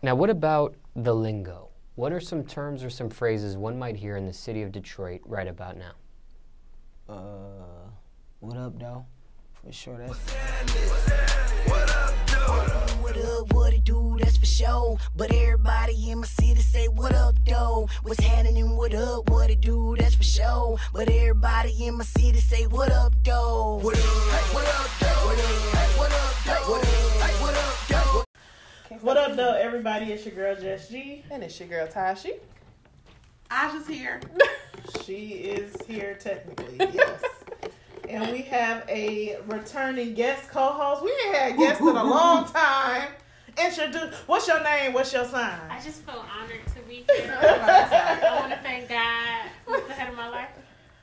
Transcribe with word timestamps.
Now, 0.00 0.14
what 0.14 0.30
about 0.30 0.76
the 0.94 1.12
lingo? 1.12 1.70
What 1.96 2.12
are 2.12 2.20
some 2.20 2.44
terms 2.44 2.84
or 2.84 2.90
some 2.90 3.10
phrases 3.10 3.56
one 3.56 3.76
might 3.76 3.96
hear 3.96 4.16
in 4.16 4.26
the 4.26 4.32
city 4.32 4.62
of 4.62 4.70
Detroit 4.70 5.20
right 5.24 5.48
about 5.48 5.76
now? 5.76 5.92
Uh, 7.08 7.90
what 8.38 8.56
up, 8.56 8.78
though? 8.78 9.06
For 9.54 9.72
sure, 9.72 9.98
that's. 9.98 10.16
What 11.66 11.90
up, 11.90 12.14
though? 12.28 12.88
what 13.02 13.16
up, 13.16 13.52
what 13.52 13.72
it 13.74 13.82
do, 13.82 14.16
that's 14.20 14.36
for 14.36 14.46
sure. 14.46 14.98
But 15.16 15.32
everybody 15.32 16.10
in 16.10 16.20
my 16.20 16.26
city 16.26 16.60
say, 16.60 16.86
What 16.86 17.12
up, 17.14 17.34
though? 17.44 17.88
What's 18.02 18.20
happening, 18.20 18.76
what 18.76 18.94
up, 18.94 19.28
what 19.30 19.50
it 19.50 19.60
do, 19.60 19.96
that's 19.98 20.14
for 20.14 20.22
sure. 20.22 20.78
But 20.92 21.10
everybody 21.10 21.86
in 21.86 21.96
my 21.96 22.04
city 22.04 22.38
say, 22.38 22.68
What 22.68 22.92
up, 22.92 23.14
though? 23.24 23.80
What 23.82 23.98
up, 23.98 24.54
what 24.54 24.64
up, 24.64 24.90
though? 25.00 25.08
What 25.26 25.38
up, 25.38 25.98
what 25.98 26.12
up, 26.12 26.34
though? 26.44 26.52
What 26.52 26.62
up, 26.62 26.68
what 26.68 26.84
up, 26.84 26.84
though? 26.84 27.17
What 29.00 29.16
up, 29.16 29.36
though, 29.36 29.52
everybody? 29.54 30.06
It's 30.12 30.24
your 30.26 30.34
girl, 30.34 30.56
Jess 30.56 30.88
G. 30.88 31.22
And 31.30 31.42
it's 31.44 31.58
your 31.60 31.68
girl 31.68 31.86
Tashi. 31.86 32.32
Aja's 33.52 33.86
here. 33.86 34.20
She 35.04 35.32
is 35.32 35.74
here 35.86 36.16
technically, 36.18 36.76
yes. 36.94 37.22
and 38.08 38.32
we 38.32 38.40
have 38.42 38.88
a 38.88 39.36
returning 39.46 40.14
guest 40.14 40.48
co-host. 40.48 41.02
We 41.04 41.10
ain't 41.26 41.36
had 41.36 41.58
guests 41.58 41.82
in 41.82 41.88
a 41.88 42.04
long 42.04 42.46
time. 42.46 43.08
Introduce. 43.62 44.14
What's 44.26 44.48
your 44.48 44.62
name? 44.64 44.94
What's 44.94 45.12
your 45.12 45.26
sign? 45.26 45.58
I 45.68 45.78
just 45.82 46.02
feel 46.04 46.24
honored 46.40 46.66
to 46.74 46.80
be 46.88 47.04
here. 47.16 47.36
I 47.38 48.38
want 48.40 48.52
to 48.52 48.58
thank 48.60 48.88
God 48.88 49.50
who's 49.66 49.86
the 49.86 49.92
head 49.92 50.08
of 50.08 50.16
my 50.16 50.28
life. 50.30 50.48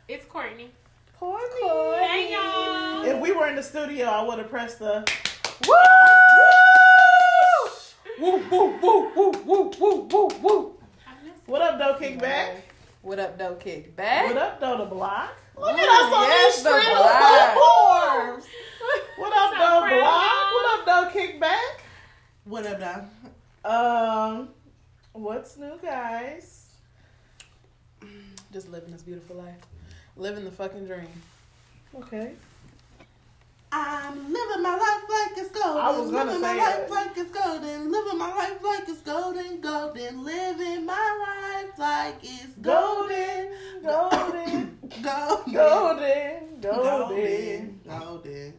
It's 0.08 0.26
Courtney. 0.26 0.72
Courtney. 1.20 1.70
Hey 2.08 2.32
y'all. 2.34 3.04
If 3.06 3.22
we 3.22 3.34
were 3.34 3.48
in 3.48 3.56
the 3.56 3.64
studio, 3.64 4.08
I 4.08 4.24
would 4.24 4.40
have 4.40 4.50
pressed 4.50 4.80
the 4.80 5.06
Woo! 5.68 5.76
Woo, 8.20 8.38
woo, 8.50 8.80
woo, 8.82 9.12
woo, 9.16 9.32
woo, 9.46 9.72
woo, 9.78 10.08
woo, 10.10 10.30
woo. 10.42 10.78
What 11.48 11.62
up, 11.62 11.78
though, 11.78 11.96
kickback? 12.00 12.62
What 13.02 13.20
up, 13.20 13.38
though, 13.38 13.56
kick 13.56 13.96
back? 13.96 14.28
What 14.28 14.38
up, 14.38 14.60
though, 14.60 14.78
the 14.78 14.86
block? 14.86 15.36
Look 15.58 15.72
Ooh, 15.72 15.78
at 15.78 15.88
us 15.88 16.14
on 16.14 16.22
yes, 16.24 16.56
these 16.56 16.64
the 16.64 16.70
streaming 16.80 16.98
platforms. 16.98 18.46
What 19.18 19.34
up, 19.36 19.52
So 19.52 19.58
though, 19.58 20.00
block? 20.00 20.54
What 20.54 20.80
up, 20.80 20.86
though, 20.86 21.20
kickback? 21.20 21.80
What 22.46 22.66
up, 22.66 22.80
dog? 22.80 23.06
Um, 23.66 24.50
what's 25.14 25.58
new, 25.58 25.78
guys? 25.82 26.74
Just 28.54 28.70
living 28.70 28.92
this 28.92 29.02
beautiful 29.02 29.36
life. 29.38 29.56
Living 30.16 30.46
the 30.46 30.52
fucking 30.52 30.86
dream. 30.86 31.08
Okay. 31.96 32.34
I'm 33.78 34.32
living 34.32 34.64
my 34.64 34.76
life 34.78 35.04
like 35.10 35.38
it's 35.38 35.50
golden. 35.52 35.82
I 35.84 36.00
was 36.00 36.10
gonna 36.10 36.32
living 36.32 36.42
say 36.42 36.56
my 36.58 36.64
life 36.64 36.76
that. 36.88 36.92
like 36.92 37.18
it's 37.18 37.32
golden. 37.32 37.92
Living 37.92 38.18
my 38.18 38.30
life 38.30 38.64
like 38.64 38.88
it's 38.88 39.02
golden, 39.02 39.60
golden. 39.60 40.24
Living 40.24 40.86
my 40.86 41.64
life 41.68 41.78
like 41.78 42.16
it's 42.24 42.54
golden, 42.62 43.50
Golden, 43.84 44.80
golden, 44.80 44.80
golden, 45.04 45.54
golden, 45.54 46.62
golden, 46.62 46.62
golden, 46.62 47.80
golden. 47.86 48.54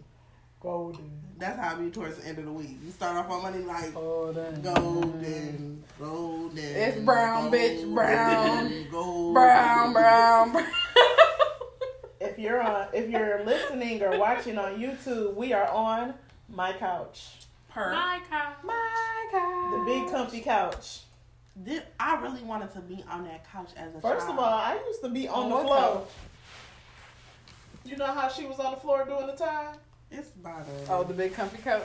golden. 0.61 1.11
That's 1.39 1.59
how 1.59 1.77
I 1.77 1.79
be 1.81 1.91
towards 1.91 2.19
the 2.19 2.27
end 2.29 2.39
of 2.39 2.45
the 2.45 2.53
week. 2.53 2.77
You 2.85 2.91
start 2.91 3.17
off 3.17 3.31
on 3.31 3.43
Monday 3.43 3.65
like 3.65 3.95
Golden. 3.95 4.61
golden, 4.61 5.85
golden. 5.99 6.59
It's 6.59 6.99
brown, 7.01 7.51
bitch, 7.51 7.91
brown. 7.95 8.87
golden. 8.91 9.33
Brown, 9.33 9.93
brown, 9.95 10.53
brown. 10.53 10.67
If 12.27 12.39
you're 12.39 12.61
on, 12.61 12.89
if 12.93 13.09
you're 13.09 13.45
listening 13.45 14.03
or 14.03 14.19
watching 14.19 14.59
on 14.59 14.79
YouTube, 14.81 15.35
we 15.35 15.53
are 15.53 15.69
on 15.69 16.15
my 16.49 16.73
couch, 16.73 17.29
Per. 17.71 17.93
My 17.93 18.21
car. 18.29 18.57
My 18.65 19.27
God. 19.33 19.73
the 19.81 19.85
big 19.85 20.11
comfy 20.11 20.41
couch. 20.41 21.01
Did, 21.65 21.85
I 21.99 22.21
really 22.21 22.43
wanted 22.43 22.73
to 22.75 22.81
be 22.81 23.03
on 23.11 23.25
that 23.25 23.51
couch 23.51 23.71
as 23.77 23.95
a 23.95 24.01
First 24.01 24.27
child. 24.27 24.39
of 24.39 24.45
all, 24.45 24.53
I 24.53 24.75
used 24.89 25.01
to 25.03 25.09
be 25.09 25.27
on 25.29 25.45
On 25.45 25.51
the 25.51 25.57
floor. 25.69 25.77
couch? 25.79 26.09
You 27.87 27.97
know 27.97 28.07
how 28.13 28.29
she 28.29 28.45
was 28.47 28.59
on 28.59 28.73
the 28.73 28.81
floor 28.81 29.05
doing 29.05 29.27
the 29.27 29.33
time? 29.37 29.77
it's 30.11 30.29
bothering. 30.29 30.87
Oh, 30.89 31.03
the 31.05 31.15
big 31.15 31.33
comfy 31.35 31.59
couch. 31.63 31.83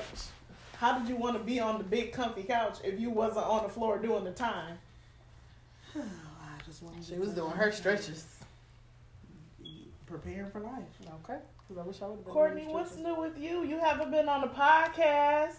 How 0.78 0.98
did 1.00 1.08
you 1.08 1.16
want 1.16 1.38
to 1.38 1.44
be 1.44 1.60
on 1.60 1.78
the 1.78 1.84
big 1.84 2.12
comfy 2.12 2.44
couch 2.44 2.78
if 2.84 3.00
you 3.00 3.10
wasn't 3.12 3.46
on 3.46 3.64
the 3.64 3.70
floor 3.70 3.98
doing 4.00 4.24
the 4.24 4.32
time? 4.32 4.78
I 5.96 6.02
just 6.66 6.82
wanted 6.84 7.04
She 7.06 7.14
to- 7.14 7.20
was 7.20 7.30
doing 7.34 7.52
her 7.52 7.72
stretches. 7.72 8.26
Preparing 10.12 10.52
for 10.52 10.60
life. 10.60 10.84
Okay. 11.24 11.40
Because 11.68 11.84
I 11.84 11.88
wish 11.88 12.02
I 12.02 12.08
would. 12.08 12.24
Courtney, 12.26 12.66
what's 12.68 12.98
new 12.98 13.16
with 13.16 13.38
you? 13.40 13.64
You 13.64 13.80
haven't 13.80 14.12
been 14.12 14.28
on 14.30 14.42
the 14.42 14.48
podcast 14.48 15.56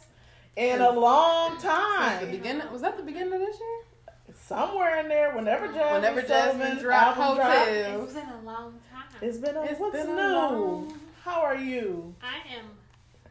in 0.57 0.81
a 0.81 0.91
long 0.91 1.53
Since 1.53 1.63
time. 1.65 2.27
the 2.31 2.37
beginning. 2.37 2.71
Was 2.73 2.83
that 2.83 2.97
the 2.97 3.03
beginning 3.03 3.33
of 3.33 3.41
this 3.41 3.59
year? 3.59 4.35
Somewhere 4.35 5.01
in 5.01 5.09
there, 5.09 5.35
whenever 5.35 5.67
Jasmine, 5.67 5.93
Whenever 5.95 6.23
Jasmine 6.23 6.79
dropped 6.79 7.19
album 7.19 7.37
dropped, 7.37 7.59
hotels. 7.69 8.05
It's 8.05 8.13
been 8.15 8.29
a 8.29 8.43
long 8.43 8.81
time. 8.91 9.05
it's 9.21 9.39
been 9.39 9.57
a, 9.57 9.63
It's 9.63 9.81
what's 9.81 9.97
been 9.97 10.09
a 10.11 10.15
new? 10.15 10.35
long- 10.35 11.01
How 11.23 11.43
are 11.43 11.57
you? 11.57 12.15
I 12.23 12.57
am 12.57 12.67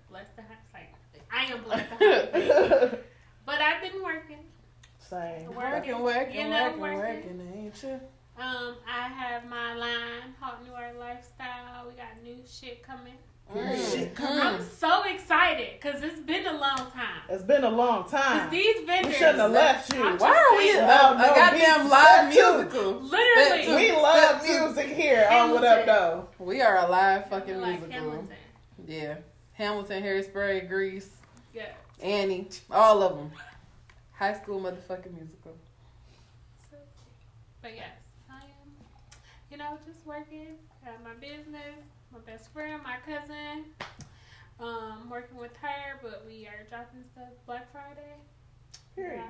blessed 0.10 0.36
to 0.36 0.42
have 0.42 0.58
like 0.74 0.94
I 1.34 1.46
am 1.46 1.64
blessed 1.64 1.90
to 2.00 2.70
have 2.80 3.00
But 3.46 3.62
I've 3.62 3.82
been 3.82 4.04
working. 4.04 4.38
Same. 5.00 5.54
Working, 5.56 6.00
working, 6.00 6.36
You 6.42 6.50
know, 6.50 6.64
working, 6.66 6.80
working. 6.82 6.98
working, 6.98 7.54
ain't 7.66 7.84
you? 7.84 8.00
Um, 8.42 8.76
I 8.88 9.08
have 9.08 9.48
my 9.48 9.76
line, 9.76 10.34
Houte 10.40 10.66
Noir 10.66 10.94
Lifestyle. 11.00 11.86
We 11.88 11.94
got 11.94 12.24
new 12.24 12.38
shit 12.50 12.82
coming. 12.82 13.14
New 13.54 13.76
shit, 13.76 14.16
come 14.16 14.40
Mm. 14.40 14.46
I'm 14.56 14.64
so 14.64 15.04
excited 15.04 15.74
because 15.80 16.02
it's 16.02 16.20
been 16.22 16.48
a 16.48 16.54
long 16.54 16.90
time. 16.92 17.22
It's 17.30 17.44
been 17.44 17.64
a 17.64 17.70
long 17.70 18.10
time. 18.10 18.50
these 18.50 18.80
We 18.80 18.86
vendors, 18.86 19.14
shouldn't 19.16 19.38
have 19.40 19.52
left 19.52 19.94
you. 19.94 20.02
I'm 20.04 20.18
Why 20.18 20.30
are 20.30 20.58
we 20.58 20.72
in 20.72 20.78
a, 20.78 20.82
a 20.82 21.18
no 21.18 21.36
goddamn 21.36 21.90
live 21.90 22.30
musical? 22.34 22.94
Literally. 23.02 23.64
Step 23.64 23.76
We 23.80 23.92
love 23.92 24.44
music 24.44 24.88
here 24.96 25.28
on 25.30 25.52
What 25.52 25.64
Up 25.64 25.86
Doe. 25.86 26.28
We 26.40 26.62
are 26.62 26.78
a 26.78 26.88
live 26.90 27.30
fucking 27.30 27.60
like 27.62 27.82
musical. 27.82 27.92
Hamilton. 28.12 28.36
Yeah. 28.88 29.16
Hamilton, 29.54 30.02
Hairspray, 30.02 30.68
Grease, 30.68 31.10
Yeah. 31.54 31.74
Annie, 32.02 32.48
all 32.72 33.04
of 33.04 33.18
them. 33.18 33.32
High 34.14 34.34
school 34.34 34.60
motherfucking 34.62 35.14
musical. 35.14 35.56
So, 36.72 36.78
but 37.62 37.76
yes, 37.76 37.86
I 37.86 37.90
am, 37.90 38.01
just 39.86 40.06
working 40.06 40.58
at 40.86 41.04
my 41.04 41.14
business. 41.14 41.78
My 42.12 42.20
best 42.20 42.52
friend, 42.52 42.82
my 42.84 42.98
cousin, 43.06 43.66
um, 44.60 45.10
working 45.10 45.38
with 45.38 45.56
her, 45.62 46.00
but 46.02 46.24
we 46.28 46.46
are 46.46 46.66
dropping 46.70 47.04
stuff 47.04 47.30
Black 47.46 47.72
Friday. 47.72 48.16
Period. 48.96 49.24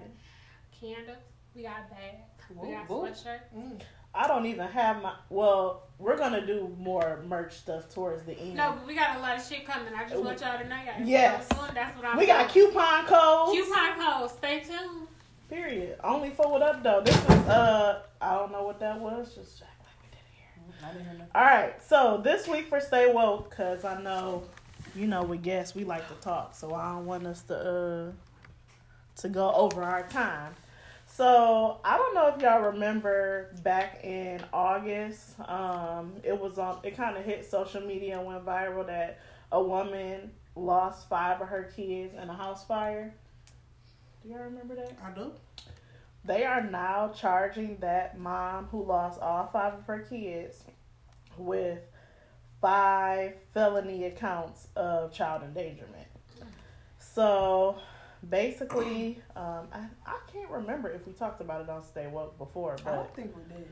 Candles. 0.79 1.17
We 1.55 1.63
got 1.63 1.89
bags. 1.89 2.23
We 2.55 2.71
got 2.71 2.87
sweatshirts. 2.87 3.81
I 4.13 4.27
don't 4.27 4.45
even 4.45 4.67
have 4.67 5.01
my. 5.01 5.13
Well, 5.29 5.83
we're 5.99 6.17
gonna 6.17 6.45
do 6.45 6.75
more 6.79 7.23
merch 7.27 7.53
stuff 7.53 7.93
towards 7.93 8.23
the 8.23 8.37
end. 8.37 8.55
No, 8.55 8.73
but 8.73 8.85
we 8.87 8.95
got 8.95 9.17
a 9.17 9.19
lot 9.19 9.37
of 9.37 9.45
shit 9.45 9.65
coming. 9.65 9.93
I 9.93 10.09
just 10.09 10.21
want 10.21 10.41
y'all 10.41 10.57
to 10.57 10.67
know, 10.67 10.75
y'all. 10.75 11.05
Yes. 11.07 11.47
That's 11.47 11.59
what 11.61 11.69
I'm 11.69 11.75
doing. 11.75 11.75
That's 11.75 11.97
what 11.97 12.05
I'm 12.07 12.17
we 12.17 12.25
got 12.25 12.49
coupon 12.49 13.05
codes. 13.05 13.51
coupon 13.51 13.99
codes. 13.99 14.33
Stay 14.33 14.59
tuned. 14.59 15.07
Period. 15.49 15.97
Only 16.03 16.31
for 16.31 16.49
What 16.51 16.61
Up 16.61 16.83
Doe. 16.83 17.01
This 17.05 17.15
is 17.15 17.29
uh, 17.29 18.01
I 18.19 18.35
don't 18.35 18.51
know 18.51 18.63
what 18.63 18.79
that 18.79 18.99
was. 18.99 19.33
Just 19.35 19.59
All 21.33 21.43
right. 21.43 21.81
So 21.83 22.19
this 22.23 22.47
week 22.47 22.67
for 22.67 22.79
Stay 22.79 23.11
Woke, 23.11 23.55
cause 23.55 23.85
I 23.85 24.01
know, 24.01 24.43
you 24.95 25.07
know, 25.07 25.23
with 25.23 25.43
guests 25.43 25.75
we 25.75 25.83
like 25.83 26.07
to 26.07 26.15
talk, 26.15 26.55
so 26.55 26.73
I 26.73 26.93
don't 26.93 27.05
want 27.05 27.25
us 27.25 27.41
to 27.43 27.55
uh 27.55 28.11
to 29.21 29.29
go 29.29 29.51
over 29.53 29.83
our 29.83 30.07
time. 30.07 30.55
So 31.05 31.79
I 31.83 31.97
don't 31.97 32.15
know 32.15 32.27
if 32.27 32.41
y'all 32.41 32.71
remember 32.71 33.53
back 33.63 34.03
in 34.03 34.41
August, 34.51 35.39
um, 35.47 36.13
it 36.23 36.39
was 36.39 36.57
on. 36.57 36.79
It 36.83 36.97
kind 36.97 37.15
of 37.17 37.23
hit 37.23 37.49
social 37.49 37.81
media 37.81 38.17
and 38.17 38.25
went 38.25 38.45
viral 38.45 38.87
that 38.87 39.19
a 39.51 39.61
woman 39.61 40.31
lost 40.55 41.07
five 41.09 41.41
of 41.41 41.47
her 41.47 41.71
kids 41.75 42.13
in 42.13 42.29
a 42.29 42.33
house 42.33 42.65
fire. 42.65 43.13
Do 44.23 44.29
y'all 44.29 44.39
remember 44.39 44.75
that? 44.75 44.97
I 45.03 45.11
do. 45.11 45.31
They 46.23 46.43
are 46.45 46.61
now 46.61 47.11
charging 47.15 47.77
that 47.77 48.17
mom 48.17 48.65
who 48.65 48.83
lost 48.83 49.19
all 49.19 49.49
five 49.51 49.73
of 49.73 49.85
her 49.85 49.99
kids 49.99 50.63
with 51.37 51.79
five 52.61 53.33
felony 53.53 54.05
accounts 54.05 54.67
of 54.75 55.11
child 55.11 55.43
endangerment. 55.43 56.07
So 56.99 57.77
basically, 58.29 59.21
um, 59.35 59.67
I, 59.73 59.85
I 60.05 60.19
can't 60.31 60.49
remember 60.49 60.89
if 60.89 61.05
we 61.07 61.13
talked 61.13 61.41
about 61.41 61.61
it 61.61 61.69
on 61.69 61.83
Stay 61.83 62.07
Woke 62.07 62.37
before, 62.37 62.77
I 62.85 62.95
don't 62.95 63.15
think 63.15 63.35
we 63.35 63.43
did. 63.53 63.67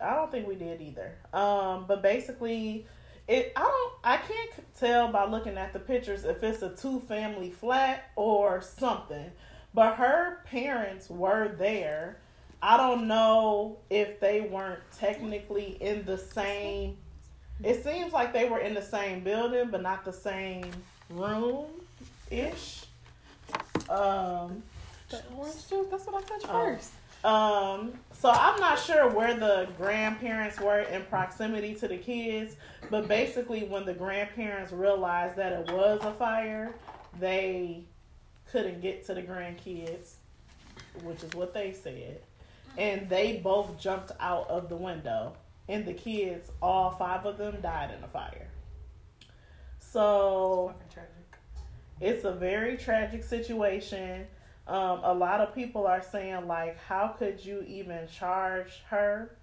I 0.00 0.14
don't 0.14 0.30
think 0.32 0.48
we 0.48 0.56
did 0.56 0.80
either. 0.80 1.14
Um, 1.32 1.84
but 1.86 2.02
basically, 2.02 2.86
it 3.28 3.52
I 3.54 3.60
don't 3.60 3.92
I 4.02 4.16
can't 4.16 4.50
tell 4.78 5.12
by 5.12 5.26
looking 5.26 5.56
at 5.56 5.72
the 5.72 5.78
pictures 5.78 6.24
if 6.24 6.42
it's 6.42 6.62
a 6.62 6.74
two 6.74 7.00
family 7.00 7.50
flat 7.50 8.10
or 8.16 8.60
something. 8.60 9.30
But 9.74 9.94
her 9.94 10.42
parents 10.44 11.08
were 11.08 11.48
there. 11.48 12.18
I 12.60 12.76
don't 12.76 13.08
know 13.08 13.78
if 13.90 14.20
they 14.20 14.42
weren't 14.42 14.82
technically 14.96 15.78
in 15.80 16.04
the 16.04 16.18
same. 16.18 16.98
It 17.62 17.82
seems 17.84 18.12
like 18.12 18.32
they 18.32 18.48
were 18.48 18.58
in 18.58 18.74
the 18.74 18.82
same 18.82 19.22
building, 19.22 19.68
but 19.70 19.82
not 19.82 20.04
the 20.04 20.12
same 20.12 20.66
room 21.10 21.66
ish. 22.30 22.84
Um, 23.88 24.62
The 25.10 25.22
orange 25.36 25.68
juice. 25.68 25.86
That's 25.90 26.06
what 26.06 26.24
I 26.24 26.26
touched 26.26 26.46
Oh. 26.48 26.52
first. 26.64 26.90
Um, 27.24 27.92
so 28.12 28.30
I'm 28.30 28.58
not 28.58 28.78
sure 28.80 29.08
where 29.08 29.34
the 29.34 29.68
grandparents 29.76 30.58
were 30.58 30.80
in 30.80 31.02
proximity 31.04 31.74
to 31.76 31.86
the 31.86 31.96
kids, 31.98 32.56
but 32.90 33.06
basically, 33.06 33.62
when 33.64 33.84
the 33.84 33.94
grandparents 33.94 34.72
realized 34.72 35.36
that 35.36 35.52
it 35.52 35.70
was 35.72 36.00
a 36.04 36.12
fire, 36.14 36.74
they 37.20 37.84
couldn't 38.50 38.80
get 38.80 39.06
to 39.06 39.14
the 39.14 39.22
grandkids, 39.22 40.14
which 41.04 41.22
is 41.22 41.32
what 41.34 41.54
they 41.54 41.72
said, 41.72 42.20
and 42.76 43.08
they 43.08 43.36
both 43.36 43.78
jumped 43.78 44.10
out 44.18 44.48
of 44.48 44.68
the 44.68 44.76
window, 44.76 45.34
and 45.68 45.84
the 45.86 45.94
kids, 45.94 46.50
all 46.60 46.90
five 46.90 47.24
of 47.24 47.38
them, 47.38 47.60
died 47.60 47.90
in 47.94 48.00
the 48.00 48.08
fire. 48.08 48.48
So 49.78 50.74
it's 52.00 52.24
a 52.24 52.32
very 52.32 52.76
tragic 52.76 53.22
situation. 53.22 54.26
Um, 54.66 55.00
a 55.02 55.12
lot 55.12 55.40
of 55.40 55.54
people 55.54 55.86
are 55.86 56.02
saying 56.02 56.46
like, 56.46 56.78
how 56.78 57.08
could 57.08 57.44
you 57.44 57.64
even 57.68 58.08
charge 58.08 58.82
her? 58.88 59.36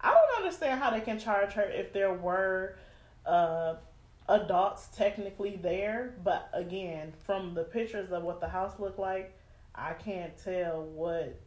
I 0.00 0.12
don't 0.12 0.44
understand 0.44 0.80
how 0.80 0.90
they 0.90 1.00
can 1.00 1.18
charge 1.18 1.52
her 1.52 1.64
if 1.64 1.92
there 1.92 2.12
were 2.14 2.76
uh, 3.26 3.74
adults 4.28 4.88
technically 4.96 5.56
there. 5.56 6.14
But 6.22 6.48
again, 6.52 7.12
from 7.24 7.54
the 7.54 7.64
pictures 7.64 8.12
of 8.12 8.22
what 8.22 8.40
the 8.40 8.48
house 8.48 8.78
looked 8.78 8.98
like, 8.98 9.34
I 9.74 9.94
can't 9.94 10.32
tell 10.42 10.82
what 10.82 11.38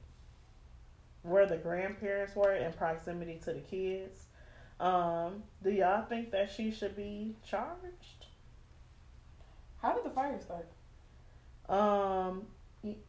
where 1.23 1.45
the 1.45 1.57
grandparents 1.57 2.35
were 2.35 2.53
in 2.53 2.73
proximity 2.73 3.39
to 3.45 3.53
the 3.53 3.59
kids. 3.59 4.25
Um, 4.79 5.43
do 5.63 5.69
y'all 5.69 6.05
think 6.05 6.31
that 6.31 6.51
she 6.51 6.71
should 6.71 6.95
be 6.95 7.35
charged? 7.47 8.25
How 9.81 9.93
did 9.93 10.03
the 10.03 10.09
fire 10.09 10.39
start? 10.39 10.67
Um, 11.69 12.47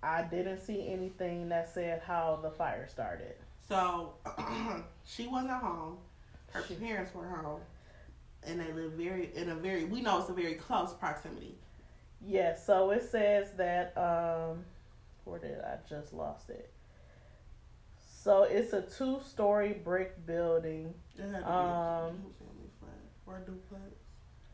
I 0.03 0.23
didn't 0.23 0.61
see 0.61 0.89
anything 0.89 1.49
that 1.49 1.73
said 1.73 2.03
how 2.07 2.39
the 2.43 2.51
fire 2.51 2.87
started. 2.89 3.35
So 3.69 4.15
she 5.07 5.27
wasn't 5.27 5.53
home. 5.53 5.97
Her 6.53 6.63
parents 6.63 7.15
were 7.15 7.27
home, 7.27 7.61
and 8.47 8.61
they 8.61 8.71
live 8.73 8.93
very 8.93 9.31
in 9.35 9.49
a 9.49 9.55
very. 9.55 9.85
We 9.85 10.03
know 10.03 10.21
it's 10.21 10.29
a 10.29 10.35
very 10.35 10.55
close 10.55 10.93
proximity. 10.93 11.55
Yes, 12.27 12.67
so 12.67 12.91
it 12.91 13.09
says 13.11 13.49
that 13.57 13.97
um 13.97 14.65
where 15.25 15.39
did 15.39 15.59
I 15.61 15.77
just 15.89 16.13
lost 16.13 16.51
it? 16.51 16.71
So 18.23 18.45
it's 18.45 18.73
a 18.73 18.83
two 18.83 19.21
story 19.27 19.73
brick 19.85 20.25
building. 20.27 20.95
It 21.19 21.23
had 21.23 21.31
to 21.33 21.39
be 21.39 21.43
Um, 21.43 21.51
a 21.51 22.11
family 22.39 22.71
flat 22.79 23.01
or 23.27 23.39
duplex. 23.41 23.83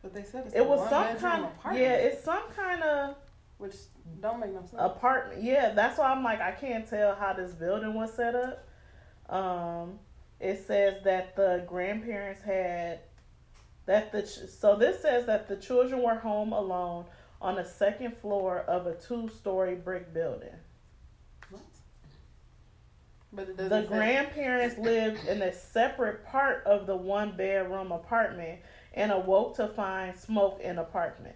But 0.01 0.13
they 0.13 0.23
said 0.23 0.45
it's 0.47 0.55
It 0.55 0.61
a 0.61 0.63
was 0.63 0.89
some 0.89 1.17
kind 1.17 1.45
apartment, 1.45 1.79
yeah, 1.83 1.93
it's 1.93 2.23
some 2.23 2.49
kind 2.55 2.81
of 2.81 3.15
which 3.59 3.75
don't 4.21 4.39
make 4.39 4.53
no 4.53 4.61
sense. 4.61 4.73
apartment. 4.79 5.43
Yeah, 5.43 5.73
that's 5.73 5.99
why 5.99 6.11
I'm 6.11 6.23
like 6.23 6.41
I 6.41 6.51
can't 6.51 6.87
tell 6.89 7.13
how 7.13 7.33
this 7.33 7.51
building 7.53 7.93
was 7.93 8.11
set 8.13 8.33
up. 8.33 8.65
Um, 9.31 9.99
it 10.39 10.65
says 10.65 11.03
that 11.03 11.35
the 11.35 11.63
grandparents 11.67 12.41
had 12.41 13.01
that 13.85 14.11
the 14.11 14.23
ch- 14.23 14.49
so 14.49 14.77
this 14.77 14.99
says 15.01 15.27
that 15.27 15.47
the 15.47 15.57
children 15.57 16.01
were 16.01 16.15
home 16.15 16.53
alone 16.53 17.05
on 17.39 17.55
the 17.55 17.65
second 17.65 18.17
floor 18.17 18.61
of 18.61 18.87
a 18.87 18.95
two-story 18.95 19.75
brick 19.75 20.11
building. 20.13 20.55
What? 21.51 21.61
but 21.61 22.09
it 22.09 22.15
doesn't 22.15 23.18
The 23.31 23.85
grandparents 23.87 24.77
lived 24.79 25.27
in 25.27 25.41
a 25.41 25.53
separate 25.53 26.25
part 26.25 26.63
of 26.65 26.87
the 26.87 26.95
one-bedroom 26.95 27.91
apartment 27.91 28.59
and 28.93 29.11
awoke 29.11 29.55
to 29.57 29.67
find 29.67 30.17
smoke 30.17 30.59
in 30.61 30.77
the 30.77 30.81
apartment. 30.81 31.35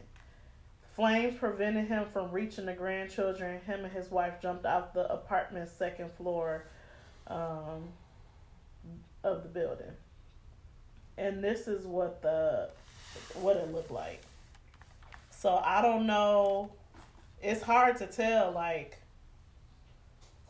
Flames 0.96 1.36
prevented 1.36 1.88
him 1.88 2.06
from 2.12 2.32
reaching 2.32 2.66
the 2.66 2.74
grandchildren. 2.74 3.62
Him 3.62 3.84
and 3.84 3.94
his 3.94 4.12
wife 4.12 4.42
jumped 4.42 4.66
off 4.66 4.94
the 4.94 5.12
apartment's 5.12 5.72
second 5.72 6.12
floor 6.12 6.66
um, 7.28 7.90
of 9.24 9.44
the 9.44 9.50
building. 9.50 9.92
And 11.18 11.44
this 11.44 11.68
is 11.68 11.86
what 11.86 12.22
the 12.22 12.70
what 13.36 13.58
it 13.58 13.72
looked 13.72 13.92
like. 13.92 14.22
So 15.32 15.62
I 15.64 15.82
don't 15.82 16.06
know. 16.06 16.72
It's 17.42 17.62
hard 17.62 17.98
to 17.98 18.08
tell. 18.08 18.52
Like 18.52 18.98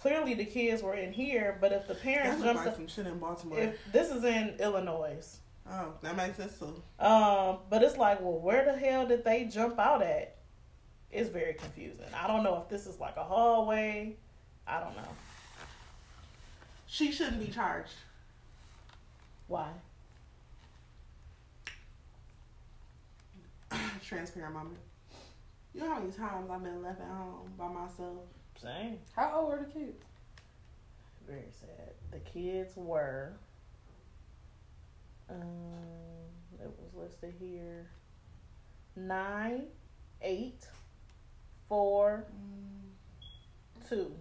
clearly 0.04 0.34
the 0.34 0.44
kids 0.44 0.84
were 0.84 0.96
in 0.96 1.14
here, 1.14 1.58
but 1.62 1.72
if 1.72 1.88
the 1.88 1.96
parents 1.96 2.44
jumped, 2.44 2.66
like 2.66 2.76
some 2.76 2.88
shit 2.90 3.08
in 3.08 3.18
Baltimore. 3.20 3.58
if 3.58 3.80
this 3.94 4.12
is 4.12 4.26
in 4.26 4.54
Illinois. 4.60 5.40
oh, 5.72 5.94
that 6.02 6.18
makes 6.18 6.36
sense 6.36 6.60
too. 6.60 6.84
Um, 7.00 7.60
but 7.70 7.82
it's 7.82 7.96
like, 7.96 8.20
well, 8.20 8.38
where 8.38 8.66
the 8.66 8.78
hell 8.78 9.08
did 9.08 9.24
they 9.24 9.46
jump 9.46 9.80
out 9.80 10.04
at? 10.04 10.36
It's 11.10 11.30
very 11.30 11.54
confusing. 11.54 12.06
I 12.14 12.28
don't 12.28 12.44
know 12.44 12.62
if 12.62 12.68
this 12.68 12.86
is 12.86 13.00
like 13.00 13.16
a 13.16 13.24
hallway. 13.24 14.18
I 14.68 14.82
don't 14.82 14.96
know 14.96 15.08
She 16.86 17.12
shouldn't 17.12 17.40
be 17.40 17.48
charged. 17.48 17.94
why. 19.48 19.70
Transparent 24.06 24.54
moment. 24.54 24.80
You 25.74 25.80
know 25.80 25.94
how 25.94 26.00
many 26.00 26.12
times 26.12 26.50
I've 26.52 26.62
been 26.62 26.84
left 26.84 27.00
at 27.00 27.08
home 27.08 27.54
by 27.58 27.70
myself? 27.70 28.20
Same. 28.62 28.98
How 29.16 29.32
old 29.36 29.50
were 29.50 29.58
the 29.58 29.72
kids? 29.80 30.04
Very 31.28 31.52
sad. 31.60 31.94
The 32.12 32.20
kids 32.20 32.74
were. 32.76 33.34
Um, 35.30 35.44
it 36.62 36.70
was 36.78 36.94
listed 36.96 37.34
here. 37.40 37.88
Nine, 38.96 39.64
eight, 40.22 40.68
four, 41.68 42.26
two, 43.90 44.12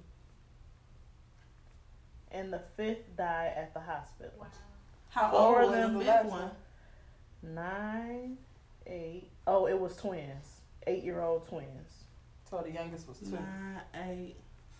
and 2.30 2.52
the 2.52 2.62
fifth 2.76 3.16
died 3.16 3.52
at 3.56 3.74
the 3.74 3.80
hospital. 3.80 4.32
Wow. 4.40 4.46
How 5.10 5.30
Four 5.30 5.60
old 5.60 5.70
was 5.70 5.78
them 5.78 5.92
the 5.98 6.04
last 6.04 6.22
fifth 6.22 6.32
one? 6.32 6.50
Nine, 7.42 8.38
eight. 8.86 9.28
Oh, 9.46 9.66
it 9.66 9.78
was 9.78 9.94
twins. 9.96 10.60
Eight 10.86 11.04
year 11.04 11.20
old 11.20 11.46
twins. 11.48 12.01
So 12.52 12.60
the 12.60 12.70
youngest 12.70 13.08
was 13.08 13.16
two. 13.18 13.30
Nine, 13.30 13.80
eight, 13.94 14.36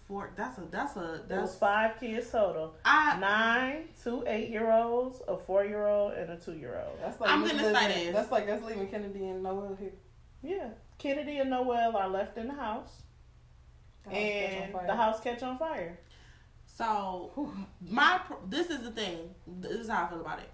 four. 0.07 0.31
That's 0.37 0.59
a 0.59 0.61
that's 0.71 0.95
a 0.97 1.23
There 1.27 1.41
was 1.41 1.55
five 1.57 1.99
kids 1.99 2.31
total. 2.31 2.75
I 2.85 3.19
Nine, 3.19 3.85
two 4.05 4.25
eight 4.27 4.51
year 4.51 4.71
olds, 4.71 5.23
a 5.27 5.39
four 5.39 5.65
year 5.65 5.87
old, 5.87 6.13
and 6.13 6.29
a 6.33 6.37
two 6.37 6.53
year 6.53 6.85
old. 6.87 6.99
That's 7.01 7.19
like 7.19 7.31
I'm 7.31 7.41
gonna 7.41 7.61
say 7.61 7.73
living- 7.73 7.89
this. 7.89 8.15
That's 8.15 8.31
like 8.31 8.47
that's 8.47 8.63
leaving 8.63 8.89
Kennedy 8.89 9.27
and 9.27 9.43
Noel 9.43 9.75
here. 9.81 9.95
Yeah. 10.43 10.69
Kennedy 10.99 11.39
and 11.39 11.49
Noel 11.49 11.97
are 11.97 12.11
left 12.11 12.37
in 12.37 12.49
the 12.49 12.53
house, 12.55 13.05
The 14.05 14.11
house 14.11 14.19
and 14.19 14.89
the 14.91 14.95
house 14.95 15.21
catch 15.21 15.43
on 15.43 15.57
fire. 15.57 15.99
So 16.67 17.55
my 17.81 18.21
this 18.51 18.69
is 18.69 18.83
the 18.83 18.91
thing. 18.91 19.35
This 19.47 19.73
is 19.79 19.89
how 19.89 20.05
I 20.05 20.09
feel 20.11 20.21
about 20.21 20.41
it. 20.41 20.51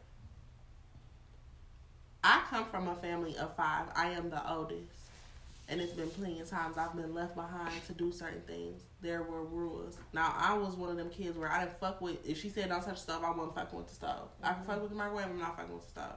I 2.23 2.45
come 2.49 2.67
from 2.67 2.87
a 2.87 2.95
family 2.95 3.37
of 3.39 3.57
five. 3.57 3.87
I 3.97 4.11
am 4.11 4.31
the 4.31 4.53
oldest, 4.53 4.93
and 5.69 5.81
it's 5.81 5.93
been 5.93 6.09
plenty 6.11 6.41
of 6.41 6.49
times 6.49 6.79
I've 6.79 6.97
been 6.97 7.15
left 7.15 7.35
behind 7.35 7.85
to 7.87 7.93
do 7.93 8.11
certain 8.11 8.41
things. 8.43 8.83
There 9.03 9.23
were 9.23 9.45
rules. 9.45 9.99
Now 10.15 10.35
I 10.37 10.57
was 10.57 10.75
one 10.75 10.91
of 10.91 10.97
them 10.97 11.11
kids 11.11 11.37
where 11.37 11.51
I 11.51 11.65
didn't 11.65 11.79
fuck 11.79 12.01
with. 12.01 12.27
If 12.27 12.41
she 12.41 12.49
said 12.49 12.71
don't 12.71 12.83
touch 12.83 12.99
stove, 12.99 13.23
I 13.23 13.31
wasn't 13.31 13.55
fucking 13.55 13.79
with 13.79 13.89
the 13.89 13.95
stove. 13.95 14.29
I 14.43 14.55
can 14.55 14.65
fuck 14.65 14.81
with 14.81 14.91
the 14.91 14.97
microwave. 14.97 15.27
I'm 15.27 15.39
not 15.39 15.57
fucking 15.57 15.75
with 15.75 15.85
the 15.85 15.91
stove. 15.91 16.17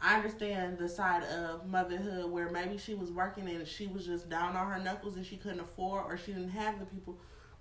I 0.00 0.16
understand 0.16 0.78
the 0.78 0.88
side 0.88 1.24
of 1.24 1.66
motherhood 1.66 2.30
where 2.30 2.50
maybe 2.50 2.78
she 2.78 2.94
was 2.94 3.10
working 3.10 3.48
and 3.48 3.66
she 3.66 3.86
was 3.86 4.06
just 4.06 4.28
down 4.28 4.56
on 4.56 4.70
her 4.70 4.78
knuckles 4.78 5.16
and 5.16 5.26
she 5.26 5.36
couldn't 5.36 5.60
afford 5.60 6.04
or 6.06 6.16
she 6.16 6.32
didn't 6.32 6.50
have 6.50 6.78
the 6.78 6.86
people, 6.86 7.18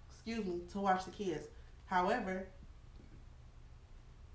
excuse 0.09 0.45
me, 0.45 0.61
to 0.71 0.79
watch 0.79 1.05
the 1.05 1.11
kids. 1.11 1.47
However, 1.85 2.47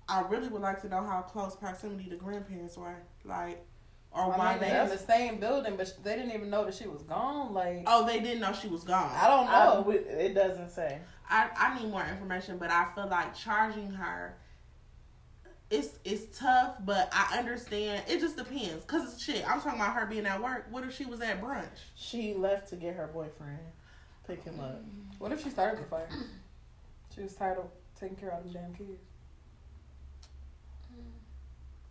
I 0.09 0.23
really 0.23 0.49
would 0.49 0.63
like 0.63 0.81
to 0.83 0.89
know 0.89 1.05
how 1.05 1.23
close 1.23 1.55
proximity 1.55 2.09
the 2.09 2.17
grandparents 2.17 2.77
were, 2.77 2.97
like, 3.25 3.65
or 4.15 4.35
I 4.35 4.37
why 4.39 4.51
mean, 4.53 4.61
they. 4.63 4.71
they 4.71 4.81
in 4.81 4.89
the 4.89 4.99
same 4.99 5.39
building, 5.39 5.77
but 5.77 5.93
they 6.05 6.17
didn't 6.17 6.33
even 6.33 6.51
know 6.51 6.65
that 6.65 6.75
she 6.75 6.87
was 6.87 7.03
gone. 7.03 7.53
Like 7.55 7.85
Oh, 7.87 8.07
they 8.07 8.21
didn't 8.21 8.41
know 8.41 8.53
she 8.53 8.69
was 8.69 8.85
gone. 8.85 9.11
I 9.15 9.27
don't 9.27 9.47
know. 9.47 9.85
we- 9.87 9.97
it 9.97 10.35
doesn't 10.35 10.71
say. 10.71 10.99
I, 11.31 11.49
I 11.57 11.79
need 11.81 11.91
more 11.91 12.05
information, 12.05 12.59
but 12.59 12.71
I 12.71 12.87
feel 12.95 13.09
like 13.09 13.35
charging 13.35 13.91
her. 13.93 14.37
It's 15.71 15.99
it's 16.05 16.39
tough, 16.39 16.75
but 16.85 17.09
I 17.13 17.39
understand. 17.39 18.03
It 18.07 18.21
just 18.21 18.37
depends, 18.37 18.85
cause 18.85 19.15
it's 19.15 19.23
shit. 19.23 19.43
I'm 19.51 19.59
talking 19.63 19.81
about 19.81 19.95
her 19.95 20.05
being 20.05 20.27
at 20.27 20.43
work. 20.43 20.67
What 20.71 20.85
if 20.85 20.95
she 20.95 21.07
was 21.07 21.23
at 21.23 21.41
brunch? 21.41 21.65
She 21.95 22.35
left 22.35 22.69
to 22.69 22.77
get 22.77 22.95
her 22.97 23.07
boyfriend, 23.07 23.59
pick 24.27 24.45
him 24.45 24.61
up. 24.61 24.83
What 25.19 25.33
if 25.33 25.43
she 25.43 25.49
started 25.49 25.81
the 25.83 25.89
fire? 25.89 26.09
She 27.15 27.23
was 27.23 27.33
tired 27.35 27.57
of 27.57 27.71
taking 27.99 28.17
care 28.17 28.33
of 28.33 28.45
them 28.45 28.53
damn 28.53 28.75
kids. 28.75 29.01
Mm, 30.93 31.01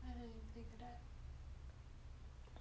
I 0.07 0.13
didn't 0.13 0.25
even 0.29 0.41
think 0.53 0.67
of 0.73 0.79
that. 0.79 0.99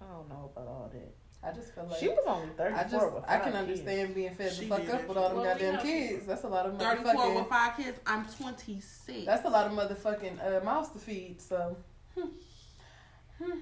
don't 0.11 0.29
know 0.29 0.51
about 0.53 0.67
all 0.67 0.91
that. 0.93 1.15
I 1.43 1.51
just 1.51 1.73
feel 1.73 1.85
like 1.89 1.99
she 1.99 2.07
was 2.07 2.19
only 2.27 2.49
thirty 2.55 2.75
I 2.75 2.83
just 2.83 3.13
with 3.13 3.23
I 3.27 3.27
five 3.39 3.41
can 3.43 3.51
kids. 3.53 3.57
understand 3.57 4.15
being 4.15 4.35
fed 4.35 4.53
She 4.53 4.65
the 4.65 4.67
fuck 4.77 4.89
up 4.93 5.07
with 5.07 5.17
all 5.17 5.29
them 5.29 5.37
Well, 5.37 5.45
goddamn 5.45 5.73
know 5.75 5.81
kids. 5.81 6.25
That's 6.27 6.43
a 6.43 6.47
lot 6.47 6.65
of 6.67 6.77
Thirty 6.79 7.03
four 7.03 7.35
with 7.35 7.47
five 7.47 7.77
kids. 7.77 7.99
I'm 8.05 8.25
twenty 8.25 8.79
six. 8.79 9.25
That's 9.25 9.45
a 9.45 9.49
lot 9.49 9.65
of 9.65 9.73
motherfucking 9.73 10.61
uh, 10.61 10.63
mouths 10.63 10.89
to 10.91 10.99
feed. 10.99 11.41
So. 11.41 11.77
Hmm. 12.15 13.57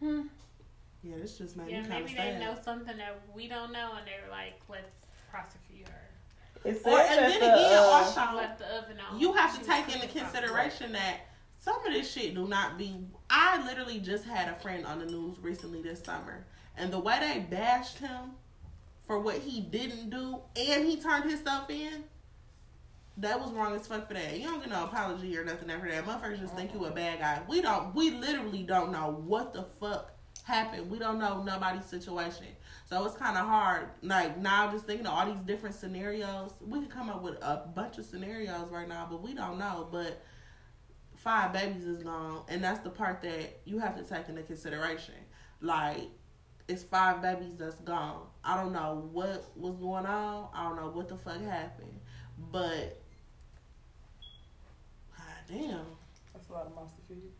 Hmm. 0.00 0.20
Yeah, 1.04 1.16
this 1.20 1.38
just 1.38 1.56
made 1.56 1.70
Yeah, 1.70 1.82
me 1.82 1.88
kind 1.88 2.04
of 2.04 2.10
maybe 2.12 2.32
they 2.32 2.38
know 2.40 2.56
something 2.64 2.96
that 2.96 3.20
we 3.34 3.46
don't 3.46 3.72
know, 3.72 3.90
and 3.96 4.06
they're 4.06 4.30
like, 4.30 4.54
let's 4.68 4.90
prosecute 5.30 5.86
her. 5.88 6.68
It 6.68 6.82
says 6.82 6.86
Or 6.92 6.98
and 6.98 7.18
then 7.32 7.40
the, 7.40 7.54
again, 7.54 7.78
uh, 7.78 7.82
also 7.82 8.20
Let 8.36 8.58
the 8.58 8.64
oven 8.78 8.96
on. 9.12 9.20
you 9.20 9.32
have 9.34 9.56
to 9.58 9.64
take 9.64 9.94
into 9.94 10.08
consideration 10.08 10.92
that 10.92 11.20
some 11.64 11.86
of 11.86 11.92
this 11.94 12.12
shit 12.12 12.34
do 12.34 12.46
not 12.46 12.76
be. 12.76 12.94
I 13.30 13.64
literally 13.64 13.98
just 13.98 14.24
had 14.24 14.48
a 14.48 14.60
friend 14.60 14.84
on 14.84 14.98
the 14.98 15.06
news 15.06 15.38
recently 15.40 15.80
this 15.80 16.02
summer, 16.02 16.44
and 16.76 16.92
the 16.92 16.98
way 16.98 17.18
they 17.20 17.40
bashed 17.40 17.98
him 17.98 18.32
for 19.06 19.18
what 19.18 19.38
he 19.38 19.62
didn't 19.62 20.10
do, 20.10 20.40
and 20.56 20.86
he 20.86 20.96
turned 20.96 21.30
himself 21.30 21.70
in. 21.70 22.04
That 23.16 23.40
was 23.40 23.52
wrong 23.52 23.74
as 23.74 23.86
fuck 23.86 24.08
for 24.08 24.14
that. 24.14 24.38
You 24.38 24.48
don't 24.48 24.60
get 24.60 24.70
no 24.70 24.84
apology 24.84 25.38
or 25.38 25.44
nothing 25.44 25.70
after 25.70 25.88
that. 25.88 26.04
Motherfuckers 26.04 26.40
just 26.40 26.54
think 26.54 26.74
you 26.74 26.84
a 26.84 26.90
bad 26.90 27.20
guy. 27.20 27.40
We 27.48 27.62
don't. 27.62 27.94
We 27.94 28.10
literally 28.10 28.64
don't 28.64 28.92
know 28.92 29.22
what 29.24 29.54
the 29.54 29.62
fuck 29.80 30.12
happened. 30.42 30.90
We 30.90 30.98
don't 30.98 31.18
know 31.18 31.42
nobody's 31.42 31.86
situation. 31.86 32.46
So 32.90 33.04
it's 33.06 33.16
kind 33.16 33.38
of 33.38 33.46
hard. 33.46 33.88
Like 34.02 34.36
now, 34.38 34.70
just 34.70 34.84
thinking 34.84 35.06
of 35.06 35.14
all 35.14 35.26
these 35.32 35.42
different 35.42 35.76
scenarios, 35.76 36.50
we 36.60 36.80
could 36.80 36.90
come 36.90 37.08
up 37.08 37.22
with 37.22 37.36
a 37.40 37.62
bunch 37.74 37.98
of 37.98 38.04
scenarios 38.04 38.68
right 38.70 38.88
now, 38.88 39.06
but 39.08 39.22
we 39.22 39.32
don't 39.32 39.58
know. 39.58 39.88
But 39.90 40.20
five 41.24 41.52
babies 41.52 41.84
is 41.84 42.02
gone, 42.02 42.42
and 42.48 42.62
that's 42.62 42.80
the 42.80 42.90
part 42.90 43.22
that 43.22 43.60
you 43.64 43.78
have 43.78 43.96
to 43.96 44.04
take 44.04 44.28
into 44.28 44.42
consideration. 44.42 45.14
Like 45.60 46.02
it's 46.68 46.82
five 46.82 47.20
babies 47.22 47.56
that's 47.56 47.76
gone. 47.80 48.26
I 48.44 48.56
don't 48.62 48.72
know 48.72 49.08
what 49.12 49.50
was 49.56 49.74
going 49.76 50.06
on. 50.06 50.48
I 50.54 50.64
don't 50.68 50.76
know 50.76 50.90
what 50.90 51.08
the 51.08 51.16
fuck 51.16 51.40
happened, 51.42 51.98
but 52.52 53.00
god 55.16 55.26
damn. 55.48 55.80
That's 56.32 56.48
a 56.48 56.52
lot 56.52 56.66
of 56.66 56.74
mouths 56.74 56.92
to 56.94 57.14
feed. 57.14 57.30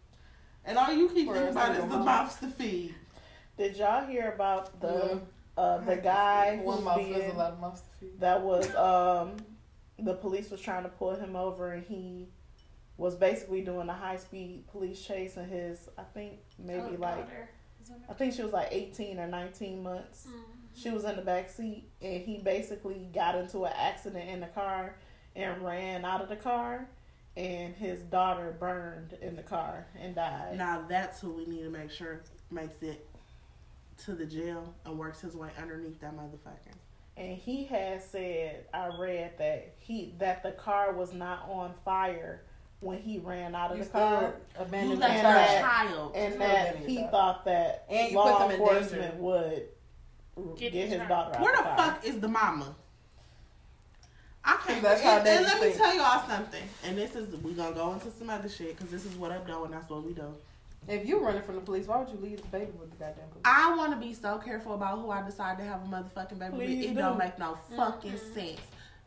And 0.64 0.78
all 0.78 0.92
you 0.92 1.08
keep 1.10 1.26
For 1.28 1.34
thinking 1.34 1.52
about 1.52 1.70
is 1.72 1.76
the 1.76 1.80
single 1.82 1.98
mouths 2.00 2.36
to 2.36 2.48
feed. 2.48 2.94
Did 3.58 3.76
y'all 3.76 4.06
hear 4.06 4.32
about 4.32 4.80
the 4.80 5.20
Yeah. 5.56 5.62
uh, 5.62 5.78
the 5.78 5.96
guy 5.96 6.56
One 6.62 6.82
mouth 6.84 6.96
being 6.98 7.14
is 7.14 7.32
a 7.34 7.36
lot 7.36 7.52
of 7.52 7.60
mouths 7.60 7.82
to 7.82 7.88
feed. 8.00 8.20
that 8.20 8.40
was 8.42 8.74
um 8.74 9.36
the 9.98 10.14
police 10.14 10.50
was 10.50 10.60
trying 10.60 10.82
to 10.84 10.88
pull 10.88 11.14
him 11.14 11.36
over 11.36 11.70
and 11.72 11.84
he 11.84 12.28
was 12.96 13.14
basically 13.16 13.60
doing 13.62 13.88
a 13.88 13.92
high 13.94 14.16
speed 14.16 14.64
police 14.70 15.00
chase 15.04 15.36
and 15.36 15.50
his 15.50 15.88
I 15.98 16.02
think 16.14 16.34
maybe 16.58 16.80
Oh, 16.80 16.96
like 16.98 17.16
daughter. 17.26 17.50
Isn't 17.82 17.96
it? 17.96 18.02
I 18.08 18.12
think 18.14 18.34
she 18.34 18.42
was 18.42 18.52
like 18.52 18.68
18 18.70 19.18
or 19.18 19.26
19 19.26 19.82
months. 19.82 20.26
Mm. 20.28 20.40
She 20.76 20.90
was 20.90 21.04
in 21.04 21.16
the 21.16 21.22
back 21.22 21.50
seat 21.50 21.84
and 22.02 22.22
he 22.22 22.38
basically 22.38 23.08
got 23.14 23.34
into 23.36 23.64
an 23.64 23.72
accident 23.76 24.28
in 24.28 24.40
the 24.40 24.46
car 24.48 24.96
and 25.36 25.62
ran 25.62 26.04
out 26.04 26.20
of 26.22 26.28
the 26.28 26.36
car 26.36 26.88
and 27.36 27.74
his 27.74 28.00
daughter 28.02 28.54
burned 28.58 29.14
in 29.20 29.34
the 29.34 29.42
car 29.42 29.86
and 30.00 30.14
died. 30.14 30.56
Now 30.56 30.84
that's 30.88 31.20
who 31.20 31.32
we 31.32 31.46
need 31.46 31.62
to 31.64 31.70
make 31.70 31.90
sure 31.90 32.22
makes 32.50 32.80
it 32.82 33.08
to 34.04 34.12
the 34.12 34.26
jail 34.26 34.72
and 34.84 34.98
works 34.98 35.20
his 35.20 35.34
way 35.36 35.50
underneath 35.60 36.00
that 36.00 36.16
motherfucker. 36.16 36.74
and 37.16 37.36
he 37.38 37.64
had 37.64 38.02
said 38.02 38.64
I 38.72 38.90
read 38.98 39.38
that 39.38 39.74
he 39.78 40.14
that 40.18 40.42
the 40.42 40.52
car 40.52 40.92
was 40.92 41.12
not 41.12 41.48
on 41.48 41.74
fire 41.84 42.42
when 42.80 42.98
he 42.98 43.18
ran 43.18 43.54
out 43.54 43.72
of 43.72 43.78
You 43.78 43.84
the 43.84 43.90
car. 43.90 44.18
still 44.18 44.28
You 44.60 44.66
abandoned 44.66 45.00
left 45.00 45.14
and 45.14 45.26
that- 45.26 45.60
child. 45.60 45.88
child. 45.90 46.12
and 46.16 46.34
Still 46.34 46.46
that 46.48 46.76
he 46.76 46.96
child. 46.96 47.10
thought 47.10 47.44
that 47.46 47.84
And 47.88 48.14
law 48.14 48.32
put 48.32 48.38
them 48.40 48.50
enforcement 48.52 49.02
danger. 49.02 49.16
would 49.22 49.68
Get 50.58 50.72
get, 50.72 50.88
his 50.88 50.98
daughter 51.08 51.36
out 51.36 51.40
Where 51.40 51.56
the 51.56 51.62
car. 51.62 51.76
fuck 51.76 52.04
is 52.04 52.20
the 52.20 52.28
mama? 52.28 52.74
I 54.44 54.58
can't. 54.66 54.82
That's 54.82 55.00
how 55.00 55.18
and, 55.18 55.26
and 55.28 55.46
daddies 55.46 55.60
let 55.60 55.62
me 55.62 55.72
tell 55.76 55.94
y'all 55.96 56.28
something. 56.28 56.62
And 56.84 56.98
this 56.98 57.14
is 57.14 57.34
we 57.42 57.52
gonna 57.54 57.74
go 57.74 57.92
into 57.94 58.10
some 58.10 58.28
other 58.28 58.48
shit 58.48 58.76
because 58.76 58.90
this 58.90 59.06
is 59.06 59.16
what 59.16 59.32
I'm 59.32 59.44
doing. 59.46 59.70
That's 59.70 59.88
what 59.88 60.04
we 60.04 60.12
do. 60.12 60.34
If 60.86 61.06
you're 61.06 61.20
running 61.20 61.40
from 61.42 61.54
the 61.54 61.62
police, 61.62 61.86
why 61.86 61.96
would 61.98 62.10
you 62.10 62.18
leave 62.20 62.42
the 62.42 62.48
baby 62.48 62.72
with 62.78 62.90
the 62.90 62.96
goddamn 62.96 63.26
police? 63.30 63.42
I 63.46 63.74
want 63.74 63.92
to 63.92 64.06
be 64.06 64.12
so 64.12 64.36
careful 64.36 64.74
about 64.74 64.98
who 65.00 65.10
I 65.10 65.22
decide 65.22 65.56
to 65.58 65.64
have 65.64 65.80
a 65.82 65.86
motherfucking 65.86 66.38
baby 66.38 66.52
Please 66.56 66.76
with. 66.80 66.86
It 66.90 66.94
do. 66.94 67.00
don't 67.00 67.16
make 67.16 67.38
no 67.38 67.56
fucking 67.74 68.12
Mhm. 68.12 68.34
sense. 68.34 68.60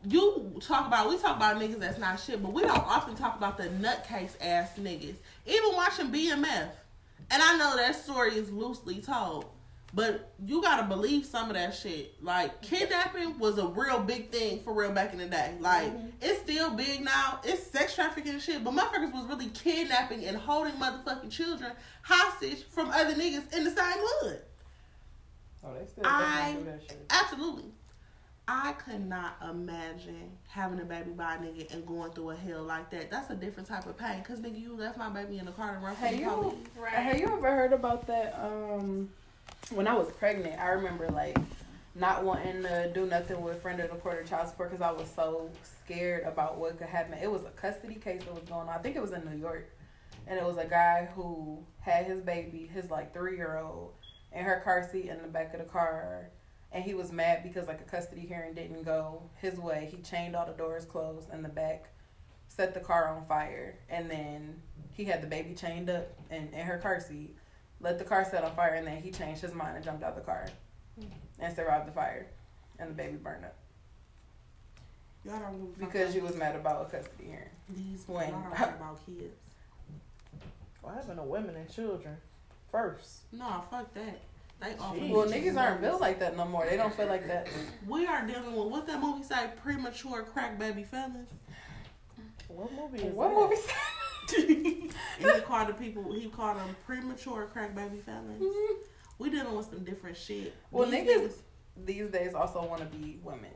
You 0.06 0.60
talk 0.64 0.86
about 0.86 1.08
we 1.08 1.18
talk 1.18 1.36
about 1.36 1.56
niggas 1.56 1.80
that's 1.80 1.98
not 1.98 2.20
shit, 2.20 2.42
but 2.42 2.52
we 2.52 2.62
don't 2.62 2.86
often 2.86 3.16
talk 3.16 3.36
about 3.36 3.58
the 3.58 3.64
nutcase 3.64 4.36
ass 4.40 4.70
niggas. 4.78 5.16
Even 5.46 5.74
watching 5.74 6.12
BMF, 6.12 6.70
and 7.30 7.42
I 7.42 7.56
know 7.56 7.76
that 7.76 7.96
story 7.96 8.36
is 8.36 8.50
loosely 8.50 9.00
told, 9.00 9.46
but 9.92 10.32
you 10.44 10.62
gotta 10.62 10.84
believe 10.84 11.24
some 11.24 11.48
of 11.48 11.54
that 11.54 11.74
shit. 11.74 12.22
Like 12.22 12.62
kidnapping 12.62 13.38
was 13.40 13.58
a 13.58 13.66
real 13.66 14.00
big 14.00 14.30
thing 14.30 14.60
for 14.60 14.72
real 14.72 14.92
back 14.92 15.12
in 15.12 15.18
the 15.18 15.26
day. 15.26 15.54
Like 15.58 15.92
mm-hmm. 15.92 16.08
it's 16.20 16.40
still 16.42 16.70
big 16.70 17.04
now. 17.04 17.40
It's 17.42 17.66
sex 17.66 17.96
trafficking 17.96 18.32
and 18.34 18.42
shit, 18.42 18.62
but 18.62 18.74
motherfuckers 18.74 19.12
was 19.12 19.26
really 19.26 19.48
kidnapping 19.48 20.24
and 20.26 20.36
holding 20.36 20.74
motherfucking 20.74 21.30
children 21.30 21.72
hostage 22.02 22.62
from 22.70 22.90
other 22.90 23.14
niggas 23.14 23.52
in 23.52 23.64
the 23.64 23.70
same 23.70 23.96
hood. 23.96 24.42
Oh, 25.64 25.74
they 25.74 25.86
still 25.86 26.04
I- 26.06 26.54
do 26.56 26.64
that 26.64 26.82
shit. 26.82 27.06
Absolutely. 27.10 27.64
I 28.50 28.72
could 28.72 29.06
not 29.06 29.36
imagine 29.42 30.30
having 30.48 30.80
a 30.80 30.84
baby 30.84 31.10
by 31.10 31.34
a 31.34 31.38
nigga 31.38 31.70
and 31.74 31.86
going 31.86 32.10
through 32.12 32.30
a 32.30 32.36
hell 32.36 32.62
like 32.62 32.88
that. 32.90 33.10
That's 33.10 33.28
a 33.28 33.34
different 33.34 33.68
type 33.68 33.84
of 33.84 33.98
pain. 33.98 34.22
Cause 34.24 34.38
nigga, 34.38 34.58
you 34.58 34.74
left 34.74 34.96
my 34.96 35.10
baby 35.10 35.38
in 35.38 35.44
the 35.44 35.52
car 35.52 35.74
and 35.74 35.84
run 35.84 35.94
from 35.94 36.12
the 36.12 36.16
you- 36.16 36.30
police. 36.30 36.54
Right. 36.78 36.94
Have 36.94 37.20
you 37.20 37.26
ever 37.26 37.50
heard 37.50 37.74
about 37.74 38.06
that? 38.06 38.38
Um, 38.42 39.10
when 39.74 39.86
I 39.86 39.94
was 39.94 40.10
pregnant, 40.12 40.58
I 40.58 40.68
remember 40.68 41.08
like 41.10 41.36
not 41.94 42.24
wanting 42.24 42.62
to 42.62 42.90
do 42.94 43.04
nothing 43.04 43.42
with 43.42 43.60
friend 43.60 43.80
of 43.80 43.90
the 43.90 43.96
court 43.96 44.16
or 44.16 44.24
child 44.24 44.48
support 44.48 44.70
because 44.70 44.82
I 44.82 44.92
was 44.92 45.10
so 45.14 45.50
scared 45.84 46.24
about 46.24 46.56
what 46.56 46.78
could 46.78 46.86
happen. 46.86 47.18
It 47.22 47.30
was 47.30 47.42
a 47.42 47.50
custody 47.50 47.96
case 47.96 48.22
that 48.24 48.34
was 48.34 48.44
going 48.44 48.66
on. 48.66 48.70
I 48.70 48.78
think 48.78 48.96
it 48.96 49.02
was 49.02 49.12
in 49.12 49.28
New 49.30 49.36
York, 49.36 49.68
and 50.26 50.38
it 50.38 50.44
was 50.44 50.56
a 50.56 50.64
guy 50.64 51.06
who 51.14 51.58
had 51.80 52.06
his 52.06 52.20
baby, 52.22 52.70
his 52.72 52.90
like 52.90 53.12
three 53.12 53.36
year 53.36 53.58
old, 53.62 53.92
in 54.32 54.42
her 54.42 54.62
car 54.64 54.88
seat 54.90 55.06
in 55.10 55.20
the 55.20 55.28
back 55.28 55.52
of 55.52 55.60
the 55.60 55.66
car. 55.66 56.30
And 56.72 56.84
he 56.84 56.94
was 56.94 57.12
mad 57.12 57.42
because 57.42 57.66
like 57.66 57.80
a 57.80 57.84
custody 57.84 58.22
hearing 58.22 58.54
didn't 58.54 58.82
go 58.84 59.22
his 59.36 59.58
way. 59.58 59.88
He 59.90 59.98
chained 59.98 60.36
all 60.36 60.46
the 60.46 60.52
doors 60.52 60.84
closed 60.84 61.32
in 61.32 61.42
the 61.42 61.48
back, 61.48 61.88
set 62.48 62.74
the 62.74 62.80
car 62.80 63.08
on 63.08 63.24
fire, 63.26 63.78
and 63.88 64.10
then 64.10 64.60
he 64.90 65.04
had 65.04 65.22
the 65.22 65.26
baby 65.26 65.54
chained 65.54 65.88
up 65.88 66.08
in, 66.30 66.48
in 66.52 66.66
her 66.66 66.78
car 66.78 67.00
seat, 67.00 67.34
let 67.80 67.98
the 67.98 68.04
car 68.04 68.24
set 68.24 68.44
on 68.44 68.54
fire, 68.54 68.74
and 68.74 68.86
then 68.86 69.00
he 69.00 69.10
changed 69.10 69.40
his 69.40 69.54
mind 69.54 69.76
and 69.76 69.84
jumped 69.84 70.02
out 70.02 70.14
the 70.14 70.20
car 70.20 70.48
hmm. 70.98 71.06
and 71.38 71.54
survived 71.56 71.88
the 71.88 71.92
fire, 71.92 72.26
and 72.78 72.90
the 72.90 72.94
baby 72.94 73.16
burned 73.16 73.44
up 73.44 73.54
Y'all 75.24 75.40
don't 75.40 75.58
give 75.58 75.60
a 75.60 75.66
fuck 75.66 75.78
because 75.78 76.10
about 76.10 76.16
you 76.16 76.22
was 76.22 76.36
mad 76.36 76.56
about 76.56 76.82
a 76.82 76.84
custody 76.96 77.24
hearing. 77.28 77.48
these 77.68 78.04
when- 78.06 78.30
Y'all 78.30 78.42
don't 78.42 78.54
care 78.54 78.74
about 78.76 79.06
kids. 79.06 79.44
What 80.80 80.94
happened 80.94 81.18
to 81.18 81.22
women 81.22 81.56
and 81.56 81.68
children 81.70 82.16
first? 82.70 83.22
No, 83.32 83.62
fuck 83.70 83.92
that. 83.94 84.20
They 84.60 84.74
offer 84.80 84.98
Jeez. 84.98 85.10
Well, 85.10 85.26
niggas 85.26 85.56
aren't 85.56 85.80
built 85.80 86.00
like 86.00 86.18
that 86.18 86.36
no 86.36 86.44
more. 86.44 86.66
They 86.66 86.76
don't 86.76 86.94
feel 86.94 87.06
like 87.06 87.26
that. 87.28 87.48
We 87.86 88.06
are 88.06 88.26
dealing 88.26 88.56
with 88.56 88.68
what 88.68 88.86
that 88.88 89.00
movie 89.00 89.22
say, 89.22 89.50
premature 89.62 90.22
crack 90.22 90.58
baby 90.58 90.82
felons. 90.82 91.30
What 92.48 92.72
movie 92.72 93.06
is 93.06 93.14
What 93.14 93.28
that? 93.30 93.50
movie? 93.50 94.90
and 95.20 95.30
he 95.30 95.40
called 95.42 95.68
the 95.68 95.74
people 95.74 96.12
he 96.12 96.28
called 96.28 96.58
them 96.58 96.76
premature 96.84 97.46
crack 97.52 97.74
baby 97.74 97.98
felons. 97.98 98.42
Mm-hmm. 98.42 98.74
We 99.18 99.30
dealing 99.30 99.56
with 99.56 99.70
some 99.70 99.84
different 99.84 100.16
shit. 100.16 100.54
Well, 100.70 100.90
These 100.90 101.08
niggas 101.08 101.32
these 101.84 102.08
days 102.08 102.34
also 102.34 102.64
want 102.64 102.80
to 102.80 102.98
be 102.98 103.18
women. 103.22 103.50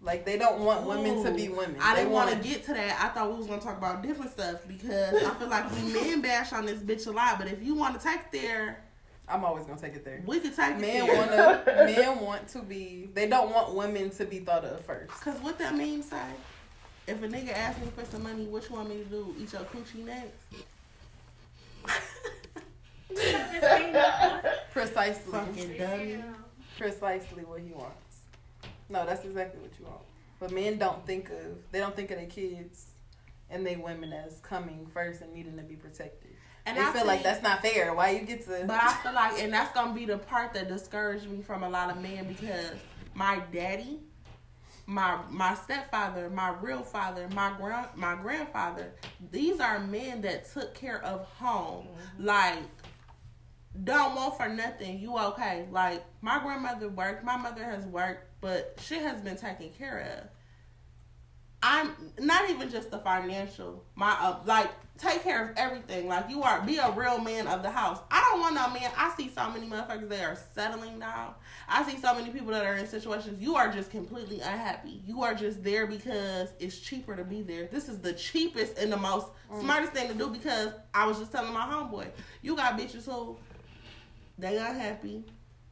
Like 0.00 0.24
they 0.26 0.36
don't 0.36 0.60
want 0.64 0.84
women 0.84 1.22
to 1.24 1.30
be 1.32 1.48
women. 1.48 1.76
I 1.80 1.94
They 1.94 2.00
didn't 2.00 2.12
want 2.12 2.30
to 2.30 2.36
get 2.48 2.64
to 2.66 2.74
that. 2.74 3.00
I 3.00 3.14
thought 3.14 3.30
we 3.30 3.38
was 3.38 3.46
gonna 3.46 3.62
talk 3.62 3.78
about 3.78 4.02
different 4.02 4.32
stuff 4.32 4.66
because 4.66 5.14
I 5.22 5.34
feel 5.34 5.48
like 5.48 5.70
we 5.76 5.92
men 5.92 6.20
bash 6.20 6.52
on 6.52 6.66
this 6.66 6.80
bitch 6.80 7.06
a 7.06 7.10
lot. 7.12 7.38
But 7.38 7.46
if 7.48 7.62
you 7.62 7.74
want 7.74 7.98
to 7.98 8.04
take 8.04 8.20
it 8.20 8.32
there, 8.32 8.84
I'm 9.32 9.44
always 9.44 9.64
gonna 9.64 9.80
take 9.80 9.94
it 9.94 10.04
there. 10.04 10.22
we 10.26 10.40
could 10.40 10.54
take 10.54 10.78
Men 10.78 11.08
it 11.08 11.16
want 11.16 11.30
to. 11.30 11.62
Men 11.86 12.20
want 12.20 12.48
to 12.48 12.62
be. 12.62 13.08
They 13.14 13.26
don't 13.26 13.50
want 13.50 13.74
women 13.74 14.10
to 14.10 14.24
be 14.26 14.40
thought 14.40 14.64
of 14.64 14.84
first. 14.84 15.10
Cause 15.20 15.38
what 15.40 15.58
that 15.58 15.74
means 15.74 16.10
say, 16.10 16.22
if 17.06 17.22
a 17.22 17.28
nigga 17.28 17.52
asks 17.52 17.80
me 17.80 17.88
for 17.96 18.04
some 18.04 18.24
money, 18.24 18.44
what 18.46 18.68
you 18.68 18.76
want 18.76 18.90
me 18.90 18.98
to 18.98 19.04
do? 19.04 19.34
Eat 19.40 19.52
your 19.52 19.62
coochie 19.62 20.04
next? 20.04 20.32
Precisely. 24.72 25.32
Fucking 25.32 25.78
dummy. 25.78 26.24
Precisely 26.78 27.44
what 27.44 27.60
he 27.60 27.72
wants. 27.72 28.20
No, 28.88 29.06
that's 29.06 29.24
exactly 29.24 29.60
what 29.60 29.70
you 29.78 29.86
want. 29.86 30.02
But 30.38 30.52
men 30.52 30.78
don't 30.78 31.06
think 31.06 31.30
of. 31.30 31.70
They 31.70 31.78
don't 31.78 31.96
think 31.96 32.10
of 32.10 32.18
their 32.18 32.26
kids 32.26 32.86
and 33.50 33.66
they 33.66 33.76
women 33.76 34.12
as 34.12 34.40
coming 34.40 34.86
first 34.92 35.20
and 35.20 35.32
needing 35.32 35.56
to 35.56 35.62
be 35.62 35.76
protected. 35.76 36.31
And 36.64 36.76
they 36.76 36.82
I 36.82 36.92
feel 36.92 37.06
like 37.06 37.22
that's 37.22 37.42
not 37.42 37.60
fair. 37.62 37.94
Why 37.94 38.10
you 38.10 38.20
get 38.20 38.44
to? 38.46 38.64
But 38.66 38.82
I 38.82 38.92
feel 39.02 39.12
like, 39.12 39.40
and 39.40 39.52
that's 39.52 39.72
gonna 39.72 39.94
be 39.94 40.04
the 40.04 40.18
part 40.18 40.54
that 40.54 40.68
discouraged 40.68 41.28
me 41.28 41.42
from 41.42 41.62
a 41.62 41.68
lot 41.68 41.90
of 41.90 42.00
men 42.00 42.28
because 42.28 42.72
my 43.14 43.42
daddy, 43.52 43.98
my 44.86 45.18
my 45.28 45.54
stepfather, 45.54 46.30
my 46.30 46.54
real 46.60 46.82
father, 46.82 47.28
my 47.34 47.52
grand 47.58 47.88
my 47.96 48.14
grandfather, 48.14 48.92
these 49.30 49.58
are 49.58 49.80
men 49.80 50.20
that 50.22 50.52
took 50.52 50.74
care 50.74 51.02
of 51.04 51.24
home. 51.24 51.86
Mm-hmm. 51.86 52.24
Like, 52.26 52.58
don't 53.84 54.14
want 54.14 54.36
for 54.36 54.48
nothing. 54.48 55.00
You 55.00 55.18
okay? 55.18 55.66
Like 55.70 56.04
my 56.20 56.38
grandmother 56.38 56.88
worked, 56.88 57.24
my 57.24 57.36
mother 57.36 57.64
has 57.64 57.84
worked, 57.86 58.28
but 58.40 58.78
shit 58.80 59.02
has 59.02 59.20
been 59.20 59.36
taken 59.36 59.70
care 59.70 60.16
of. 60.18 60.28
I'm 61.62 61.92
not 62.18 62.50
even 62.50 62.70
just 62.70 62.90
the 62.90 62.98
financial. 62.98 63.84
My 63.94 64.10
uh, 64.20 64.38
like 64.44 64.70
take 64.98 65.22
care 65.22 65.48
of 65.48 65.56
everything. 65.56 66.08
Like 66.08 66.28
you 66.28 66.42
are 66.42 66.60
be 66.62 66.78
a 66.78 66.90
real 66.90 67.18
man 67.18 67.46
of 67.46 67.62
the 67.62 67.70
house. 67.70 68.00
I 68.10 68.20
don't 68.20 68.40
want 68.40 68.54
no 68.54 68.68
man. 68.70 68.90
I 68.96 69.14
see 69.16 69.30
so 69.34 69.48
many 69.50 69.68
motherfuckers 69.68 70.08
that 70.08 70.24
are 70.24 70.38
settling 70.54 70.98
down. 70.98 71.34
I 71.68 71.88
see 71.88 71.98
so 72.00 72.14
many 72.14 72.30
people 72.30 72.50
that 72.50 72.64
are 72.64 72.76
in 72.76 72.86
situations 72.86 73.40
you 73.40 73.54
are 73.54 73.70
just 73.72 73.90
completely 73.90 74.40
unhappy. 74.40 75.02
You 75.06 75.22
are 75.22 75.34
just 75.34 75.62
there 75.62 75.86
because 75.86 76.48
it's 76.58 76.78
cheaper 76.78 77.14
to 77.14 77.24
be 77.24 77.42
there. 77.42 77.68
This 77.70 77.88
is 77.88 77.98
the 77.98 78.12
cheapest 78.12 78.78
and 78.78 78.92
the 78.92 78.96
most 78.96 79.28
smartest 79.60 79.92
thing 79.92 80.08
to 80.08 80.14
do 80.14 80.28
because 80.28 80.72
I 80.92 81.06
was 81.06 81.18
just 81.18 81.30
telling 81.30 81.52
my 81.52 81.60
homeboy, 81.60 82.08
you 82.42 82.56
got 82.56 82.76
bitches 82.78 83.04
who 83.04 83.36
they 84.38 84.58
unhappy, 84.58 85.24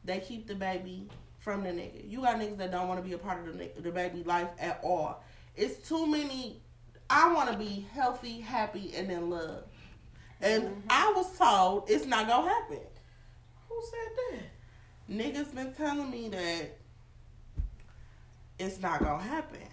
they 0.05 0.19
keep 0.19 0.47
the 0.47 0.55
baby 0.55 1.09
from 1.39 1.63
the 1.63 1.69
nigga. 1.69 2.09
You 2.09 2.21
got 2.21 2.37
niggas 2.37 2.57
that 2.57 2.71
don't 2.71 2.87
want 2.87 3.01
to 3.01 3.07
be 3.07 3.13
a 3.13 3.17
part 3.17 3.45
of 3.45 3.57
the 3.57 3.71
the 3.81 3.91
baby 3.91 4.23
life 4.23 4.49
at 4.59 4.79
all. 4.83 5.23
It's 5.55 5.87
too 5.87 6.07
many. 6.07 6.61
I 7.09 7.33
want 7.33 7.51
to 7.51 7.57
be 7.57 7.85
healthy, 7.93 8.39
happy, 8.39 8.93
and 8.95 9.11
in 9.11 9.29
love. 9.29 9.63
And 10.41 10.63
mm-hmm. 10.63 10.79
I 10.89 11.13
was 11.15 11.37
told 11.37 11.89
it's 11.89 12.05
not 12.05 12.27
gonna 12.27 12.47
happen. 12.47 12.79
Who 13.69 13.83
said 13.89 14.39
that? 14.39 15.15
Niggas 15.15 15.53
been 15.53 15.73
telling 15.73 16.09
me 16.09 16.29
that 16.29 16.77
it's 18.57 18.79
not 18.81 19.03
gonna 19.03 19.21
happen. 19.21 19.67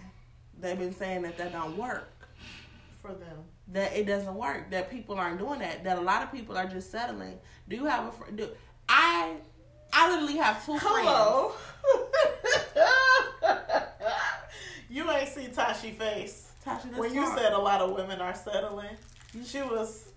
They've 0.60 0.78
been 0.78 0.94
saying 0.94 1.22
that 1.22 1.38
that 1.38 1.52
don't 1.52 1.76
work. 1.76 2.28
For 3.00 3.12
them. 3.14 3.44
That 3.68 3.96
it 3.96 4.06
doesn't 4.06 4.34
work. 4.34 4.70
That 4.70 4.90
people 4.90 5.14
aren't 5.16 5.38
doing 5.38 5.60
that. 5.60 5.84
That 5.84 5.98
a 5.98 6.00
lot 6.00 6.22
of 6.22 6.32
people 6.32 6.56
are 6.56 6.66
just 6.66 6.90
settling. 6.90 7.38
Do 7.68 7.76
you 7.76 7.84
have 7.86 8.08
a 8.08 8.12
friend? 8.12 8.36
Do 8.36 8.48
I? 8.88 9.36
I 9.92 10.10
literally 10.10 10.36
have 10.36 10.64
two. 10.64 10.76
Hello. 10.78 11.52
you 14.90 15.10
ain't 15.10 15.28
see 15.28 15.48
Tashi 15.48 15.90
face. 15.92 16.52
That's 16.64 16.84
When 16.86 17.14
you 17.14 17.26
said 17.34 17.52
a 17.52 17.58
lot 17.58 17.80
of 17.80 17.92
women 17.94 18.20
are 18.20 18.34
settling, 18.34 18.96
she 19.44 19.62
was. 19.62 20.08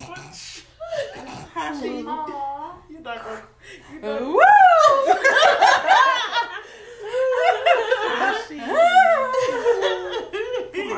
Tashi, 1.54 2.04
Aw. 2.08 2.74
You 2.90 3.00
not 3.00 3.24
gonna. 3.24 3.42
You 3.94 4.00
not, 4.02 4.22
Woo! 4.22 4.42
Tashi. 8.18 8.58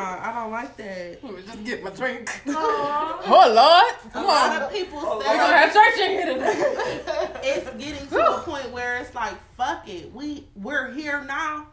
Come 0.04 0.20
on, 0.20 0.20
I 0.20 0.34
don't 0.34 0.52
like 0.52 0.76
that. 0.78 1.24
Let 1.24 1.34
me 1.34 1.42
just 1.46 1.64
get 1.64 1.84
my 1.84 1.90
drink. 1.92 2.30
Aw. 2.48 3.22
Oh 3.26 3.54
Lord, 3.54 3.96
A 4.06 4.10
come 4.14 4.26
lot 4.26 4.62
of 4.62 4.72
people 4.74 5.00
Oh, 5.02 5.18
We 5.20 5.24
say 5.26 5.38
gonna 5.38 5.58
have 5.58 5.74
church 5.74 6.00
in 6.00 6.12
here 6.12 6.26
today. 6.34 7.02
it's 7.44 7.70
getting 7.84 8.08
to 8.08 8.36
a 8.36 8.40
point 8.40 8.72
where 8.72 8.98
it's 8.98 9.16
like, 9.16 9.36
fuck 9.56 9.88
it. 9.88 10.14
We 10.14 10.46
we're 10.56 10.92
here 10.92 11.24
now. 11.24 11.68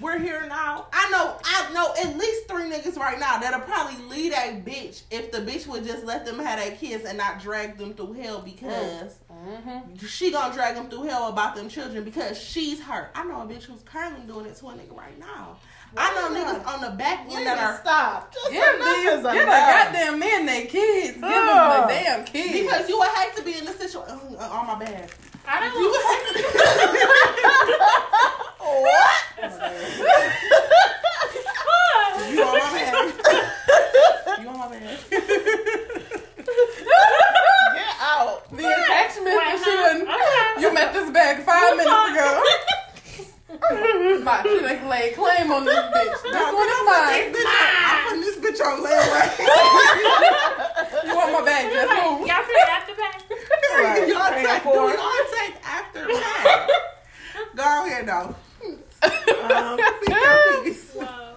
We're 0.00 0.18
here 0.18 0.46
now. 0.48 0.86
I 0.92 1.10
know 1.10 1.36
I 1.44 1.72
know 1.72 1.92
at 2.02 2.16
least 2.16 2.48
three 2.48 2.64
niggas 2.64 2.96
right 2.96 3.18
now 3.20 3.38
that'll 3.38 3.60
probably 3.60 4.02
lead 4.06 4.32
a 4.32 4.60
bitch 4.60 5.02
if 5.10 5.30
the 5.30 5.38
bitch 5.38 5.66
would 5.66 5.84
just 5.84 6.04
let 6.04 6.24
them 6.24 6.38
have 6.38 6.58
their 6.58 6.76
kids 6.76 7.04
and 7.04 7.18
not 7.18 7.40
drag 7.40 7.76
them 7.76 7.94
through 7.94 8.12
hell 8.14 8.40
because 8.40 9.16
Mm-hmm. 9.42 9.96
she 10.06 10.30
gonna 10.30 10.54
drag 10.54 10.76
them 10.76 10.88
through 10.88 11.02
hell 11.04 11.26
about 11.28 11.56
them 11.56 11.68
children 11.68 12.04
because 12.04 12.38
she's 12.40 12.80
hurt. 12.80 13.10
I 13.14 13.24
know 13.24 13.42
a 13.42 13.44
bitch 13.46 13.64
who's 13.64 13.82
currently 13.82 14.24
doing 14.32 14.46
it 14.46 14.54
to 14.56 14.66
a 14.68 14.72
nigga 14.72 14.96
right 14.96 15.18
now. 15.18 15.56
I 15.96 16.14
know 16.14 16.30
niggas 16.34 16.64
on 16.66 16.80
the 16.80 16.90
back 16.96 17.26
end 17.30 17.46
that 17.46 17.58
are 17.58 17.78
stop. 17.80 18.32
Just 18.32 18.50
Give 18.50 18.62
enough 18.62 18.96
these, 18.96 19.06
is 19.10 19.22
give 19.22 19.22
the 19.22 19.30
goddamn 19.44 20.18
men 20.18 20.46
their 20.46 20.66
kids. 20.66 21.12
Give 21.14 21.20
them 21.20 21.28
the 21.28 21.86
damn 21.88 22.24
kids. 22.24 22.52
because 22.52 22.88
you 22.88 22.98
would 22.98 23.08
hate 23.08 23.36
to 23.36 23.42
be 23.42 23.58
in 23.58 23.64
the 23.66 23.72
situation. 23.72 24.02
Oh, 24.08 24.36
oh 24.40 24.64
my 24.66 24.78
bad. 24.84 25.10
I 25.46 25.60
don't 25.60 25.74
You 25.78 25.90
would 25.90 26.00
hate 26.00 26.24
to. 26.32 26.42
You 32.32 32.42
on 32.42 32.52
my 32.52 32.58
bad. 32.72 33.12
You 34.40 34.48
on 34.48 34.58
my 34.58 34.68
bad. 34.68 34.98
Get 37.72 37.92
out. 38.00 38.48
the 38.50 38.64
attachment 38.64 39.36
that 39.36 39.60
she 39.64 39.70
Wait, 39.70 39.76
done, 39.76 40.06
huh? 40.08 40.60
you 40.60 40.72
met 40.72 40.92
this 40.92 41.10
bag 41.10 41.42
five 41.44 41.76
minutes 41.76 41.90
ago. 41.90 42.42
My, 44.72 44.78
she 44.78 44.80
done 44.80 44.88
laid 44.88 45.14
claim 45.14 45.52
on 45.52 45.64
this 45.64 45.74
bitch. 45.94 46.22
This 46.22 46.52
one 46.52 46.68
is 46.68 46.82
mine. 46.86 47.34
I'm 47.84 48.04
putting 48.04 48.20
this 48.22 48.36
bitch 48.38 48.60
on 48.64 48.82
layaway. 48.84 49.28
You 51.04 51.16
want 51.16 51.32
my 51.32 51.44
bag? 51.44 51.72
Just 51.72 51.92
Okay. 51.92 52.10
move. 52.10 52.26
Y'all 52.28 52.42
feel 52.44 52.56
after 52.70 52.94
that? 52.94 53.18
Right. 53.72 54.06
Y'all 54.08 54.30
take, 54.30 54.62
do 54.62 54.68
y'all 54.68 55.26
take 55.32 55.54
after 55.66 56.06
that? 56.06 56.68
Go 57.56 57.86
ahead 57.86 58.06
though. 58.06 58.34
Um, 59.42 59.78
Speak 59.78 60.10
your 60.10 60.62
piece. 60.64 60.90
Whoa. 60.92 61.34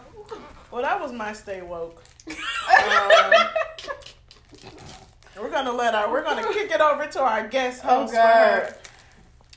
well, 0.71 0.81
that 0.83 0.99
was 1.01 1.11
my 1.13 1.31
stay 1.33 1.61
woke. 1.61 2.03
Um, 2.27 2.35
we're 5.41 5.49
gonna 5.49 5.71
let 5.71 5.95
our. 5.95 6.11
We're 6.11 6.23
gonna 6.23 6.43
kick 6.53 6.69
it 6.71 6.81
over 6.81 7.07
to 7.07 7.19
our 7.21 7.47
guest 7.47 7.81
Oh, 7.85 8.01
host 8.01 8.13
for 8.13 8.19
her. 8.19 8.75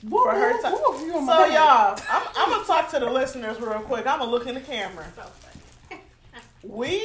God. 0.02 0.10
For 0.10 0.30
her 0.32 0.62
time. 0.62 0.72
Woo, 0.72 1.04
you 1.06 1.12
So 1.12 1.18
on 1.18 1.26
my 1.26 1.36
bag. 1.48 1.52
y'all, 1.54 1.98
I'm, 2.10 2.26
I'm 2.36 2.50
gonna 2.50 2.64
talk 2.66 2.90
to 2.92 2.98
the 3.00 3.10
listeners 3.10 3.60
real 3.60 3.80
quick. 3.80 4.06
I'm 4.06 4.18
gonna 4.20 4.30
look 4.30 4.46
in 4.46 4.54
the 4.54 4.60
camera. 4.60 5.06
We 6.62 7.02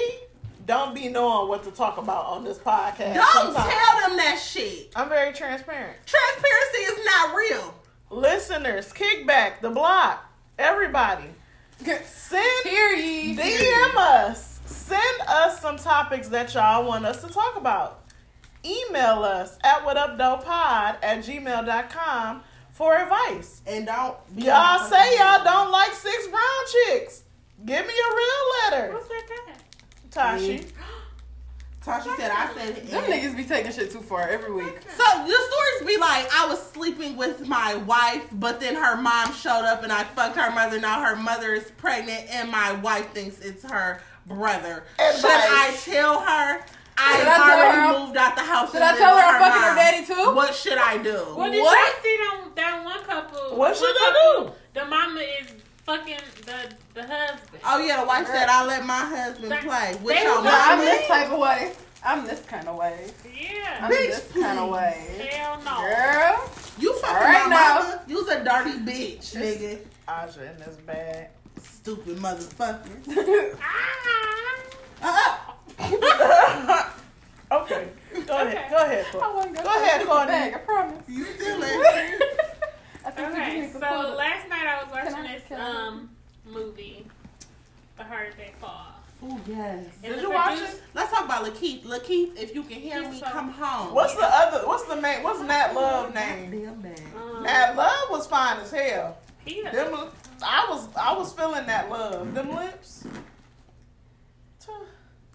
don't 0.65 0.95
be 0.95 1.09
knowing 1.09 1.47
what 1.47 1.63
to 1.63 1.71
talk 1.71 1.97
about 1.97 2.25
on 2.25 2.43
this 2.43 2.57
podcast. 2.57 3.13
Don't 3.15 3.31
sometimes. 3.53 3.55
tell 3.73 3.99
them 4.07 4.17
that 4.17 4.39
shit. 4.43 4.91
I'm 4.95 5.09
very 5.09 5.33
transparent. 5.33 5.97
Transparency 6.05 6.77
is 6.79 7.05
not 7.05 7.35
real. 7.35 7.73
Listeners, 8.09 8.91
kickback, 8.93 9.61
the 9.61 9.69
block, 9.69 10.25
everybody, 10.57 11.25
send 12.05 12.45
Hear 12.67 12.91
ye. 12.93 13.35
DM 13.35 13.95
us. 13.95 14.59
Send 14.65 15.21
us 15.27 15.59
some 15.61 15.77
topics 15.77 16.27
that 16.29 16.53
y'all 16.53 16.85
want 16.85 17.05
us 17.05 17.21
to 17.23 17.27
talk 17.31 17.55
about. 17.55 18.03
Email 18.65 19.23
us 19.23 19.57
at 19.63 19.81
whatupdoepod 19.85 20.97
at 21.03 21.19
gmail.com 21.19 22.43
for 22.73 22.97
advice. 22.97 23.61
And 23.65 23.85
don't 23.85 24.17
be 24.35 24.43
Y'all 24.43 24.85
say 24.87 25.17
y'all 25.17 25.43
don't 25.43 25.71
like 25.71 25.93
six 25.93 26.27
brown 26.27 26.41
chicks. 26.71 27.23
Give 27.65 27.85
me 27.85 27.93
a 27.93 28.15
real 28.15 28.71
letter. 28.71 28.91
Who 28.91 28.99
said 29.01 29.29
that? 29.47 29.63
Tashi. 30.11 30.65
Tasha 31.85 32.15
said 32.15 32.31
I 32.31 32.53
said 32.53 32.77
it. 32.77 32.89
Them 32.89 33.03
niggas 33.03 33.35
be 33.35 33.43
taking 33.43 33.71
shit 33.71 33.91
too 33.91 33.99
far 33.99 34.27
every 34.29 34.53
week. 34.53 34.73
So 34.95 35.03
the 35.03 35.33
stories 35.33 35.95
be 35.95 35.97
like, 35.97 36.33
I 36.33 36.47
was 36.47 36.65
sleeping 36.71 37.17
with 37.17 37.45
my 37.45 37.75
wife, 37.75 38.25
but 38.31 38.61
then 38.61 38.75
her 38.75 38.95
mom 38.95 39.33
showed 39.33 39.65
up 39.65 39.83
and 39.83 39.91
I 39.91 40.05
fucked 40.05 40.37
her 40.37 40.49
mother. 40.51 40.79
Now 40.79 41.03
her 41.03 41.17
mother 41.17 41.53
is 41.53 41.71
pregnant 41.71 42.29
and 42.29 42.49
my 42.49 42.71
wife 42.71 43.11
thinks 43.11 43.39
it's 43.39 43.69
her 43.69 44.01
brother. 44.25 44.85
Advice. 44.97 45.21
Should 45.21 45.29
I 45.29 45.75
tell 45.83 46.21
her? 46.21 46.65
I 46.97 47.17
Should 47.17 47.27
I 47.27 47.35
tell 47.35 47.57
already 47.57 47.77
her- 47.81 47.99
moved 48.05 48.17
out 48.17 48.35
the 48.35 48.41
house. 48.41 48.71
Should 48.71 48.81
and 48.81 48.83
I 48.83 48.97
tell 48.97 49.15
her 49.17 49.23
I'm 49.23 49.41
fucking 49.41 49.61
her 49.61 49.75
daddy 49.75 50.05
too? 50.05 50.35
What 50.35 50.53
should 50.55 50.77
I 50.77 50.97
do? 51.01 51.33
Well, 51.35 51.51
did 51.51 51.61
What? 51.61 51.93
y'all 51.93 52.03
see 52.03 52.17
them, 52.17 52.51
that 52.55 52.83
one 52.85 53.03
couple? 53.03 53.57
What 53.57 53.75
should 53.75 53.83
one 53.85 53.95
I 53.95 54.43
do? 54.45 54.51
The 54.79 54.85
mama 54.85 55.19
is 55.19 55.47
fucking 55.85 56.17
the 56.45 56.75
the 56.93 57.01
husband. 57.07 57.61
Oh 57.65 57.79
yeah, 57.83 58.01
the 58.01 58.07
wife 58.07 58.27
said 58.27 58.47
I 58.47 58.65
let 58.65 58.85
my 58.85 58.93
husband 58.99 59.51
That- 59.51 59.63
play. 59.63 59.97
With 60.03 60.15
they 60.15 60.23
your 60.23 60.41
was 60.41 60.51
I'm 60.53 60.79
this 60.79 61.07
type 61.07 61.29
of 61.31 61.39
way. 61.39 61.73
I'm 62.05 62.27
this 62.27 62.41
kind 62.45 62.67
of 62.67 62.75
way. 62.75 63.09
Yeah. 63.33 63.79
I'm 63.81 63.91
Bitch, 63.91 64.07
this 64.07 64.43
kind 64.43 64.59
of 64.59 64.69
way. 64.69 65.29
Hell 65.31 65.61
no. 65.63 65.81
Girl. 65.81 66.51
You 66.77 66.93
fucking 66.99 67.15
All 67.15 67.21
right 67.23 67.43
my 67.45 67.49
now. 67.49 67.79
mama. 67.79 68.01
You's 68.07 68.27
a 68.27 68.43
dirty 68.43 68.71
bitch, 68.79 69.35
nigga. 69.35 69.79
Aja 70.07 70.41
in 70.51 70.57
this 70.57 70.75
bag. 70.85 71.29
Stupid 71.61 72.17
motherfucker. 72.17 73.57
Ah. 75.01 75.37
Uh-uh. 75.47 75.52
Okay. 77.51 77.87
Go 78.25 78.35
ahead. 78.37 78.47
Okay. 78.47 78.67
Go 78.71 78.77
ahead. 78.77 79.05
Courtney. 79.11 79.21
I 79.21 79.35
wasn't 79.35 79.55
gonna 79.55 79.67
Go 79.67 79.75
ahead, 79.83 79.99
take 79.99 80.07
Courtney. 80.09 80.31
bag, 80.31 80.53
I 80.55 80.57
promise. 80.57 81.03
You 81.07 81.23
still 81.25 81.63
ain't. 81.63 82.23
I 83.05 83.11
think 83.11 83.27
we 83.33 83.41
Okay, 83.41 83.69
so 83.71 83.79
to 83.79 83.85
pull 83.85 84.01
it. 84.13 84.15
last 84.17 84.49
night 84.49 84.65
I 84.65 84.83
was 84.83 84.91
watching 84.91 85.15
I- 85.27 85.37
this 85.37 85.59
um 85.59 86.09
movie, 86.45 87.05
The 87.97 88.03
Harder 88.05 88.31
They 88.37 88.53
Fall. 88.59 88.87
Oh 89.21 89.39
yes. 89.47 89.85
And 90.03 90.13
Did 90.15 90.21
you 90.23 90.31
watch 90.31 90.59
it? 90.59 90.81
Let's 90.95 91.11
talk 91.11 91.25
about 91.25 91.45
Lakeith. 91.45 91.83
Lakeith, 91.83 92.35
if 92.41 92.55
you 92.55 92.63
can 92.63 92.79
hear 92.79 93.07
me, 93.07 93.19
so- 93.19 93.25
come 93.27 93.49
home. 93.51 93.93
What's 93.93 94.15
the 94.15 94.25
other? 94.25 94.65
What's 94.67 94.85
the 94.85 94.95
name? 94.99 95.21
What's 95.21 95.41
Nat 95.41 95.73
Love 95.75 96.13
name? 96.15 96.49
Damn. 96.81 97.21
Um, 97.21 97.43
Nat 97.43 97.75
Love 97.75 98.09
was 98.09 98.25
fine 98.25 98.57
as 98.61 98.71
hell. 98.71 99.17
he 99.45 99.61
Them, 99.61 99.93
I 100.43 100.65
was, 100.69 100.87
I 100.99 101.13
was 101.15 101.33
feeling 101.33 101.65
that 101.67 101.89
love. 101.91 102.33
Them 102.33 102.49
lips. 102.55 103.05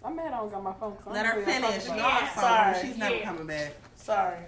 I'm 0.09 0.15
mad 0.15 0.33
I 0.33 0.37
don't 0.37 0.49
got 0.51 0.63
my 0.63 0.73
phone. 0.73 0.97
so 1.03 1.11
Let 1.11 1.25
I'm 1.27 1.35
her 1.35 1.41
finish. 1.43 1.85
talk 1.85 1.97
Y'all 1.97 1.97
Yeah. 1.97 2.33
Sorry. 2.33 2.87
She's 2.87 2.97
never 2.97 3.15
Yeah. 3.15 3.23
coming 3.25 3.45
back. 3.45 3.73
Sorry. 3.95 4.39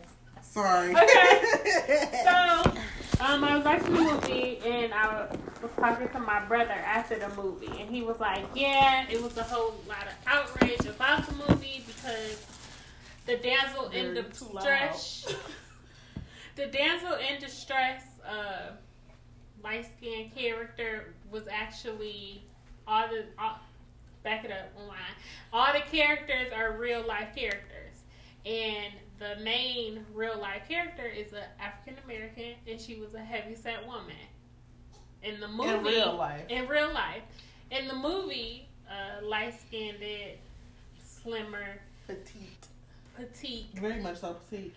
Sorry. 0.41 0.89
Okay. 0.91 2.07
So, 2.23 3.25
um, 3.25 3.43
I 3.43 3.55
was 3.55 3.63
watching 3.63 3.93
the 3.93 4.01
movie 4.01 4.59
and 4.65 4.91
I 4.91 5.27
was 5.61 5.69
talking 5.77 6.09
to 6.09 6.19
my 6.19 6.43
brother 6.45 6.71
after 6.71 7.19
the 7.19 7.29
movie, 7.29 7.67
and 7.79 7.87
he 7.89 8.01
was 8.01 8.19
like, 8.19 8.43
"Yeah, 8.55 9.05
it 9.09 9.21
was 9.21 9.37
a 9.37 9.43
whole 9.43 9.75
lot 9.87 10.07
of 10.07 10.13
outrage 10.25 10.85
about 10.87 11.27
the 11.27 11.35
movie 11.35 11.83
because 11.85 12.43
the 13.27 13.37
damsel 13.37 13.89
in 13.89 14.15
You're 14.15 14.23
too 14.23 14.49
distress, 14.55 15.35
the 16.55 16.65
damsel 16.67 17.13
in 17.13 17.39
distress, 17.39 18.03
uh, 18.27 18.71
light 19.63 19.85
skinned 19.97 20.33
character 20.35 21.13
was 21.29 21.47
actually 21.47 22.43
all 22.87 23.07
the 23.07 23.25
all, 23.37 23.59
back 24.23 24.45
it 24.45 24.51
up 24.51 24.69
online. 24.79 24.97
All 25.53 25.73
the 25.73 25.79
characters 25.95 26.51
are 26.53 26.77
real 26.77 27.05
life 27.07 27.29
characters, 27.35 28.03
and 28.45 28.93
the 29.19 29.35
main 29.43 30.05
real 30.13 30.39
life 30.39 30.63
character 30.67 31.05
is 31.05 31.31
an 31.33 31.43
African 31.59 31.95
American, 32.05 32.53
and 32.67 32.79
she 32.79 32.95
was 32.95 33.13
a 33.13 33.19
heavy 33.19 33.55
set 33.55 33.85
woman. 33.85 34.15
In 35.23 35.39
the 35.39 35.47
movie, 35.47 35.69
In 35.69 35.83
real 35.83 36.15
life. 36.15 36.41
in 36.49 36.67
real 36.67 36.91
life, 36.93 37.21
in 37.69 37.87
the 37.87 37.95
movie, 37.95 38.67
uh, 38.89 39.23
light 39.25 39.53
skinned, 39.59 39.97
slimmer, 41.03 41.79
Petite. 42.07 42.67
petite 43.15 43.67
Very 43.75 44.01
much 44.01 44.17
so. 44.19 44.35
petite, 44.49 44.73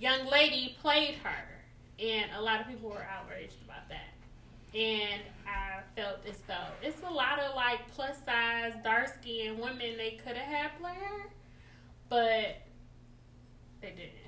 young 0.00 0.26
lady 0.26 0.76
played 0.80 1.16
her, 1.16 1.44
and 2.02 2.30
a 2.36 2.40
lot 2.40 2.60
of 2.60 2.66
people 2.66 2.88
were 2.90 3.06
outraged 3.10 3.56
about 3.66 3.88
that. 3.90 4.13
And 4.74 5.22
I 5.46 5.82
felt 5.94 6.18
as 6.28 6.38
though 6.48 6.54
it's 6.82 7.00
a 7.06 7.10
lot 7.10 7.38
of 7.38 7.54
like 7.54 7.78
plus 7.92 8.16
size, 8.26 8.72
dark 8.82 9.08
skinned 9.20 9.58
women 9.58 9.96
they 9.96 10.18
could 10.24 10.36
have 10.36 10.46
had 10.46 10.78
play 10.80 10.94
her, 10.94 11.30
but 12.08 12.56
they 13.80 13.90
didn't. 13.90 14.24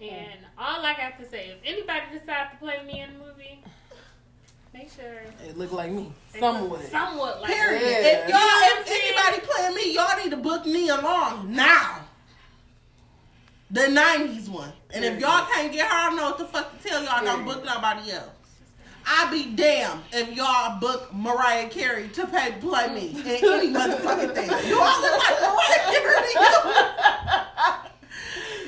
And 0.00 0.40
mm. 0.40 0.58
all 0.58 0.84
I 0.84 0.94
got 0.94 1.18
to 1.20 1.28
say, 1.28 1.50
if 1.50 1.58
anybody 1.64 2.18
decides 2.18 2.52
to 2.52 2.58
play 2.58 2.84
me 2.84 3.00
in 3.00 3.14
the 3.14 3.18
movie, 3.18 3.62
make 4.74 4.90
sure 4.92 5.22
It 5.46 5.56
look 5.56 5.72
like 5.72 5.90
me. 5.90 6.12
Somewhat. 6.38 6.80
look 6.80 6.90
somewhat 6.90 7.40
like 7.40 7.50
period. 7.50 7.80
Yeah. 7.80 8.24
If 8.24 8.28
y'all, 8.28 8.82
if 8.82 8.90
anybody 8.90 9.46
playing 9.46 9.74
me, 9.74 9.94
y'all 9.94 10.22
need 10.22 10.30
to 10.32 10.36
book 10.36 10.66
me 10.66 10.88
along 10.88 11.54
now. 11.54 12.00
The 13.70 13.82
'90s 13.82 14.48
one, 14.50 14.72
and 14.92 15.04
if 15.04 15.18
y'all 15.18 15.46
can't 15.46 15.72
get 15.72 15.88
her, 15.88 15.96
I 15.96 16.08
don't 16.08 16.16
know 16.16 16.24
what 16.24 16.38
the 16.38 16.44
fuck 16.44 16.80
to 16.80 16.88
tell 16.88 17.02
y'all. 17.02 17.24
Don't 17.24 17.44
book 17.44 17.64
nobody 17.64 18.12
else. 18.12 18.43
I 19.06 19.30
be 19.30 19.54
damned 19.54 20.00
if 20.12 20.34
y'all 20.34 20.80
book 20.80 21.12
Mariah 21.14 21.68
Carey 21.68 22.08
to 22.08 22.26
pay 22.26 22.52
play 22.60 22.88
me 22.94 23.10
in 23.20 23.26
any 23.26 23.68
motherfucking 23.72 24.34
thing. 24.34 24.50
You 24.68 24.80
all 24.80 25.00
look 25.00 25.18
like 25.18 25.40
Mariah 25.40 25.92
Carey 25.92 26.22
to 26.22 26.28
you. 26.40 26.48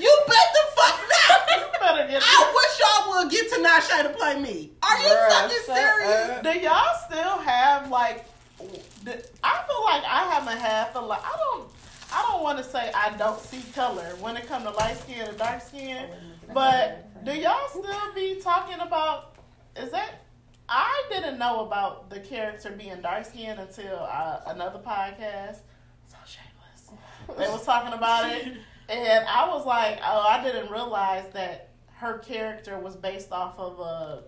You 0.03 0.13
bet 0.27 0.47
the 0.53 0.65
fuck 0.77 1.01
not. 1.01 1.41
I 2.23 2.53
wish 2.55 2.81
y'all 2.81 3.09
would 3.23 3.31
get 3.31 3.51
to 3.53 3.59
Nasha 3.63 4.03
to 4.03 4.09
play 4.11 4.39
me. 4.41 4.73
Are 4.83 4.99
you 4.99 5.09
Bruh, 5.09 5.29
fucking 5.31 5.57
shut 5.67 5.77
serious? 5.77 6.31
up. 6.31 6.43
Do 6.43 6.51
y'all 6.59 6.95
still 7.09 7.39
have 7.39 7.91
like? 7.91 8.25
I 8.61 9.63
feel 9.67 9.83
like 9.85 10.05
I 10.05 10.29
haven't 10.33 10.59
had 10.59 10.93
the 10.93 11.01
like. 11.01 11.23
I 11.25 11.37
don't. 11.37 11.69
I 12.13 12.23
don't 12.31 12.43
want 12.43 12.59
to 12.59 12.65
say 12.65 12.91
I 12.95 13.11
don't 13.19 13.41
see 13.41 13.63
color 13.75 14.15
when 14.21 14.37
it 14.37 14.47
comes 14.47 14.65
to 14.65 14.71
light 14.71 14.97
skin 14.99 15.27
and 15.29 15.37
dark 15.37 15.61
skin, 15.61 16.09
but 16.55 17.09
do 17.25 17.33
y'all 17.35 17.69
still 17.69 18.13
be 18.15 18.41
talking 18.41 18.79
about? 18.81 19.35
Is 19.77 19.91
that? 19.93 20.23
I 20.69 21.05
didn't 21.11 21.39
know 21.39 21.67
about 21.67 22.11
the 22.11 22.21
character 22.21 22.71
being 22.71 23.01
dark 23.01 23.25
skinned 23.25 23.61
until 23.61 23.99
uh, 23.99 24.41
another 24.47 24.79
podcast. 24.79 25.59
So 26.07 26.17
shameless. 26.27 27.39
They 27.39 27.53
was 27.53 27.65
talking 27.65 27.93
about 27.93 28.31
it, 28.31 28.47
and 28.89 29.27
I 29.29 29.49
was 29.49 29.65
like, 29.65 29.99
oh, 30.03 30.27
I 30.29 30.43
didn't 30.43 30.71
realize 30.71 31.29
that 31.33 31.71
her 31.95 32.19
character 32.19 32.79
was 32.79 32.97
based 32.97 33.33
off 33.33 33.59
of 33.59 33.81
a." 33.81 34.23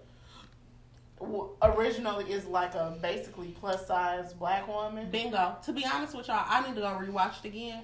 originally 1.63 2.25
is 2.31 2.47
like 2.47 2.75
a 2.75 2.97
basically 3.03 3.49
plus 3.61 3.87
size 3.87 4.33
black 4.35 4.69
woman. 4.69 5.11
Bingo. 5.11 5.57
To 5.65 5.73
be 5.73 5.85
honest 5.85 6.17
with 6.17 6.29
y'all, 6.29 6.45
I 6.47 6.67
need 6.67 6.75
to 6.77 6.81
go 6.81 6.87
rewatch 6.89 7.45
it 7.45 7.49
again. 7.49 7.83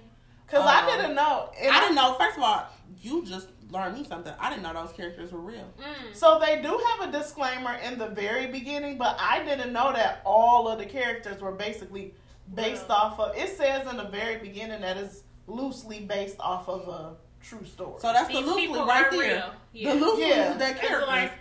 Cause 0.48 0.61
Um, 0.61 0.68
I 0.68 0.96
didn't 0.96 1.14
know. 1.14 1.50
And 1.61 1.70
I 1.74 1.80
didn't 1.80 1.96
know. 1.96 2.14
First 2.14 2.37
of 2.37 2.42
all, 2.42 2.66
you 3.00 3.24
just 3.24 3.48
learned 3.70 3.96
me 3.96 4.04
something. 4.04 4.33
I 4.38 4.50
didn't 4.50 4.62
know 4.62 4.72
those 4.74 4.92
characters 4.92 5.33
were 5.33 5.40
real. 5.40 5.68
Mm. 5.80 6.14
So 6.14 6.38
they 6.38 6.61
do 6.62 6.80
have 6.98 7.09
a 7.09 7.12
disclaimer 7.12 7.74
in 7.85 7.98
the 7.98 8.09
very 8.09 8.46
beginning, 8.46 8.98
but 8.98 9.16
I 9.18 9.42
didn't 9.44 9.72
know 9.72 9.92
that 9.92 10.20
all 10.24 10.68
of 10.68 10.78
the 10.78 10.87
characters 10.87 11.40
were 11.40 11.52
basically 11.52 12.14
based 12.54 12.85
Real. 12.88 12.92
off 12.92 13.18
of. 13.20 13.37
It 13.37 13.57
says 13.57 13.88
in 13.88 13.96
the 13.96 14.04
very 14.09 14.37
beginning 14.37 14.83
that 14.83 14.96
it's 14.96 15.22
loosely 15.46 16.00
based 16.00 16.37
off 16.40 16.68
of 16.68 16.87
a 16.88 17.14
true 17.42 17.64
story. 17.64 17.94
So 18.00 18.12
that's 18.12 18.28
These 18.28 18.44
the 18.44 18.46
loosely 18.52 18.78
right 18.80 19.11
there. 19.11 19.20
real. 19.20 19.52
Yeah. 19.72 19.94
The 19.94 20.00
loosely 20.00 20.28
Yeah. 20.28 20.52
is 20.52 20.59
that 20.59 20.70
It's 20.76 20.78
a 20.80 20.87
character. 20.87 21.07
light 21.07 21.33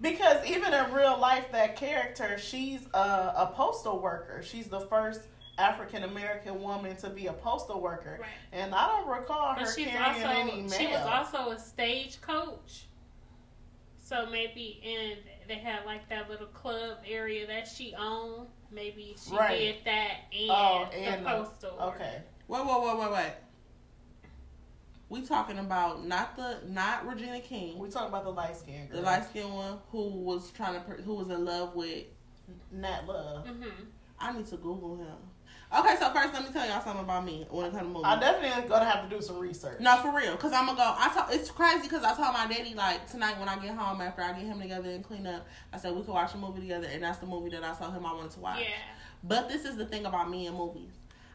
Because 0.00 0.46
even 0.46 0.72
in 0.74 0.92
real 0.92 1.18
life, 1.18 1.50
that 1.52 1.76
character, 1.76 2.36
she's 2.38 2.86
a, 2.94 2.98
a 2.98 3.52
postal 3.54 3.98
worker. 3.98 4.42
She's 4.42 4.66
the 4.68 4.80
first 4.80 5.22
African 5.58 6.04
American 6.04 6.62
woman 6.62 6.96
to 6.96 7.08
be 7.10 7.26
a 7.28 7.32
postal 7.32 7.80
worker, 7.80 8.18
Right. 8.20 8.30
and 8.52 8.74
I 8.74 8.88
don't 8.88 9.08
recall 9.08 9.54
her 9.54 9.64
But 9.64 9.74
she's 9.74 9.86
carrying 9.88 10.22
also 10.24 10.28
any 10.40 10.62
mail. 10.62 10.68
she 10.70 10.86
was 10.88 11.00
also 11.06 11.50
a 11.50 11.58
stage 11.58 12.20
coach. 12.20 12.86
So 13.98 14.26
maybe 14.30 14.80
in 14.82 15.18
they 15.48 15.54
had 15.56 15.84
like 15.86 16.08
that 16.10 16.28
little 16.28 16.46
club 16.48 16.98
area 17.06 17.46
that 17.46 17.66
she 17.68 17.94
owned. 17.98 18.48
Maybe 18.70 19.16
she 19.18 19.34
Right. 19.34 19.58
did 19.58 19.84
that 19.84 20.10
and, 20.32 20.50
Oh, 20.50 20.88
the 20.90 20.96
and 20.98 21.24
the- 21.26 21.30
postal. 21.30 21.76
work. 21.78 21.94
okay. 21.96 22.22
Wait, 22.48 22.64
wait, 22.66 22.80
wait, 22.82 22.98
wait, 22.98 23.10
wait. 23.12 23.32
We 25.08 25.24
talking 25.24 25.58
about 25.60 26.04
not 26.04 26.36
the 26.36 26.58
not 26.66 27.06
Regina 27.06 27.40
King, 27.40 27.78
We 27.78 27.88
talking 27.88 28.08
about 28.08 28.24
the 28.24 28.32
light 28.32 28.56
skin 28.56 28.88
girl, 28.88 28.96
the 28.96 29.02
light 29.02 29.24
skinned 29.24 29.54
one 29.54 29.78
who 29.92 30.08
was 30.08 30.50
trying 30.50 30.74
to 30.84 31.02
who 31.02 31.14
was 31.14 31.30
in 31.30 31.44
love 31.44 31.74
with. 31.76 32.06
Nat 32.72 33.06
Love. 33.06 33.46
Mhm. 33.46 33.86
I 34.18 34.32
need 34.32 34.46
to 34.46 34.56
Google 34.56 34.96
him. 34.96 35.16
Okay, 35.76 35.96
so 35.98 36.10
first 36.10 36.32
let 36.32 36.44
me 36.44 36.50
tell 36.52 36.66
y'all 36.68 36.80
something 36.80 37.02
about 37.04 37.24
me 37.24 37.46
when 37.50 37.66
it 37.66 37.70
comes 37.70 37.82
to 37.82 37.88
movies. 37.88 38.02
I 38.04 38.20
definitely 38.20 38.68
gonna 38.68 38.84
have 38.84 39.08
to 39.08 39.14
do 39.16 39.20
some 39.20 39.38
research. 39.38 39.80
No, 39.80 39.96
for 39.96 40.14
real. 40.14 40.36
Cause 40.36 40.52
I'm 40.52 40.66
gonna 40.66 40.78
go. 40.78 40.94
I 40.96 41.12
told 41.12 41.34
it's 41.38 41.50
crazy 41.50 41.82
because 41.82 42.04
I 42.04 42.14
told 42.14 42.32
my 42.32 42.46
daddy 42.46 42.74
like 42.74 43.10
tonight 43.10 43.38
when 43.38 43.48
I 43.48 43.56
get 43.58 43.74
home 43.74 44.00
after 44.00 44.22
I 44.22 44.32
get 44.32 44.42
him 44.44 44.60
together 44.60 44.88
and 44.90 45.02
clean 45.04 45.26
up. 45.26 45.46
I 45.72 45.78
said 45.78 45.92
we 45.94 46.02
could 46.02 46.14
watch 46.14 46.34
a 46.34 46.38
movie 46.38 46.60
together, 46.60 46.86
and 46.90 47.02
that's 47.02 47.18
the 47.18 47.26
movie 47.26 47.50
that 47.50 47.64
I 47.64 47.74
told 47.74 47.92
him 47.94 48.06
I 48.06 48.12
wanted 48.14 48.30
to 48.32 48.40
watch. 48.40 48.60
Yeah. 48.60 48.66
But 49.24 49.48
this 49.48 49.64
is 49.64 49.76
the 49.76 49.86
thing 49.86 50.06
about 50.06 50.30
me 50.30 50.46
and 50.46 50.56
movies. 50.56 50.92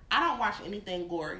I 0.09 0.21
don't 0.27 0.39
watch 0.39 0.55
anything 0.65 1.07
gory. 1.09 1.39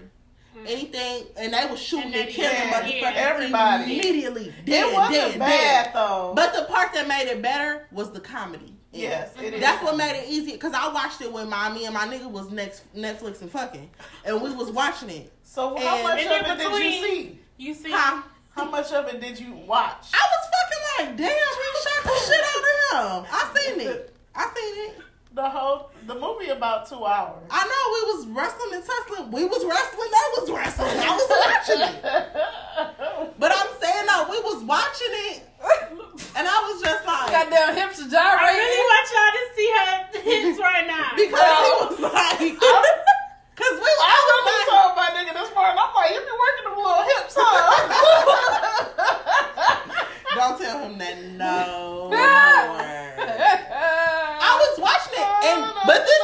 Mm. 0.58 0.66
Anything, 0.70 1.24
and 1.38 1.54
they 1.54 1.66
was 1.72 1.80
shooting 1.82 2.08
And 2.08 2.16
and, 2.16 2.30
killing 2.30 2.52
yeah, 2.52 2.82
motherfuckers 2.82 3.02
yeah. 3.02 3.14
Everybody. 3.16 3.84
immediately. 4.00 4.54
Dead, 4.66 4.90
it 4.90 4.94
wasn't 4.94 5.14
dead, 5.16 5.40
bad 5.40 5.84
dead. 5.86 5.94
though. 5.96 6.34
But 6.36 6.54
the 6.54 6.64
part 6.64 6.94
that 6.94 7.08
made 7.08 7.30
it 7.30 7.42
better 7.42 7.88
was 7.90 8.12
the 8.12 8.20
comedy. 8.20 8.76
Yes, 8.92 9.34
it 9.42 9.54
is. 9.56 9.62
That's 9.62 9.84
what 9.84 9.96
made 9.98 10.20
it 10.22 10.30
easy 10.30 10.54
because 10.54 10.74
I 10.74 10.92
watched 10.92 11.22
it 11.22 11.32
when 11.32 11.50
my 11.50 11.72
me 11.72 11.86
and 11.86 11.94
my 11.94 12.06
nigga 12.08 12.30
was 12.30 12.50
next 12.52 12.84
Netflix 12.96 13.42
and 13.42 13.50
fucking, 13.52 13.90
and 14.26 14.42
we 14.42 14.54
was 14.54 14.70
watching 14.72 15.10
it. 15.10 15.32
So 15.44 15.78
how 15.78 15.96
And- 15.96 16.04
much 16.04 16.26
of 16.26 16.32
in 16.32 16.52
it 16.52 16.58
did 16.58 16.84
you 16.84 17.08
see? 17.08 17.40
You 17.58 17.74
see, 17.74 17.92
Huh? 17.92 18.22
How 18.56 18.66
much 18.70 18.92
of 18.92 19.08
it 19.08 19.22
did 19.22 19.40
you 19.40 19.54
watch? 19.54 20.08
I 20.14 20.28
was 20.28 20.50
fucking 20.52 21.08
like, 21.08 21.18
damn, 21.18 21.28
he 21.30 21.82
shot 21.84 22.04
the 22.04 22.20
shit 22.28 22.44
out 22.44 23.20
of 23.20 23.26
him. 23.26 23.32
I 23.32 23.60
seen 23.60 23.80
it. 23.80 24.16
I 24.36 24.44
seen 24.56 24.90
it. 24.90 24.96
The 25.34 25.48
whole 25.50 25.90
the 26.08 26.16
movie 26.16 26.50
about 26.50 26.90
two 26.90 27.06
hours. 27.06 27.44
I 27.50 27.64
know 27.64 27.84
we 27.96 28.02
was 28.12 28.28
wrestling 28.36 28.74
and 28.76 28.84
tussling. 28.84 29.32
We 29.32 29.46
was 29.46 29.64
wrestling. 29.64 30.10
They 30.12 30.28
was 30.36 30.52
wrestling. 30.52 31.00
I 31.00 31.12
was 31.16 31.30
watching 31.32 31.82
it. 31.88 32.04
But 33.40 33.52
I'm 33.56 33.68
saying 33.82 34.06
no, 34.06 34.28
we 34.30 34.38
was 34.42 34.62
watching 34.64 35.14
it, 35.34 35.42
and 36.36 36.46
I 36.48 36.58
was 36.70 36.82
just 36.82 37.06
like, 37.08 37.32
Goddamn 37.32 37.74
hips 37.76 38.00
are 38.02 38.06
I 38.06 38.10
gyrating. 38.14 38.62
really 38.62 38.86
want 38.86 39.08
y'all 39.10 39.34
to 39.34 39.44
see 39.58 39.70
her 39.74 39.92
hips 40.22 40.60
right 40.62 40.86
now. 40.86 41.10
because 41.18 41.42
he 41.42 41.72
was 41.82 41.98
like, 42.06 42.38
because 42.38 43.76
we 43.82 43.90
I 43.90 44.06
I 44.06 44.14
was 44.14 44.30
really 44.30 44.62
like, 44.62 44.70
told 44.70 44.94
my 44.94 45.10
nigga 45.18 45.34
this 45.34 45.50
morning. 45.58 45.74
I'm 45.74 45.90
like, 45.96 46.12
you 46.14 46.22
be 46.22 46.34
working 46.38 46.66
them 46.70 46.78
little 46.78 47.02
hips, 47.02 47.34
huh? 47.38 49.02
don't 50.36 50.58
tell 50.62 50.78
him 50.86 50.98
that 51.00 51.18
no 51.34 52.10
more. 52.10 54.01
I 54.62 54.66
I 54.66 54.70
was 54.70 54.80
watching 54.80 55.18
it, 55.18 55.30
and 55.50 55.60
but 55.86 56.00
this 56.06 56.22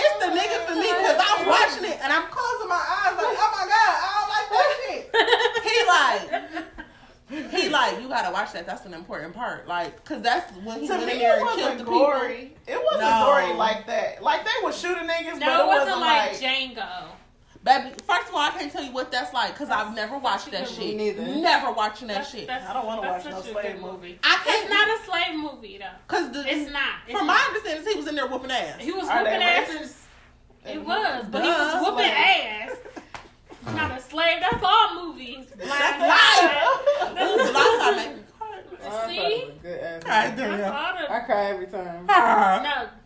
it's 0.00 0.16
the 0.24 0.30
nigga 0.32 0.64
for 0.66 0.74
me 0.74 0.88
because 0.88 1.18
I'm 1.20 1.46
watching 1.46 1.84
it 1.84 1.98
and 2.02 2.12
I'm 2.12 2.26
closing 2.30 2.68
my 2.68 2.76
eyes 2.80 3.16
like, 3.16 3.36
oh 3.36 3.50
my 3.52 3.64
god, 3.68 3.94
I 4.00 4.08
don't 4.16 4.30
like 4.32 4.48
that 4.54 4.68
shit. 4.80 5.04
He 5.68 5.76
like, 5.88 7.50
he 7.50 7.68
like, 7.68 8.00
you 8.00 8.08
gotta 8.08 8.32
watch 8.32 8.52
that. 8.52 8.66
That's 8.66 8.86
an 8.86 8.94
important 8.94 9.34
part, 9.34 9.66
like, 9.68 10.02
cause 10.04 10.22
that's 10.22 10.52
when 10.58 10.80
he 10.80 10.86
To 10.88 10.96
went 10.96 11.10
in 11.10 11.18
there 11.18 11.40
and 11.40 11.48
killed 11.58 11.78
the 11.78 11.84
people. 11.84 12.12
It 12.66 12.80
wasn't 12.84 13.02
No. 13.10 13.24
gory 13.26 13.52
like 13.54 13.86
that. 13.86 14.22
Like 14.22 14.44
they 14.44 14.64
were 14.64 14.72
shooting 14.72 15.08
niggas, 15.08 15.38
no, 15.38 15.46
but 15.46 15.60
it 15.60 15.66
wasn't 15.66 16.00
like, 16.00 16.32
like 16.32 16.40
Django. 16.40 16.88
Baby, 17.64 17.90
first 18.06 18.28
of 18.28 18.34
all, 18.34 18.40
I 18.40 18.50
can't 18.50 18.70
tell 18.72 18.82
you 18.84 18.92
what 18.92 19.10
that's 19.10 19.34
like 19.34 19.52
because 19.52 19.68
I've 19.68 19.94
never 19.94 20.16
watched 20.16 20.50
that 20.52 20.68
shit. 20.68 20.96
good 20.96 21.18
movie. 21.18 21.40
Never 21.40 21.72
watching 21.72 22.06
that 22.08 22.18
That's, 22.18 22.30
shit. 22.30 22.46
that's, 22.46 22.64
I 22.68 22.72
don't 22.72 22.86
wanna 22.86 23.02
watch 23.02 23.24
no 23.24 23.40
slave 23.42 23.54
good 23.74 23.80
movie. 23.82 24.18
I 24.22 24.40
can't. 24.44 24.62
It's 24.62 24.70
not 24.70 24.88
a 24.88 24.98
slave 25.04 25.40
movie 25.54 25.78
though. 25.78 25.86
because 26.06 26.30
the, 26.32 26.44
It's 26.48 26.70
not. 26.72 26.82
It's 27.08 27.18
from 27.18 27.26
not. 27.26 27.34
my 27.36 27.44
understanding, 27.48 27.92
he 27.92 27.98
was 27.98 28.06
in 28.08 28.14
there 28.14 28.28
whooping 28.28 28.50
ass. 28.52 28.80
He 28.80 28.92
was 28.92 29.08
Are 29.08 29.18
whooping 29.24 29.42
ass. 29.42 30.06
It 30.66 30.84
was, 30.84 31.26
but 31.30 31.42
he 31.42 31.48
was 31.48 31.82
whooping 31.82 32.04
Slave. 32.04 32.12
ass. 32.12 32.76
Not 33.74 33.98
a 33.98 34.00
slave. 34.02 34.38
That's 34.40 34.62
all 34.64 35.06
movies. 35.06 35.46
Blind 35.56 35.68
That's 35.70 36.40
Side. 36.40 37.10
Ooh, 37.10 37.52
Blind 37.52 37.80
Side 37.80 37.96
make 37.96 38.16
me 38.16 38.22
See? 39.08 39.50
Good 39.62 39.80
ass. 39.80 40.04
cry. 40.04 40.30
That's 40.30 40.36
Damn. 40.40 40.72
all 40.74 40.94
the. 40.96 41.12
I 41.12 41.20
cry 41.20 41.44
every 41.46 41.66
time. 41.66 42.06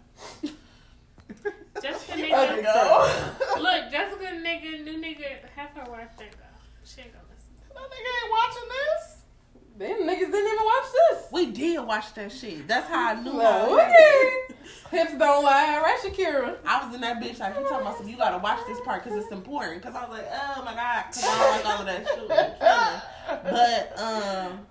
No. 0.44 0.50
Jessica 1.82 2.12
Ugly 2.12 2.62
nigga. 2.62 2.62
girl. 2.62 3.62
Look, 3.62 3.90
Jessica 3.90 4.24
nigga, 4.26 4.84
new 4.84 4.98
nigga. 5.00 5.48
Have 5.56 5.70
her 5.70 5.90
watch 5.90 6.10
that 6.18 6.30
girl. 6.30 6.46
She 6.84 7.00
ain't 7.02 7.12
gonna 7.12 7.24
listen. 7.34 7.52
That 7.68 7.90
nigga 7.90 8.10
ain't 8.22 8.30
watching 8.30 8.68
this. 8.68 9.18
Them 9.74 10.06
niggas 10.06 10.30
didn't 10.32 10.52
even 10.52 10.64
watch 10.64 10.84
this. 10.92 11.26
We 11.32 11.46
did 11.50 11.80
watch 11.86 12.12
that 12.14 12.30
shit. 12.30 12.68
That's 12.68 12.86
how 12.88 13.10
I 13.16 13.20
knew. 13.20 13.32
No, 13.32 13.40
how 13.40 13.78
it- 13.78 14.48
did. 14.48 14.56
Hips 14.90 15.12
don't 15.18 15.42
lie, 15.44 15.80
right, 15.82 15.98
Shakira? 16.04 16.58
I 16.66 16.84
was 16.84 16.94
in 16.94 17.00
that 17.00 17.18
bitch 17.20 17.38
like 17.40 17.56
he 17.56 17.62
talking 17.62 17.80
about 17.80 17.96
some. 17.96 18.08
You 18.08 18.16
gotta 18.18 18.36
watch 18.38 18.60
this 18.66 18.78
part 18.84 19.02
because 19.02 19.18
it's 19.22 19.32
important. 19.32 19.80
Because 19.82 19.96
I 19.96 20.04
was 20.06 20.18
like, 20.18 20.28
oh 20.30 20.62
my 20.64 20.74
god, 20.74 21.04
because 21.08 21.24
I 21.24 21.38
don't 21.38 21.64
like 21.64 21.66
all 21.66 21.80
of 21.80 21.86
that 21.86 22.06
shit. 22.06 23.02
But 23.44 23.98
um, 23.98 24.66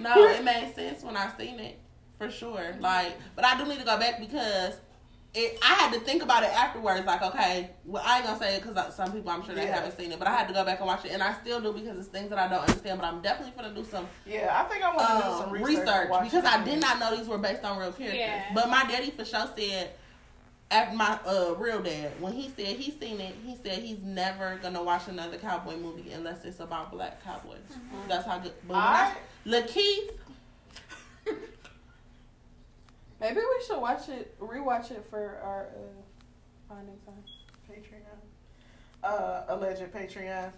no, 0.00 0.28
it 0.28 0.42
made 0.44 0.72
sense 0.74 1.02
when 1.02 1.16
I 1.16 1.30
seen 1.36 1.60
it 1.60 1.78
for 2.18 2.30
sure. 2.30 2.74
Like, 2.80 3.16
but 3.36 3.44
I 3.44 3.58
do 3.58 3.68
need 3.68 3.78
to 3.80 3.84
go 3.84 3.98
back 3.98 4.18
because. 4.20 4.74
It, 5.36 5.58
I 5.62 5.74
had 5.74 5.92
to 5.92 5.98
think 6.00 6.22
about 6.22 6.44
it 6.44 6.50
afterwards. 6.50 7.04
Like, 7.04 7.20
okay, 7.22 7.70
well, 7.84 8.02
I 8.06 8.18
ain't 8.18 8.26
gonna 8.26 8.38
say 8.38 8.54
it 8.54 8.62
because 8.62 8.94
some 8.94 9.10
people 9.10 9.30
I'm 9.30 9.44
sure 9.44 9.54
they 9.54 9.64
Yeah. 9.64 9.74
haven't 9.74 9.96
seen 9.96 10.12
it, 10.12 10.18
but 10.20 10.28
I 10.28 10.36
had 10.36 10.46
to 10.46 10.54
go 10.54 10.64
back 10.64 10.78
and 10.78 10.86
watch 10.86 11.04
it, 11.04 11.10
and 11.10 11.22
I 11.22 11.34
still 11.34 11.60
do 11.60 11.72
because 11.72 11.98
it's 11.98 12.06
things 12.06 12.30
that 12.30 12.38
I 12.38 12.46
don't 12.46 12.60
understand. 12.60 13.00
But 13.00 13.08
I'm 13.08 13.20
definitely 13.20 13.52
gonna 13.60 13.74
do 13.74 13.84
some 13.84 14.06
Yeah, 14.24 14.56
I 14.56 14.68
think 14.68 14.84
I 14.84 14.94
want 14.94 15.08
to 15.08 15.26
do 15.26 15.32
um, 15.34 15.40
some 15.42 15.52
research, 15.52 16.08
research, 16.08 16.22
because 16.22 16.44
I 16.44 16.62
did 16.64 16.80
not 16.80 17.00
know 17.00 17.16
these 17.16 17.26
were 17.26 17.38
based 17.38 17.64
on 17.64 17.78
real 17.78 17.90
characters. 17.92 18.20
Yeah. 18.20 18.44
But 18.54 18.68
my 18.70 18.84
daddy 18.84 19.10
for 19.10 19.24
sure 19.24 19.48
said, 19.58 19.90
after 20.70 20.96
my 20.96 21.18
uh, 21.26 21.54
real 21.58 21.82
dad, 21.82 22.12
when 22.20 22.32
he 22.32 22.48
said 22.50 22.76
he 22.76 22.92
seen 22.92 23.20
it, 23.20 23.34
he 23.44 23.56
said 23.56 23.78
he's 23.82 24.02
never 24.02 24.58
gonna 24.62 24.82
watch 24.82 25.08
another 25.08 25.36
cowboy 25.38 25.76
movie 25.76 26.12
unless 26.12 26.44
it's 26.44 26.60
about 26.60 26.92
black 26.92 27.22
cowboys. 27.24 27.58
That's 28.08 28.24
how 28.26 28.38
good. 28.38 28.52
But 28.68 28.74
when 28.74 28.82
I, 28.82 29.14
I, 29.14 29.48
Lakeith, 29.48 30.10
Maybe 33.24 33.40
we 33.40 33.64
should 33.66 33.80
watch 33.80 34.10
it, 34.10 34.38
rewatch 34.38 34.90
it 34.90 35.02
for 35.08 35.40
our 35.42 35.68
uh, 35.74 36.68
finding 36.68 36.98
time. 37.06 37.24
Patreon, 37.66 38.20
uh, 39.02 39.44
alleged 39.48 39.80
Patreon 39.94 40.52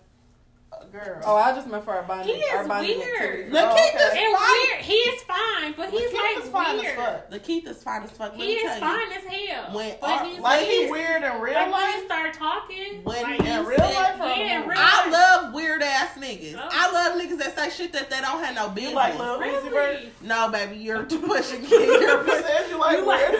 girl. 0.93 1.21
Oh, 1.25 1.37
I 1.37 1.53
just 1.53 1.67
meant 1.69 1.85
for 1.85 1.93
our 1.95 2.03
bonding. 2.03 2.35
He 2.37 2.41
is 2.41 2.55
our 2.55 2.67
bonding 2.69 2.99
weird. 2.99 3.23
activity. 3.23 3.51
Lakeith 3.51 3.67
Oh, 3.67 3.73
okay. 3.73 3.99
is 3.99 4.13
And 4.17 4.37
fine. 4.37 4.61
weird. 4.69 4.81
He 4.85 4.93
is 4.95 5.23
fine, 5.23 5.75
but 5.77 5.91
he's 5.91 6.11
Lakeith 6.11 6.37
like 6.37 6.45
is 6.45 6.49
fine 6.51 6.77
weird. 6.79 6.99
as 6.99 7.05
fuck. 7.05 7.31
Lakeith 7.31 7.67
is 7.69 7.83
fine 7.83 8.03
as 8.05 8.11
fuck. 8.13 8.33
Let 8.33 8.41
He 8.41 8.53
is 8.55 8.63
tell 8.63 8.75
you. 8.75 8.81
fine 8.81 9.13
as 9.13 9.25
hell. 9.25 9.73
When 9.75 9.97
but 10.01 10.11
our- 10.11 10.25
he's 10.25 10.39
Like 10.41 10.61
he 10.67 10.79
weird. 10.79 10.91
weird 10.91 11.23
in 11.35 11.41
real 11.41 11.55
Like 11.55 11.63
when 11.65 11.71
life. 11.73 11.95
we 11.99 12.05
start 12.05 12.35
talking, 12.35 13.03
When 13.05 13.23
like, 13.23 13.27
he 13.27 13.33
In 13.39 13.45
said- 13.47 13.67
real 13.67 13.79
life, 13.79 14.17
Yeah, 14.19 14.35
in 14.35 14.41
in 14.41 14.47
the 14.63 14.69
real 14.69 14.71
movie? 14.79 14.81
I 14.81 15.09
love 15.11 15.53
weird 15.55 15.83
ass 15.83 16.11
niggas. 16.19 16.55
Oh. 16.57 16.69
I 16.71 16.91
love 16.93 17.15
niggas 17.21 17.39
that 17.39 17.57
say 17.59 17.71
shit 17.71 17.93
that 17.93 18.09
they 18.11 18.21
don't 18.21 18.43
have 18.45 18.55
no 18.55 18.69
business. 18.69 18.91
You 18.91 18.97
like 18.97 19.19
Lil 19.19 19.39
Uzi 19.41 19.63
Vert? 19.65 19.73
really. 19.73 20.13
no, 20.23 20.49
baby, 20.51 20.77
you're 20.77 21.03
too 21.05 21.21
pushing 21.21 21.63
kid. 21.65 22.01
You're 22.01 22.25
You 22.27 22.41
said 22.43 22.69
you 22.71 22.79
like 22.79 22.99
You 22.99 23.05
like- 23.07 23.23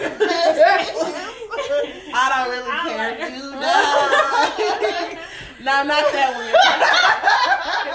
I 2.13 2.29
don't 2.33 2.49
really 2.51 2.71
I 2.71 2.73
care 2.89 3.11
like- 3.11 3.21
if 3.21 3.29
you 3.37 3.43
know. 5.15 5.21
No, 5.59 5.83
not 5.83 6.11
that 6.11 6.35
weird. 6.37 6.53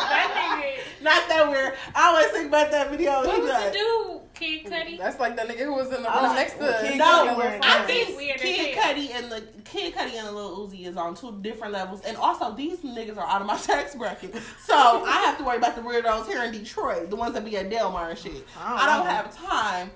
that 0.09 0.59
nigga. 0.61 1.03
Not 1.05 1.29
that 1.29 1.51
weird. 1.51 1.75
I 1.95 2.09
always 2.09 2.27
think 2.29 2.49
about 2.49 2.71
that 2.71 2.91
video. 2.91 3.13
What 3.23 3.35
He 3.35 3.41
was 3.41 3.51
like, 3.51 3.73
the 3.73 3.79
dude, 3.79 4.21
Kid 4.35 4.65
Cudi? 4.73 4.99
That's 4.99 5.19
like 5.21 5.37
the 5.37 5.43
nigga 5.43 5.65
who 5.65 5.75
was 5.75 5.93
in 5.93 6.03
the 6.03 6.09
I 6.11 6.15
room 6.17 6.25
like- 6.25 6.37
next 6.37 6.53
to 6.55 6.89
Kid 6.89 6.99
No, 6.99 7.05
Cudi 7.27 7.37
wearing 7.37 7.63
I 7.63 7.83
think 7.87 8.17
Weird 8.17 8.37
as 8.37 8.43
Kid 8.43 8.75
hell. 8.77 8.95
Cudi 8.95 9.11
and 9.15 9.33
the 9.33 9.43
Kid 9.65 9.95
Cudi 9.95 10.15
and 10.19 10.27
the 10.29 10.33
Little 10.33 10.67
Uzi 10.69 10.87
is 10.87 10.97
on 10.97 11.15
two 11.15 11.39
different 11.43 11.73
levels, 11.73 12.01
and 12.03 12.17
also 12.17 12.55
these 12.55 12.79
niggas 12.79 13.17
are 13.17 13.27
out 13.27 13.41
of 13.41 13.47
my 13.47 13.57
tax 13.59 13.95
bracket, 13.95 14.35
so 14.65 14.75
I 14.75 15.23
have 15.27 15.39
to 15.39 15.45
worry 15.45 15.57
about 15.59 15.75
the 15.77 15.83
weirdos 15.83 16.27
here 16.27 16.43
in 16.45 16.53
Detroit, 16.53 17.11
the 17.11 17.17
ones 17.17 17.35
that 17.35 17.45
be 17.45 17.57
at 17.57 17.69
Delmar 17.71 18.11
and 18.11 18.19
shit. 18.19 18.47
I 18.59 18.69
don't 18.71 18.89
I 18.89 18.97
don't 18.97 19.07
have 19.07 19.37
time 19.37 19.91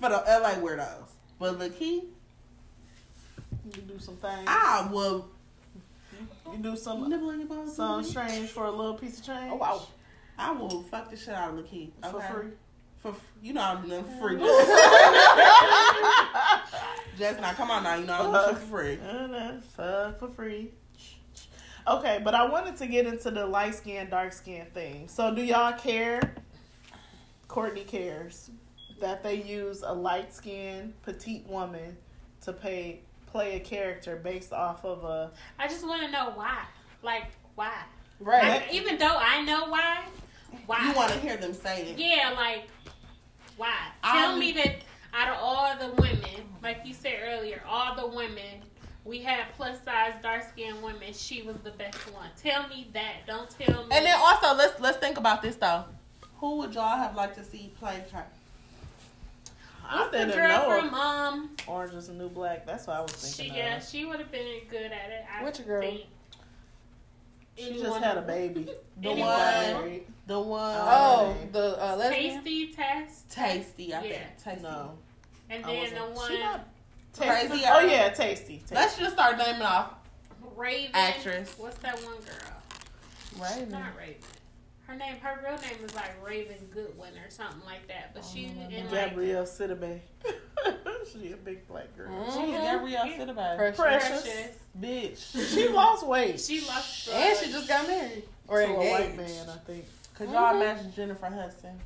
for 0.00 0.08
the 0.08 0.16
LA 0.26 0.54
weirdos, 0.60 1.08
but 1.38 1.58
look, 1.58 1.74
he, 1.74 2.04
You 3.74 3.82
do 3.86 3.98
some 3.98 4.16
things. 4.16 4.44
I 4.46 4.88
will 4.92 5.28
You 6.52 6.58
do 6.58 6.76
some 6.76 7.08
nibble 7.08 7.30
on 7.30 7.40
your 7.40 7.48
bones. 7.48 7.74
some 7.74 8.04
strange 8.04 8.48
for 8.48 8.66
a 8.66 8.70
little 8.70 8.94
piece 8.94 9.18
of 9.18 9.26
change. 9.26 9.50
Oh 9.52 9.56
wow. 9.56 9.82
I 10.38 10.52
will 10.52 10.82
fuck 10.82 11.10
the 11.10 11.16
shit 11.16 11.34
out 11.34 11.52
of 11.52 11.58
Lakeith. 11.64 11.90
For 12.10 12.16
okay? 12.16 12.32
free. 12.32 12.50
For 12.98 13.14
you 13.42 13.52
know 13.52 13.62
I 13.62 13.74
don't 13.74 13.82
do 13.82 13.88
nothing 13.88 14.18
for 14.18 14.28
free. 14.28 14.38
Just 17.18 17.40
now, 17.40 17.52
come 17.52 17.70
on 17.70 17.82
now, 17.82 17.96
you 17.96 18.06
know 18.06 18.14
I 18.14 18.18
don't 18.18 18.32
do 18.32 18.38
shit 18.50 18.58
for 18.58 18.66
free. 18.66 18.98
Uh, 19.04 19.60
Fuck 19.76 20.18
for 20.20 20.28
free. 20.28 20.70
Okay, 21.86 22.20
but 22.22 22.34
I 22.34 22.46
wanted 22.46 22.76
to 22.76 22.86
get 22.86 23.06
into 23.06 23.30
the 23.30 23.46
light 23.46 23.74
skin, 23.74 24.08
dark 24.10 24.32
skin 24.32 24.66
thing. 24.74 25.08
So, 25.08 25.34
do 25.34 25.42
y'all 25.42 25.72
care? 25.72 26.34
Courtney 27.48 27.84
cares 27.84 28.50
that 29.00 29.22
they 29.22 29.42
use 29.42 29.82
a 29.82 29.92
light 29.92 30.34
skinned 30.34 30.92
petite 31.02 31.46
woman 31.46 31.96
to 32.42 32.52
pay 32.52 33.00
play 33.30 33.56
a 33.56 33.60
character 33.60 34.16
based 34.16 34.52
off 34.52 34.84
of 34.84 35.04
a. 35.04 35.30
I 35.58 35.68
just 35.68 35.86
want 35.86 36.02
to 36.02 36.10
know 36.10 36.32
why. 36.34 36.64
Like, 37.02 37.24
why? 37.54 37.72
Right. 38.20 38.62
Like, 38.62 38.74
even 38.74 38.98
though 38.98 39.16
I 39.16 39.42
know 39.44 39.68
why, 39.68 40.04
why? 40.66 40.88
You 40.88 40.94
want 40.96 41.12
to 41.12 41.18
hear 41.20 41.36
them 41.36 41.54
say 41.54 41.82
it? 41.90 41.98
Yeah, 41.98 42.34
like, 42.36 42.68
why? 43.56 43.74
Tell 44.02 44.32
Um, 44.32 44.40
me 44.40 44.52
that 44.52 44.76
out 45.14 45.28
of 45.28 45.38
all 45.40 45.76
the 45.78 45.94
women, 46.00 46.44
like 46.62 46.80
you 46.84 46.92
said 46.94 47.20
earlier, 47.22 47.62
all 47.68 47.94
the 47.94 48.06
women, 48.06 48.62
we 49.04 49.18
had 49.20 49.46
plus 49.56 49.82
size, 49.84 50.14
dark 50.22 50.42
skinned 50.48 50.82
women, 50.82 51.12
she 51.12 51.42
was 51.42 51.56
the 51.58 51.70
best 51.70 51.96
one. 52.12 52.28
Tell 52.42 52.68
me 52.68 52.88
that. 52.92 53.26
Don't 53.26 53.48
tell 53.50 53.86
me. 53.86 53.96
And 53.96 54.04
then 54.04 54.16
also 54.18 54.54
let's 54.54 54.78
let's 54.80 54.98
think 54.98 55.16
about 55.18 55.40
this 55.42 55.56
though. 55.56 55.84
Who 56.38 56.58
would 56.58 56.74
y'all 56.74 56.96
have 56.98 57.14
liked 57.16 57.36
to 57.36 57.44
see 57.44 57.72
play 57.78 58.04
her? 58.12 58.24
I 59.90 60.00
What's 60.00 60.10
the 60.12 60.26
girl 60.32 60.48
know 60.48 60.80
from 60.80 60.94
um? 60.94 61.50
Orange 61.66 61.94
is 61.94 62.08
the 62.08 62.12
New 62.14 62.28
Black. 62.28 62.66
That's 62.66 62.86
what 62.86 62.96
I 62.96 63.00
was 63.00 63.12
She, 63.34 63.42
thinking. 63.44 63.56
yeah, 63.56 63.78
she 63.80 64.04
would 64.04 64.18
have 64.18 64.30
been 64.30 64.46
good 64.68 64.86
at 64.92 65.10
it. 65.10 65.24
I 65.40 65.44
Which 65.44 65.64
girl? 65.66 65.80
Think. 65.82 66.02
She 67.56 67.78
just 67.80 67.98
had 68.02 68.18
a 68.18 68.22
baby. 68.22 68.68
The 69.00 69.10
Anyone. 69.10 69.28
one, 69.30 69.38
Married. 69.84 70.06
the 70.26 70.40
one, 70.40 70.76
Oh, 70.76 71.36
the 71.52 71.80
uh, 71.84 71.94
lesbian. 71.96 72.42
Taystee 72.44 72.74
test, 72.74 73.28
Taystee. 73.30 73.92
I 73.94 74.02
Yeah. 74.04 74.18
think 74.42 74.58
Taystee. 74.58 74.62
No. 74.62 74.98
and 75.50 75.64
then 75.64 75.94
the 75.94 76.00
one 76.18 76.30
She 76.32 76.38
not 76.40 76.66
Crazy 77.16 77.62
Oh 77.66 77.80
yeah, 77.80 78.10
Taystee. 78.10 78.60
Taystee. 78.62 78.74
Let's 78.74 78.98
just 78.98 79.12
start 79.14 79.38
naming 79.38 79.62
off. 79.62 79.94
Raven 80.56 80.90
Actress. 80.94 81.54
What's 81.58 81.78
that 81.78 81.94
one 82.04 82.16
girl? 82.16 83.40
Raven. 83.40 83.62
It's 83.62 83.72
not 83.72 83.96
Raven. 83.96 84.16
Her 84.88 84.96
name, 84.96 85.16
her 85.20 85.38
real 85.42 85.58
name 85.58 85.84
is 85.84 85.94
like 85.94 86.14
Raven 86.24 86.56
Goodwin 86.72 87.10
or 87.22 87.28
something 87.28 87.60
like 87.66 87.86
that. 87.88 88.14
But 88.14 88.24
she 88.24 88.46
Oh, 88.46 88.70
in 88.70 88.90
like 88.90 88.90
Gabrielle 88.90 89.44
Sidibe. 89.44 90.00
she 91.12 91.32
a 91.32 91.36
big 91.36 91.68
black 91.68 91.94
girl. 91.94 92.10
Mm-hmm. 92.10 92.40
She 92.40 92.52
is 92.54 92.62
Gabrielle 92.62 93.06
Sidibe. 93.06 93.56
Precious. 93.56 93.76
Precious. 93.76 94.22
Precious. 94.22 94.56
Bitch. 94.80 95.54
She 95.54 95.68
lost 95.68 96.06
weight. 96.06 96.40
She 96.40 96.62
lost. 96.62 97.10
And 97.10 97.38
she 97.38 97.52
just 97.52 97.68
got 97.68 97.86
married. 97.86 98.22
Or 98.48 98.62
to 98.62 98.66
a 98.66 98.76
white 98.76 99.14
man, 99.14 99.48
I 99.50 99.56
think. 99.58 99.84
Could 100.14 100.30
y'all 100.30 100.54
mm-hmm. 100.54 100.62
imagine 100.62 100.92
Jennifer 100.96 101.26
Hudson? 101.26 101.78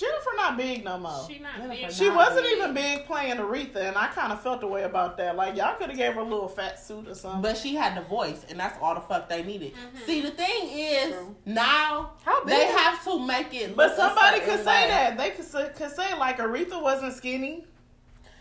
Jennifer 0.00 0.30
not 0.36 0.56
big 0.56 0.82
no 0.84 0.98
more. 0.98 1.26
She 1.28 1.38
not 1.38 1.56
Jennifer 1.56 1.74
big. 1.86 1.92
She 1.92 2.06
not 2.08 2.16
wasn't 2.16 2.42
big. 2.46 2.56
even 2.58 2.74
big 2.74 3.04
playing 3.06 3.36
Aretha, 3.36 3.76
and 3.88 3.96
I 3.98 4.06
kind 4.08 4.32
of 4.32 4.40
felt 4.42 4.60
the 4.62 4.66
way 4.66 4.84
about 4.84 5.16
that. 5.18 5.36
Like 5.36 5.56
y'all 5.56 5.76
could 5.76 5.90
have 5.90 5.98
gave 5.98 6.14
her 6.14 6.20
a 6.20 6.24
little 6.24 6.48
fat 6.48 6.80
suit 6.80 7.06
or 7.06 7.14
something. 7.14 7.42
But 7.42 7.58
she 7.58 7.74
had 7.74 7.96
the 7.96 8.00
voice, 8.00 8.44
and 8.48 8.58
that's 8.58 8.78
all 8.80 8.94
the 8.94 9.00
fuck 9.02 9.28
they 9.28 9.42
needed. 9.42 9.74
Mhm. 9.74 10.06
See, 10.06 10.20
the 10.22 10.30
thing 10.30 10.68
is, 10.70 11.12
True. 11.12 11.36
now 11.44 12.12
How 12.24 12.42
big? 12.44 12.54
they 12.56 12.64
have 12.66 13.04
to 13.04 13.18
make 13.26 13.52
it. 13.54 13.76
But 13.76 13.88
look 13.88 13.96
somebody 13.96 14.38
certain 14.40 14.56
could 14.56 14.64
say 14.64 14.82
way. 14.84 14.88
that. 14.88 15.18
They 15.18 15.30
could 15.30 15.44
say, 15.44 15.70
could 15.76 15.90
say 15.94 16.14
like 16.18 16.38
Aretha 16.38 16.80
wasn't 16.82 17.12
skinny. 17.14 17.66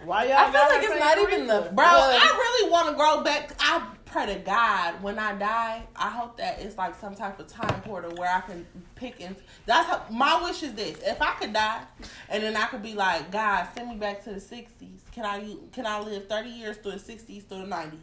Why 0.05 0.25
y'all? 0.25 0.37
I 0.37 0.51
feel 0.51 0.61
like 0.61 0.77
it's 0.81 0.87
saying 0.87 0.99
not 1.01 1.17
even 1.17 1.47
the- 1.47 1.71
Bro, 1.73 1.85
Well- 1.85 2.11
I 2.11 2.25
really 2.37 2.71
want 2.71 2.87
to 2.87 2.93
grow 2.95 3.21
back. 3.21 3.51
I 3.59 3.85
pray 4.05 4.27
to 4.27 4.35
God 4.39 5.03
when 5.03 5.19
I 5.19 5.33
die, 5.33 5.83
I 5.95 6.09
hope 6.09 6.37
that 6.37 6.59
it's 6.61 6.77
like 6.77 6.95
some 6.95 7.15
type 7.15 7.37
of 7.37 7.47
time 7.47 7.81
portal 7.81 8.11
where 8.15 8.29
I 8.33 8.39
can 8.41 8.65
pick. 8.99 9.19
That's 9.65 9.87
how, 9.87 10.05
my 10.11 10.41
wish 10.43 10.61
is 10.63 10.73
this: 10.73 10.97
if 11.03 11.21
I 11.21 11.33
could 11.33 11.53
die, 11.53 11.81
and 12.29 12.43
then 12.43 12.55
I 12.55 12.65
could 12.65 12.83
be 12.83 12.93
like, 12.93 13.31
God, 13.31 13.67
send 13.75 13.89
me 13.89 13.95
back 13.95 14.23
to 14.25 14.31
the 14.31 14.39
'60s. 14.39 15.11
Can 15.11 15.25
I 15.25 15.55
can 15.71 15.85
I 15.85 15.99
live 16.01 16.27
30 16.27 16.49
years 16.49 16.77
through 16.77 16.93
the 16.93 16.97
'60s 16.99 17.47
through 17.47 17.65
the 17.65 17.67
'90s? 17.67 17.97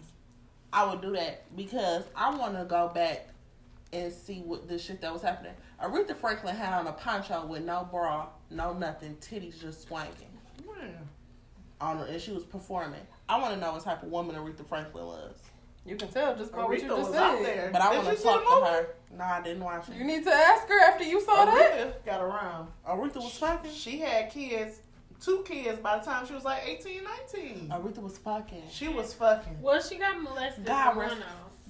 I 0.72 0.84
would 0.84 1.00
do 1.00 1.12
that 1.12 1.56
because 1.56 2.04
I 2.14 2.34
want 2.36 2.56
to 2.58 2.64
go 2.64 2.88
back 2.88 3.28
and 3.92 4.12
see 4.12 4.40
what 4.40 4.68
the 4.68 4.78
shit 4.78 5.00
that 5.00 5.12
was 5.12 5.22
happening. 5.22 5.52
Aretha 5.82 6.16
Franklin 6.16 6.56
had 6.56 6.72
on 6.72 6.86
a 6.86 6.92
poncho 6.92 7.46
with 7.46 7.62
no 7.62 7.88
bra, 7.90 8.28
no 8.50 8.72
nothing, 8.72 9.16
titties 9.20 9.60
just 9.60 9.86
swinging 9.86 10.10
Man. 10.66 10.96
on 11.80 11.98
her, 11.98 12.06
and 12.06 12.20
she 12.20 12.32
was 12.32 12.44
performing. 12.44 13.00
I 13.28 13.38
want 13.40 13.54
to 13.54 13.60
know 13.60 13.72
what 13.72 13.84
type 13.84 14.02
of 14.02 14.10
woman 14.10 14.36
Aretha 14.36 14.66
Franklin 14.66 15.06
was. 15.06 15.36
You 15.86 15.96
can 15.96 16.08
tell 16.08 16.34
just 16.36 16.52
by 16.52 16.64
what 16.64 16.78
you 16.78 16.84
Aretha 16.84 16.96
just 16.96 17.10
was 17.10 17.18
said. 17.18 17.44
there. 17.44 17.70
But 17.72 17.80
I 17.82 17.94
Did 17.94 18.04
want 18.04 18.16
to 18.16 18.22
talk 18.22 18.42
to 18.42 18.66
her. 18.66 18.86
No, 19.16 19.24
I 19.24 19.40
didn't 19.42 19.62
watch 19.64 19.88
it. 19.88 19.94
You 19.96 20.04
need 20.04 20.24
to 20.24 20.32
ask 20.32 20.66
her 20.68 20.80
after 20.90 21.04
you 21.04 21.20
saw 21.20 21.44
that. 21.44 22.04
Got 22.04 22.20
around. 22.22 22.68
Aretha 22.86 23.16
was 23.16 23.38
fucking. 23.38 23.70
She 23.72 23.98
had 23.98 24.30
kids, 24.30 24.80
two 25.20 25.44
kids 25.46 25.78
by 25.78 25.98
the 25.98 26.04
time 26.04 26.26
she 26.26 26.34
was 26.34 26.44
like 26.44 26.62
18, 26.66 27.02
19. 27.32 27.68
Aretha 27.72 28.02
was 28.02 28.18
fucking. 28.18 28.62
She 28.70 28.88
was 28.88 29.14
fucking. 29.14 29.58
Well, 29.62 29.80
she 29.80 29.96
got 29.96 30.20
molested. 30.20 30.66
God 30.66 30.94
by 30.96 31.00
rest- 31.02 31.16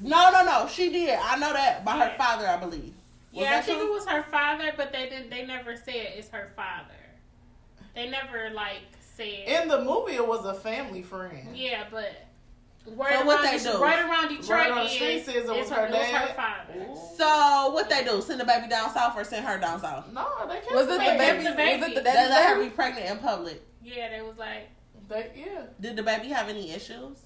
No, 0.01 0.31
no, 0.31 0.45
no. 0.45 0.67
She 0.69 0.91
did. 0.91 1.19
I 1.23 1.37
know 1.39 1.53
that 1.53 1.85
by 1.85 1.99
her 1.99 2.15
father, 2.17 2.49
I 2.49 2.57
believe. 2.57 2.95
Was 3.33 3.43
Yeah, 3.43 3.49
I 3.49 3.51
that 3.57 3.65
think 3.67 3.79
true? 3.81 3.89
it 3.89 3.93
was 3.93 4.07
her 4.07 4.23
father, 4.25 4.73
but 4.77 4.93
they 4.93 5.09
didn't. 5.11 5.29
They 5.31 5.45
never 5.45 5.77
said 5.77 5.95
it's 6.17 6.31
her 6.31 6.51
father. 6.57 6.95
They 7.95 8.09
never 8.09 8.51
like 8.55 8.81
said. 9.17 9.27
In 9.47 9.69
the 9.69 9.83
movie, 9.83 10.13
it 10.15 10.27
was 10.27 10.45
a 10.47 10.55
family 10.55 11.03
friend. 11.03 11.55
yeah, 11.57 11.85
but 11.91 12.26
right 12.95 13.19
So 13.19 13.25
what 13.27 13.43
they 13.43 13.59
do? 13.59 13.83
right 13.83 14.05
around 14.05 14.29
Detroit 14.29 14.49
Right 14.51 14.71
on 14.71 14.79
the 14.79 14.85
is, 14.85 14.91
street 14.93 15.37
it 15.37 15.47
was 15.49 15.59
it's 15.59 15.71
her 15.71 15.87
it 15.87 15.91
was 15.93 16.07
her 16.07 16.27
dad. 16.27 16.37
father. 16.37 16.87
So 17.17 17.71
what 17.73 17.89
they 17.91 18.05
do? 18.05 18.21
Send 18.23 18.41
the 18.41 18.45
baby 18.45 18.69
down 18.69 18.93
south 18.93 19.17
or 19.17 19.25
send 19.25 19.47
her 19.47 19.59
down 19.59 19.81
south? 19.81 20.13
No, 20.13 20.27
they 20.49 20.61
kept 20.61 20.73
Was 20.75 20.87
it 20.87 20.91
the 20.91 20.99
They 20.99 21.05
kept 21.05 21.19
baby? 21.19 21.45
Was 21.81 21.89
it 21.89 21.95
the 21.97 22.01
They 22.03 22.13
let 22.15 22.49
her 22.57 22.63
be 22.63 22.71
pregnant 22.71 23.11
in 23.11 23.19
public. 23.19 23.63
Yeah, 23.83 24.09
they 24.11 24.21
was 24.23 24.37
like, 24.39 24.69
They, 25.09 25.31
yeah. 25.37 25.63
Did 25.81 25.97
the 25.97 26.03
baby 26.03 26.29
have 26.29 26.49
any 26.49 26.71
issues? 26.73 27.19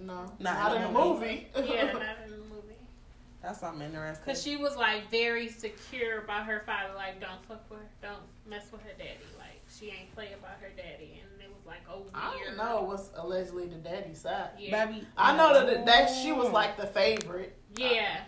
No. 0.00 0.32
Not 0.38 0.40
Not, 0.40 0.76
in 0.76 0.82
in 0.82 0.92
the 0.94 0.98
the 1.00 1.04
movie. 1.04 1.46
movie. 1.56 1.68
Yeah, 1.74 1.92
not 1.92 2.02
in 2.24 2.30
the 2.30 2.36
movie. 2.36 2.54
That's 3.42 3.60
something 3.60 3.86
interesting. 3.86 4.24
Cause 4.26 4.42
she 4.42 4.56
was 4.56 4.76
like 4.76 5.10
very 5.10 5.48
secure 5.48 6.18
about 6.22 6.46
her 6.46 6.62
father. 6.66 6.94
Like, 6.96 7.20
don't 7.20 7.44
fuck 7.46 7.68
with 7.70 7.78
her. 7.80 7.86
Don't 8.02 8.22
mess 8.48 8.66
with 8.72 8.82
her 8.82 8.92
daddy. 8.98 9.18
Like, 9.38 9.60
she 9.70 9.86
ain't 9.90 10.12
play 10.14 10.30
about 10.38 10.56
her 10.60 10.70
daddy. 10.76 11.20
And 11.22 11.22
it 11.22 11.24
was 11.27 11.27
like, 11.68 11.82
oh. 11.90 12.02
I 12.14 12.36
don't 12.44 12.56
know 12.56 12.82
what's 12.82 13.10
allegedly 13.16 13.66
the 13.66 13.76
daddy 13.76 14.14
side. 14.14 14.50
Yeah. 14.58 14.86
Baby, 14.86 15.06
I 15.16 15.36
know 15.36 15.52
that 15.66 15.86
that 15.86 16.06
she 16.08 16.32
was 16.32 16.50
like 16.50 16.76
the 16.76 16.86
favorite. 16.86 17.54
Yeah. 17.76 18.20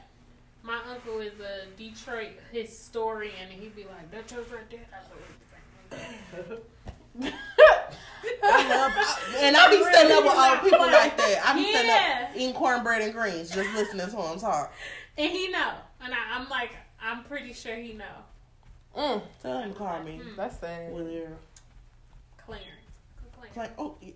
My 0.62 0.78
uncle 0.88 1.20
is 1.20 1.32
a 1.40 1.66
Detroit 1.76 2.32
historian, 2.52 3.32
and 3.50 3.60
he'd 3.60 3.74
be 3.74 3.84
like, 3.84 4.10
"That's 4.10 4.30
yours 4.32 4.46
right 4.52 4.70
there." 4.70 4.80
I 4.92 4.98
was 6.38 6.60
like, 7.20 7.32
I 8.42 8.68
love, 8.68 8.92
and 9.38 9.56
I 9.56 9.70
be 9.70 9.82
standing 9.82 10.16
up 10.16 10.24
with 10.24 10.34
old 10.34 10.70
people 10.70 10.86
like 10.86 11.16
that. 11.16 11.40
I 11.44 11.54
be 11.54 11.64
standing 11.70 11.90
up 11.92 12.36
eating 12.36 12.54
cornbread 12.54 13.02
and 13.02 13.12
greens, 13.12 13.50
just 13.50 13.72
listening 13.74 14.06
to 14.08 14.16
him 14.16 14.38
talk. 14.38 14.72
and 15.16 15.30
he 15.30 15.48
know, 15.48 15.72
and 16.02 16.12
I, 16.12 16.18
I'm 16.38 16.48
like, 16.48 16.72
I'm 17.02 17.24
pretty 17.24 17.52
sure 17.52 17.74
he 17.76 17.94
know. 17.94 18.04
Mm, 18.96 19.22
Tell 19.42 19.62
him 19.62 19.72
call 19.74 20.02
me. 20.02 20.20
that's 20.36 20.58
sad. 20.60 20.92
With 20.92 21.10
your 21.10 21.28
Clarence, 22.38 22.46
Clarence. 22.46 22.79
Like, 23.56 23.70
oh, 23.78 23.96
yeah. 24.00 24.12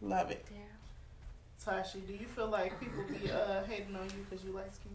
love 0.00 0.30
it. 0.30 0.44
Yeah. 0.50 0.58
Tashi, 1.64 2.00
do 2.06 2.12
you 2.12 2.26
feel 2.26 2.48
like 2.48 2.78
people 2.80 3.04
be 3.08 3.30
uh, 3.30 3.62
hating 3.68 3.94
on 3.94 4.04
you 4.04 4.24
because 4.28 4.44
you 4.44 4.52
light 4.52 4.74
skin? 4.74 4.92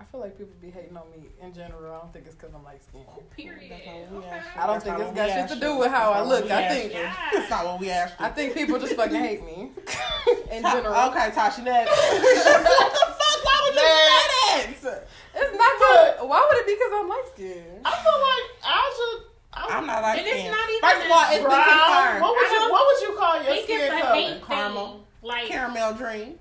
I 0.00 0.04
feel 0.04 0.20
like 0.20 0.38
people 0.38 0.52
be 0.62 0.70
hating 0.70 0.96
on 0.96 1.10
me 1.10 1.26
in 1.42 1.52
general. 1.52 1.92
I 1.92 1.98
don't 1.98 2.12
think 2.12 2.26
it's 2.26 2.36
because 2.36 2.54
I'm 2.54 2.62
light 2.62 2.84
skinned. 2.84 3.04
Period. 3.34 3.72
That's 3.72 3.86
not 3.86 3.94
what 3.96 4.10
we 4.12 4.18
Okay. 4.18 4.40
I 4.56 4.66
don't 4.66 4.74
That's 4.74 4.84
think 4.84 4.98
it's 5.00 5.16
got 5.16 5.28
shit 5.30 5.48
to 5.58 5.60
do 5.66 5.76
with 5.78 5.90
how 5.90 6.12
I 6.12 6.18
That's 6.18 6.28
not 6.28 6.40
look. 6.42 6.50
I 6.52 6.68
think 6.68 6.92
it's 7.32 7.50
not 7.56 7.64
what 7.64 7.80
we 7.80 7.90
asked 7.90 8.14
you. 8.20 8.26
I 8.26 8.28
think 8.28 8.54
people 8.54 8.78
just 8.78 8.94
fucking 8.94 9.16
hate 9.16 9.44
me 9.44 9.70
in 10.52 10.62
Ta- 10.62 10.74
general. 10.74 10.94
Okay, 11.10 11.30
Tasha, 11.34 11.64
next. 11.64 11.90
what 11.90 12.92
the 12.94 13.06
fuck? 13.18 13.44
Why 13.44 13.60
would 13.64 13.74
you 13.74 13.80
say 13.80 14.90
that? 14.92 15.08
It's 15.34 15.56
not 15.58 15.78
good. 15.78 16.28
Why 16.28 16.46
would 16.48 16.58
it 16.58 16.66
be 16.66 16.74
because 16.74 16.92
I'm 16.94 17.08
light 17.08 17.24
skinned? 17.34 17.80
I 17.84 17.90
feel 17.98 18.18
like 18.22 18.46
I 18.62 18.92
should. 18.94 19.27
Oh, 19.60 19.68
I'm 19.70 19.86
not 19.86 20.02
like 20.02 20.18
And 20.18 20.26
it's 20.26 20.38
skin. 20.38 20.50
not 20.52 20.68
even 20.70 20.80
First 20.80 21.04
of 21.06 21.10
all, 21.12 21.18
a 21.18 21.32
it's 21.34 21.44
been 21.44 21.62
confirmed. 21.64 22.20
What 22.22 22.36
would 22.36 22.50
you 22.52 22.70
What 22.72 22.86
would 22.86 23.00
you 23.08 23.16
call 23.18 23.34
your 23.42 23.62
skin 23.64 23.80
it's 23.80 24.02
color? 24.02 24.14
hate 24.14 24.44
Caramel. 24.46 25.04
Like, 25.22 25.46
Caramel 25.48 25.94
dream. 25.94 26.38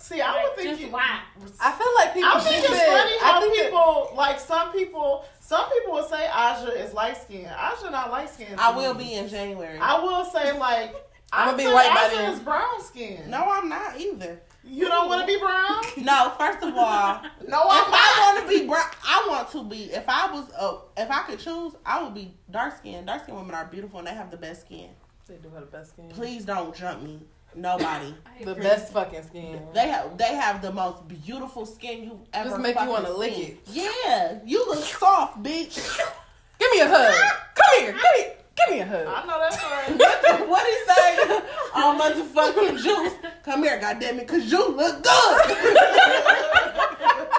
See, 0.00 0.20
I 0.20 0.42
would 0.44 0.54
think 0.56 0.68
just 0.70 0.80
you. 0.82 0.88
why? 0.88 1.20
I 1.60 1.72
feel 1.72 1.92
like 1.96 2.14
people. 2.14 2.30
I 2.30 2.38
think 2.40 2.54
think 2.54 2.64
it's 2.70 2.78
that- 2.78 2.86
funny 2.86 3.12
I 3.20 3.32
how 3.32 3.40
think 3.40 3.56
that- 3.56 3.64
people 3.66 4.12
like 4.16 4.38
some 4.40 4.72
people. 4.72 5.24
Some 5.40 5.68
people 5.72 5.94
will 5.94 6.04
say 6.08 6.26
Aja 6.28 6.68
is 6.72 6.92
light 6.94 7.16
skinned. 7.16 7.46
Aja 7.48 7.90
not 7.90 8.10
light 8.10 8.30
skinned. 8.30 8.60
I 8.60 8.70
will 8.76 8.94
be 8.94 9.14
in 9.14 9.28
January. 9.28 9.78
I 9.80 9.98
will 9.98 10.24
say 10.24 10.56
like. 10.58 10.94
I'ma 11.32 11.56
be 11.56 11.64
say 11.64 11.74
white 11.74 11.94
by 11.94 12.04
Aja 12.06 12.16
then. 12.16 12.32
is 12.34 12.40
brown 12.40 12.82
skin. 12.82 13.28
no, 13.28 13.44
I'm 13.50 13.68
not 13.68 13.98
either. 14.00 14.40
You 14.68 14.86
don't 14.88 15.08
want 15.08 15.20
to 15.22 15.26
be 15.26 15.38
brown. 15.38 15.82
No, 16.04 16.32
first 16.38 16.62
of 16.62 16.74
all, 16.76 17.22
No, 17.46 17.58
if 17.60 17.70
I'm 17.70 17.90
not. 17.90 17.92
I 17.92 18.34
want 18.34 18.48
to 18.48 18.58
be 18.58 18.66
brown, 18.66 18.84
I 19.04 19.26
want 19.28 19.50
to 19.52 19.64
be. 19.64 19.84
If 19.92 20.04
I 20.08 20.30
was, 20.32 20.50
uh, 20.58 20.78
if 20.96 21.10
I 21.10 21.22
could 21.22 21.38
choose, 21.38 21.74
I 21.84 22.02
would 22.02 22.14
be 22.14 22.34
dark 22.50 22.76
skinned. 22.78 23.06
Dark 23.06 23.22
skinned 23.22 23.38
women 23.38 23.54
are 23.54 23.64
beautiful 23.66 23.98
and 23.98 24.08
they 24.08 24.14
have 24.14 24.30
the 24.30 24.36
best 24.36 24.62
skin. 24.62 24.90
They 25.26 25.36
do 25.36 25.50
have 25.50 25.60
the 25.60 25.66
best 25.78 25.90
skin. 25.90 26.08
Please 26.10 26.44
don't 26.44 26.74
jump 26.74 27.02
me. 27.02 27.20
Nobody. 27.54 28.14
The 28.44 28.54
best 28.54 28.92
fucking 28.92 29.24
skin. 29.24 29.60
They 29.74 29.88
have 29.88 30.16
they 30.16 30.34
have 30.36 30.62
the 30.62 30.72
most 30.72 31.08
beautiful 31.08 31.66
skin 31.66 32.04
you 32.04 32.20
ever. 32.32 32.50
Just 32.50 32.60
make 32.62 32.78
you 32.80 32.88
wanna 32.88 33.10
lick 33.10 33.36
it. 33.36 33.58
Yeah, 33.66 34.38
you 34.44 34.64
look 34.66 34.84
soft, 34.84 35.42
bitch. 35.42 35.76
Give 36.58 36.70
me 36.72 36.80
a 36.80 36.88
hug. 36.88 37.14
Come 37.54 37.80
here. 37.80 37.92
Give 37.92 38.02
me. 38.26 38.32
Give 38.58 38.74
me 38.74 38.80
a 38.80 38.86
hug. 38.86 39.06
I 39.06 39.24
know 39.26 39.38
that's 39.40 39.62
right. 39.62 40.48
what 40.48 40.66
he 40.66 40.72
say? 40.86 41.42
Oh 41.74 41.96
motherfucking 42.00 42.82
juice. 42.82 43.14
Come 43.42 43.62
here, 43.62 43.78
goddamn 43.78 44.18
it, 44.18 44.26
cause 44.28 44.50
you 44.50 44.68
look 44.74 45.02
good. 45.02 45.78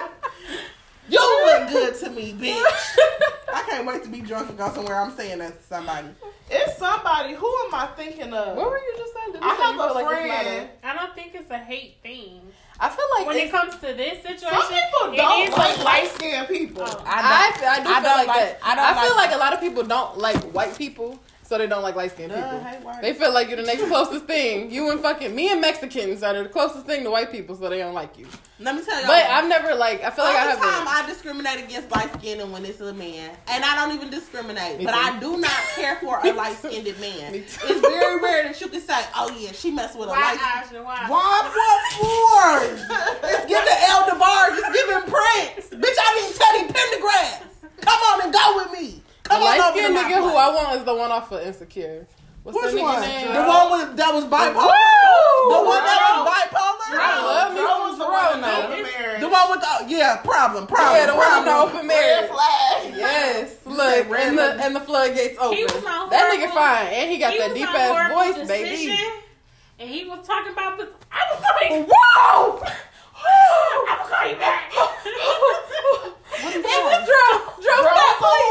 you 1.10 1.46
look 1.46 1.68
good 1.70 1.94
to 2.00 2.10
me, 2.10 2.32
bitch. 2.32 2.62
I 3.52 3.62
can't 3.68 3.86
wait 3.86 4.02
to 4.04 4.08
be 4.08 4.20
drunk 4.20 4.48
and 4.48 4.58
go 4.58 4.70
somewhere. 4.72 5.00
I'm 5.00 5.10
saying 5.16 5.38
that 5.38 5.60
to 5.60 5.66
somebody. 5.66 6.08
it's 6.50 6.78
somebody. 6.78 7.34
Who 7.34 7.46
am 7.66 7.74
I 7.74 7.88
thinking 7.96 8.32
of? 8.32 8.56
What 8.56 8.70
were 8.70 8.78
you 8.78 8.94
just 8.96 9.12
saying? 9.14 9.32
Did 9.32 9.42
you 9.42 9.48
I 9.50 9.56
say 9.56 9.62
have 9.62 9.74
a 9.74 9.78
feel 9.78 9.94
like 9.94 10.06
it's 10.06 10.42
friend. 10.48 10.68
I 10.84 10.94
don't 10.94 11.14
think 11.14 11.34
it's 11.34 11.50
a 11.50 11.58
hate 11.58 11.96
thing. 12.02 12.40
I 12.82 12.88
feel 12.88 13.04
like 13.18 13.26
When 13.26 13.36
it 13.36 13.50
comes 13.50 13.74
to 13.74 13.80
this 13.80 14.22
situation, 14.22 14.48
Some 14.58 14.68
people 14.68 15.16
don't 15.16 15.48
is 15.48 15.56
like 15.56 15.78
a 15.78 15.82
light 15.82 16.08
skinned 16.14 16.48
people. 16.48 16.82
Oh. 16.86 17.02
I, 17.06 17.52
I, 17.52 17.76
do 17.80 17.82
feel 17.84 17.92
I 17.92 18.00
don't 18.00 18.16
like, 18.16 18.26
like- 18.28 18.36
that. 18.38 18.58
I 18.62 18.72
I, 18.72 18.74
don't 18.94 19.06
feel 19.06 19.16
like- 19.16 19.26
like 19.30 19.36
a 19.36 19.38
lot 19.38 19.52
of 19.52 19.60
people 19.60 19.82
don't 19.82 20.18
like 20.18 20.36
white 20.54 20.76
people, 20.78 21.18
so 21.50 21.58
they 21.58 21.66
don't 21.66 21.82
like 21.82 21.96
light 21.96 22.12
skinned 22.12 22.30
Duh, 22.30 22.36
people. 22.36 22.92
hey, 22.92 23.00
They 23.02 23.12
feel 23.12 23.34
like 23.34 23.48
you're 23.48 23.56
the 23.56 23.64
next 23.64 23.82
closest 23.88 24.26
thing. 24.26 24.70
You 24.70 24.88
and 24.92 25.00
fucking 25.00 25.34
me 25.34 25.50
and 25.50 25.60
Mexicans 25.60 26.22
are 26.22 26.44
the 26.44 26.48
closest 26.48 26.86
thing 26.86 27.02
to 27.02 27.10
white 27.10 27.32
people, 27.32 27.56
so 27.56 27.68
they 27.68 27.78
don't 27.78 27.92
like 27.92 28.16
you. 28.16 28.28
Let 28.60 28.76
me 28.76 28.84
tell 28.84 29.00
you. 29.00 29.06
But 29.08 29.24
I've 29.26 29.48
never 29.48 29.74
like. 29.74 30.04
I 30.04 30.10
feel 30.10 30.24
like 30.26 30.36
I 30.36 30.50
All 30.50 30.54
the 30.54 30.62
time 30.62 30.86
haven't. 30.86 31.04
I 31.04 31.06
discriminate 31.08 31.64
against 31.64 31.90
light 31.90 32.12
skinned 32.14 32.40
and 32.40 32.52
when 32.52 32.64
it's 32.64 32.80
a 32.80 32.92
man. 32.94 33.36
And 33.48 33.64
I 33.64 33.74
don't 33.74 33.96
even 33.96 34.10
discriminate. 34.10 34.78
Me 34.78 34.84
but 34.84 34.92
too. 34.92 34.98
I 35.00 35.18
do 35.18 35.38
not 35.38 35.50
care 35.74 35.96
for 35.96 36.20
a 36.24 36.30
light 36.32 36.56
skinned 36.56 36.86
man. 37.00 37.32
Me 37.32 37.38
It's 37.40 37.56
very 37.56 38.20
rare 38.22 38.44
that 38.44 38.60
you 38.60 38.68
can 38.68 38.80
say, 38.80 39.02
Oh 39.16 39.36
yeah, 39.36 39.50
she 39.50 39.72
messed 39.72 39.98
with 39.98 40.06
a 40.06 40.12
light 40.12 40.38
Aja? 40.38 40.84
Why? 40.84 41.06
Why 41.08 41.50
what 41.50 41.82
for? 41.98 43.26
it's 43.26 43.46
giving 43.46 43.78
El 43.88 44.18
Bar, 44.20 44.50
it's 44.52 44.70
giving 44.70 45.02
Prince. 45.10 45.82
Bitch, 45.82 45.98
I 45.98 46.10
need 46.22 46.30
Teddy 46.38 46.72
Pendergrass. 46.72 47.42
Come 47.80 47.98
on 48.12 48.22
and 48.22 48.32
go 48.32 48.56
with 48.62 48.70
me. 48.80 49.02
The 49.30 49.36
Come 49.36 49.46
on 49.46 49.46
light 49.46 49.60
over 49.62 49.78
to 49.78 49.78
skinned 49.78 49.94
my 49.94 50.02
nigga 50.10 50.26
who. 50.26 50.34
I 50.34 50.48
want 50.50 50.76
is 50.76 50.84
the 50.84 50.94
one 50.94 51.12
off 51.12 51.30
of 51.30 51.40
Insecure. 51.46 52.08
What's 52.42 52.58
Which 52.58 52.74
the 52.74 52.78
nigga 52.78 52.82
one? 52.82 53.00
name? 53.00 53.28
The 53.30 53.46
one 53.46 53.66
with 53.70 53.96
that 53.96 54.10
was 54.10 54.24
bipolar. 54.26 54.66
Woo! 54.66 55.54
The 55.54 55.62
one 55.70 55.84
that 55.86 56.00
was 56.02 56.22
bipolar. 56.26 56.98
I 56.98 57.14
love 57.22 57.54
me 57.54 57.60
some 57.62 57.80
was 57.86 57.98
the 57.98 58.10
one 58.10 58.40
now. 58.42 58.50
that 58.50 58.70
open 58.74 58.82
marriage. 58.82 59.20
The 59.22 59.28
one 59.30 59.46
with 59.54 59.60
the 59.60 59.70
oh, 59.70 59.86
yeah 59.86 60.16
problem 60.26 60.66
problem. 60.66 60.98
Yeah, 60.98 61.06
the 61.06 61.14
one 61.14 61.30
with 61.30 61.44
the 61.46 61.50
problem. 61.54 61.76
open 61.78 61.88
Red 61.94 62.26
flag. 62.26 62.94
Yes, 62.98 63.54
look, 63.66 64.10
red 64.10 64.28
and 64.34 64.38
the 64.38 64.48
and 64.66 64.74
the 64.74 64.80
floodgates 64.82 65.38
open. 65.38 65.58
He 65.58 65.62
was 65.62 65.78
on 65.78 66.10
that 66.10 66.26
nigga 66.26 66.50
fine, 66.50 66.90
and 66.90 67.06
he 67.06 67.18
got 67.22 67.30
He 67.30 67.38
that 67.38 67.54
deep 67.54 67.70
ass 67.70 67.86
Horrible 67.86 68.34
voice, 68.34 68.48
baby. 68.50 68.98
And 69.78 69.88
he 69.88 70.10
was 70.10 70.26
talking 70.26 70.50
about 70.52 70.74
this. 70.76 70.90
I 71.06 71.22
was 71.30 71.38
like, 71.38 71.86
Whoa! 71.86 72.66
I'm 73.88 74.08
gonna 74.08 74.36
back. 74.38 74.72
It 76.42 76.80
was. 76.84 77.08
Dro, 77.60 77.76
stop, 77.82 78.16
please. 78.18 78.50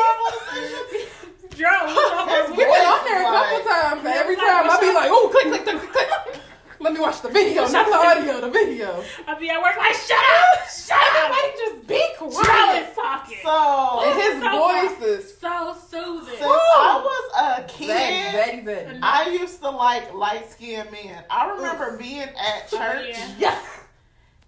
Joe, 1.58 1.66
was 1.66 2.50
We 2.52 2.64
been 2.64 2.70
on 2.70 3.04
there 3.06 3.22
a 3.22 3.26
couple 3.26 3.60
times. 3.70 4.06
Every 4.06 4.36
time 4.36 4.70
I 4.70 4.78
be 4.80 4.94
like, 4.94 5.10
"Oh, 5.12 5.30
click, 5.32 5.48
click, 5.48 5.64
click, 5.64 5.80
click, 5.80 5.92
click." 5.92 6.42
Let 6.82 6.94
me 6.94 7.02
watch 7.02 7.22
the 7.22 7.28
video, 7.28 7.68
not 7.68 7.88
the 7.88 7.94
audio. 7.94 8.40
The 8.40 8.50
video. 8.50 9.04
I'll 9.28 9.38
be 9.38 9.50
at 9.50 9.62
work 9.62 9.76
like, 9.76 9.94
shut 9.96 10.18
up, 10.18 10.70
shut 10.70 10.98
up. 10.98 11.32
Everybody 11.32 11.52
just 11.58 11.88
be 11.88 12.02
quiet. 12.18 12.96
So 13.44 14.14
his 14.16 14.42
voice 14.42 15.02
is 15.02 15.38
so 15.38 15.76
soothing. 15.90 16.42
I 16.42 17.02
was 17.04 17.60
a 17.60 17.64
kid. 17.68 19.00
I 19.04 19.30
used 19.30 19.60
to 19.62 19.70
like 19.70 20.14
light 20.14 20.50
skinned 20.50 20.90
men. 20.92 21.24
I 21.30 21.50
remember 21.50 21.98
being 21.98 22.22
at 22.22 22.70
church 22.70 23.18
yeah. 23.38 23.60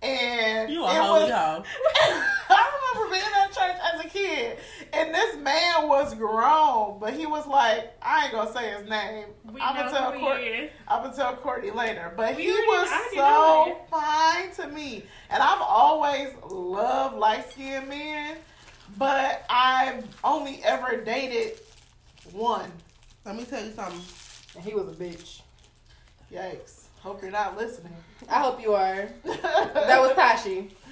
Yeah. 0.02 0.10
and 0.10 0.72
You 0.72 0.84
it 0.86 0.90
a 0.90 0.94
hoe, 1.04 1.20
was 1.22 1.30
yo. 1.30 1.36
I 2.50 2.92
remember 2.94 3.14
being 3.16 3.34
at 3.44 3.52
church 3.52 3.82
as 3.94 4.06
a 4.06 4.10
kid, 4.10 4.58
and 4.94 5.14
this 5.14 5.36
man 5.38 5.88
was 5.88 6.14
grown, 6.16 7.00
but 7.00 7.14
he 7.14 7.26
was 7.26 7.48
like, 7.48 7.94
I 8.02 8.26
ain't 8.26 8.34
gonna 8.34 8.52
say 8.52 8.72
his 8.72 8.90
name. 8.90 9.26
We 9.54 9.62
I'm 9.62 9.76
gonna 9.76 9.92
tell 9.92 10.12
who 10.12 10.20
Court, 10.20 10.40
he 10.40 10.46
is. 10.48 10.72
I'm 10.88 11.04
gonna 11.04 11.16
tell 11.16 11.36
Courtney 11.36 11.72
later. 11.72 12.14
But 12.18 12.36
We 12.36 12.44
he 12.44 12.52
already- 12.52 12.68
was 12.68 12.90
so 13.12 13.16
know 13.18 13.78
fine 13.90 14.52
to 14.56 14.68
me, 14.68 15.04
and 15.30 15.42
I've 15.42 15.62
always 15.62 16.30
loved 16.50 17.18
light 17.18 17.50
skinned 17.52 17.88
men, 17.88 18.38
but 18.98 19.46
I've 19.50 20.04
only 20.24 20.62
ever 20.64 20.98
dated 21.02 21.60
one. 22.34 22.72
Let 23.26 23.36
me 23.36 23.44
tell 23.46 23.64
you 23.64 23.72
something. 23.72 24.02
And 24.56 24.64
he 24.66 24.74
was 24.74 24.88
a 24.88 24.92
bitch. 24.92 25.42
Yikes! 26.34 26.81
Hope 27.02 27.22
you're 27.22 27.32
not 27.32 27.58
listening. 27.58 27.96
I 28.30 28.40
hope 28.42 28.62
you 28.62 28.74
are. 28.74 29.10
That 29.26 30.00
was 30.02 30.14
Tashi. 30.16 30.70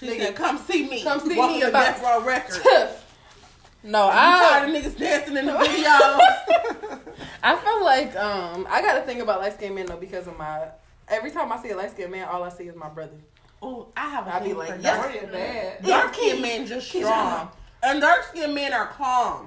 She 0.00 0.06
Nigga, 0.08 0.18
said, 0.26 0.34
"Come 0.34 0.58
see 0.58 0.88
me. 0.90 1.04
come 1.04 1.20
see 1.20 1.36
Welcome 1.38 1.56
me 1.56 1.62
about- 1.62 1.84
Death 1.96 2.02
Row 2.02 2.24
Records." 2.24 2.60
no, 3.84 4.08
I'm 4.08 4.12
I. 4.42 4.48
tired 4.48 4.68
of 4.68 4.74
niggas 4.84 4.98
dancing 4.98 5.36
in 5.36 5.46
the 5.46 5.52
videos. 5.52 7.00
I 7.44 7.56
feel 7.56 7.84
like 7.84 8.16
um 8.16 8.66
I 8.68 8.82
got 8.82 8.94
to 8.94 9.02
think 9.02 9.20
about 9.22 9.40
light 9.40 9.52
skinned 9.54 9.76
men 9.76 9.86
though 9.86 9.96
because 9.96 10.26
of 10.26 10.36
my. 10.36 10.66
Every 11.06 11.30
time 11.30 11.52
I 11.52 11.62
see 11.62 11.70
a 11.70 11.76
light 11.76 11.92
skinned 11.92 12.10
man, 12.10 12.26
all 12.28 12.42
I 12.42 12.48
see 12.48 12.64
is 12.64 12.74
my 12.74 12.88
brother. 12.88 13.16
oh, 13.62 13.86
I 13.96 14.08
have 14.10 14.26
a 14.26 14.34
I 14.34 14.40
be 14.40 14.52
like, 14.52 14.82
yes. 14.82 14.96
dark. 14.96 15.10
Or 15.10 15.14
you're 15.14 15.26
bad. 15.32 15.84
Dark 15.84 16.14
skinned 16.14 16.42
men 16.42 16.66
just 16.66 16.88
strong, 16.88 17.48
and 17.84 18.00
dark 18.00 18.24
skinned 18.24 18.52
men 18.52 18.72
are 18.72 18.88
calm. 18.88 19.46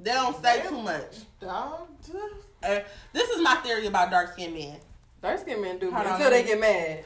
They 0.00 0.10
don't 0.10 0.42
say 0.42 0.60
too 0.68 0.82
much. 0.82 1.18
Dog. 1.40 1.86
Uh, 2.64 2.80
this 3.12 3.30
is 3.30 3.40
my 3.40 3.54
theory 3.56 3.86
about 3.86 4.10
dark 4.10 4.32
skinned 4.32 4.54
men. 4.54 4.76
Dark 5.22 5.38
skinned 5.40 5.62
men 5.62 5.78
do 5.78 5.86
me 5.86 5.92
Hold 5.92 6.06
on, 6.06 6.12
until 6.14 6.30
let 6.30 6.42
they 6.42 6.48
get 6.48 6.60
mad, 6.60 7.04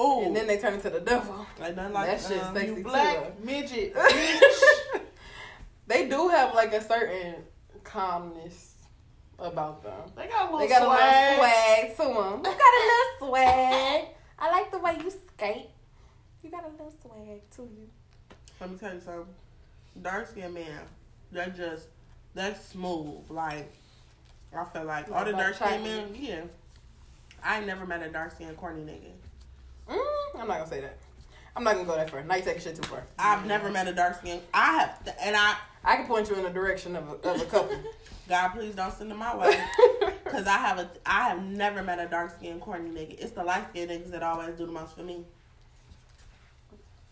Oh, 0.00 0.24
and 0.24 0.36
then 0.36 0.46
they 0.46 0.58
turn 0.58 0.74
into 0.74 0.90
the 0.90 1.00
devil. 1.00 1.44
like 1.58 1.74
nothing 1.74 1.92
like 1.92 2.06
that 2.06 2.28
shit 2.28 2.42
um, 2.42 2.54
sexy 2.54 2.68
You 2.70 2.76
too. 2.76 2.82
black 2.84 3.44
midget 3.44 3.94
bitch. 3.96 5.00
they 5.88 6.08
do 6.08 6.28
have 6.28 6.54
like 6.54 6.72
a 6.72 6.80
certain 6.82 7.34
calmness 7.84 8.74
about 9.40 9.82
them. 9.82 10.10
They 10.16 10.26
got 10.28 10.42
a 10.42 10.44
little 10.52 10.58
They 10.60 10.68
got 10.68 10.82
swag. 10.84 11.00
a 11.00 11.30
little 11.30 11.38
swag 11.38 11.96
to 11.96 12.02
them. 12.20 12.38
You 12.38 12.58
got 12.58 12.74
a 12.74 12.82
little 12.86 13.28
swag. 13.28 14.04
I 14.38 14.50
like 14.52 14.70
the 14.70 14.78
way 14.78 14.96
you 15.02 15.10
skate. 15.10 15.66
You 16.42 16.50
got 16.50 16.64
a 16.64 16.68
little 16.68 16.92
swag 17.02 17.40
to 17.56 17.62
you. 17.62 17.88
Let 18.60 18.70
me 18.70 18.78
tell 18.78 18.94
you 18.94 19.00
something. 19.00 19.26
Dark 20.00 20.28
skinned 20.28 20.54
man, 20.54 20.80
they're 21.32 21.48
just 21.56 21.88
that's 22.34 22.64
smooth. 22.66 23.28
Like 23.30 23.72
I 24.56 24.64
feel 24.64 24.84
like 24.84 25.10
all 25.10 25.24
the 25.24 25.32
dark 25.32 25.54
skinned 25.56 25.82
men, 25.82 26.08
yeah. 26.14 26.42
I 27.42 27.58
ain't 27.58 27.66
never 27.66 27.86
met 27.86 28.02
a 28.02 28.08
dark 28.08 28.32
skinned 28.32 28.56
corny 28.56 28.82
nigga. 28.82 29.10
Mm, 29.88 30.40
I'm 30.40 30.48
not 30.48 30.58
gonna 30.58 30.66
say 30.66 30.80
that. 30.80 30.98
I'm 31.56 31.64
not 31.64 31.74
gonna 31.74 31.86
go 31.86 31.96
that 31.96 32.10
far. 32.10 32.22
Now 32.22 32.36
you 32.36 32.42
taking 32.42 32.62
shit 32.62 32.76
too 32.76 32.82
far. 32.82 33.02
I've 33.18 33.46
never 33.46 33.70
met 33.70 33.88
a 33.88 33.92
dark 33.92 34.16
skinned. 34.16 34.42
I 34.54 34.78
have, 34.78 35.16
and 35.20 35.34
I 35.36 35.56
I 35.84 35.96
can 35.96 36.06
point 36.06 36.28
you 36.28 36.36
in 36.36 36.42
the 36.44 36.50
direction 36.50 36.96
of 36.96 37.08
a, 37.08 37.28
of 37.28 37.42
a 37.42 37.44
couple. 37.46 37.76
God 38.28 38.48
please 38.50 38.74
don't 38.74 38.92
send 38.92 39.10
them 39.10 39.18
my 39.18 39.34
way. 39.34 39.58
Cause 40.26 40.46
I 40.46 40.58
have 40.58 40.78
a, 40.78 40.90
I 41.06 41.30
have 41.30 41.42
never 41.42 41.82
met 41.82 41.98
a 41.98 42.06
dark 42.06 42.36
skinned 42.36 42.60
corny 42.60 42.90
nigga. 42.90 43.18
It's 43.18 43.32
the 43.32 43.42
light 43.42 43.70
skinned 43.70 43.90
niggas 43.90 44.10
that 44.10 44.22
always 44.22 44.54
do 44.54 44.66
the 44.66 44.72
most 44.72 44.94
for 44.94 45.02
me. 45.02 45.24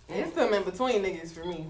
it's 0.09 0.33
them 0.33 0.53
in 0.53 0.63
between 0.63 1.03
niggas 1.03 1.33
for 1.33 1.45
me. 1.45 1.67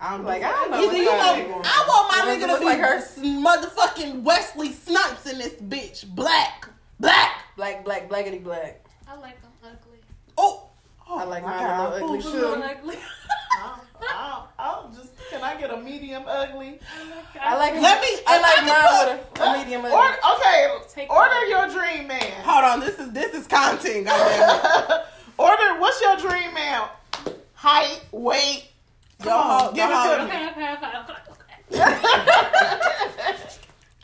I 0.00 0.16
don't 0.16 0.26
Like. 0.26 0.42
I 0.42 0.50
don't 0.50 0.70
know 0.70 0.84
Either 0.84 0.96
you 0.96 1.04
know, 1.04 1.62
I 1.64 1.84
want 1.86 2.08
my 2.08 2.34
nigga 2.34 2.54
to 2.54 2.58
be 2.58 2.64
like 2.64 2.80
her? 2.80 2.98
motherfucking 2.98 4.22
Wesley 4.22 4.72
Snipes 4.72 5.26
in 5.30 5.38
this 5.38 5.54
bitch. 5.54 6.06
Black, 6.14 6.68
black. 6.98 7.39
Black, 7.60 7.84
black, 7.84 8.08
blackity 8.08 8.42
black. 8.42 8.86
I 9.06 9.16
like 9.18 9.38
them 9.42 9.50
ugly. 9.62 9.98
Oh, 10.38 10.70
oh 11.06 11.18
I 11.18 11.24
like 11.24 11.44
mine 11.44 11.62
a 11.62 11.90
little 11.92 12.14
ugly 12.14 12.22
too. 12.22 12.46
ugly. 12.46 12.96
I'll, 13.62 13.84
I'll, 14.08 14.48
I'll 14.58 14.88
just. 14.96 15.10
Can 15.28 15.42
I 15.42 15.60
get 15.60 15.70
a 15.70 15.76
medium 15.76 16.22
ugly? 16.26 16.80
Oh 16.80 17.22
I 17.38 17.58
like 17.58 17.74
Let 17.74 18.00
me. 18.00 18.18
I 18.26 18.40
like 18.40 18.64
mine 18.66 19.18
with 19.18 19.40
a, 19.40 19.44
a 19.44 19.58
medium 19.58 19.84
ugly. 19.84 19.94
Or, 19.94 20.08
okay, 20.36 20.78
Take 20.88 21.12
order 21.12 21.34
one. 21.34 21.50
your 21.50 21.68
dream 21.68 22.06
man. 22.08 22.44
Hold 22.44 22.64
on, 22.64 22.80
this 22.80 22.98
is 22.98 23.12
this 23.12 23.34
is 23.34 23.46
content. 23.46 24.06
Goddamn. 24.06 25.02
order. 25.36 25.78
What's 25.80 26.00
your 26.00 26.16
dream 26.16 26.54
man? 26.54 26.88
Height, 27.52 28.00
weight. 28.10 28.70
Come 29.18 29.28
Yo, 29.28 29.36
on, 29.36 29.60
ho- 29.60 29.72
give 29.74 29.90
it 29.90 29.92
to 29.92 30.24
me. 30.24 30.30
Okay, 30.30 30.48
okay, 30.48 30.72
okay, 30.72 30.92
okay, 31.76 32.66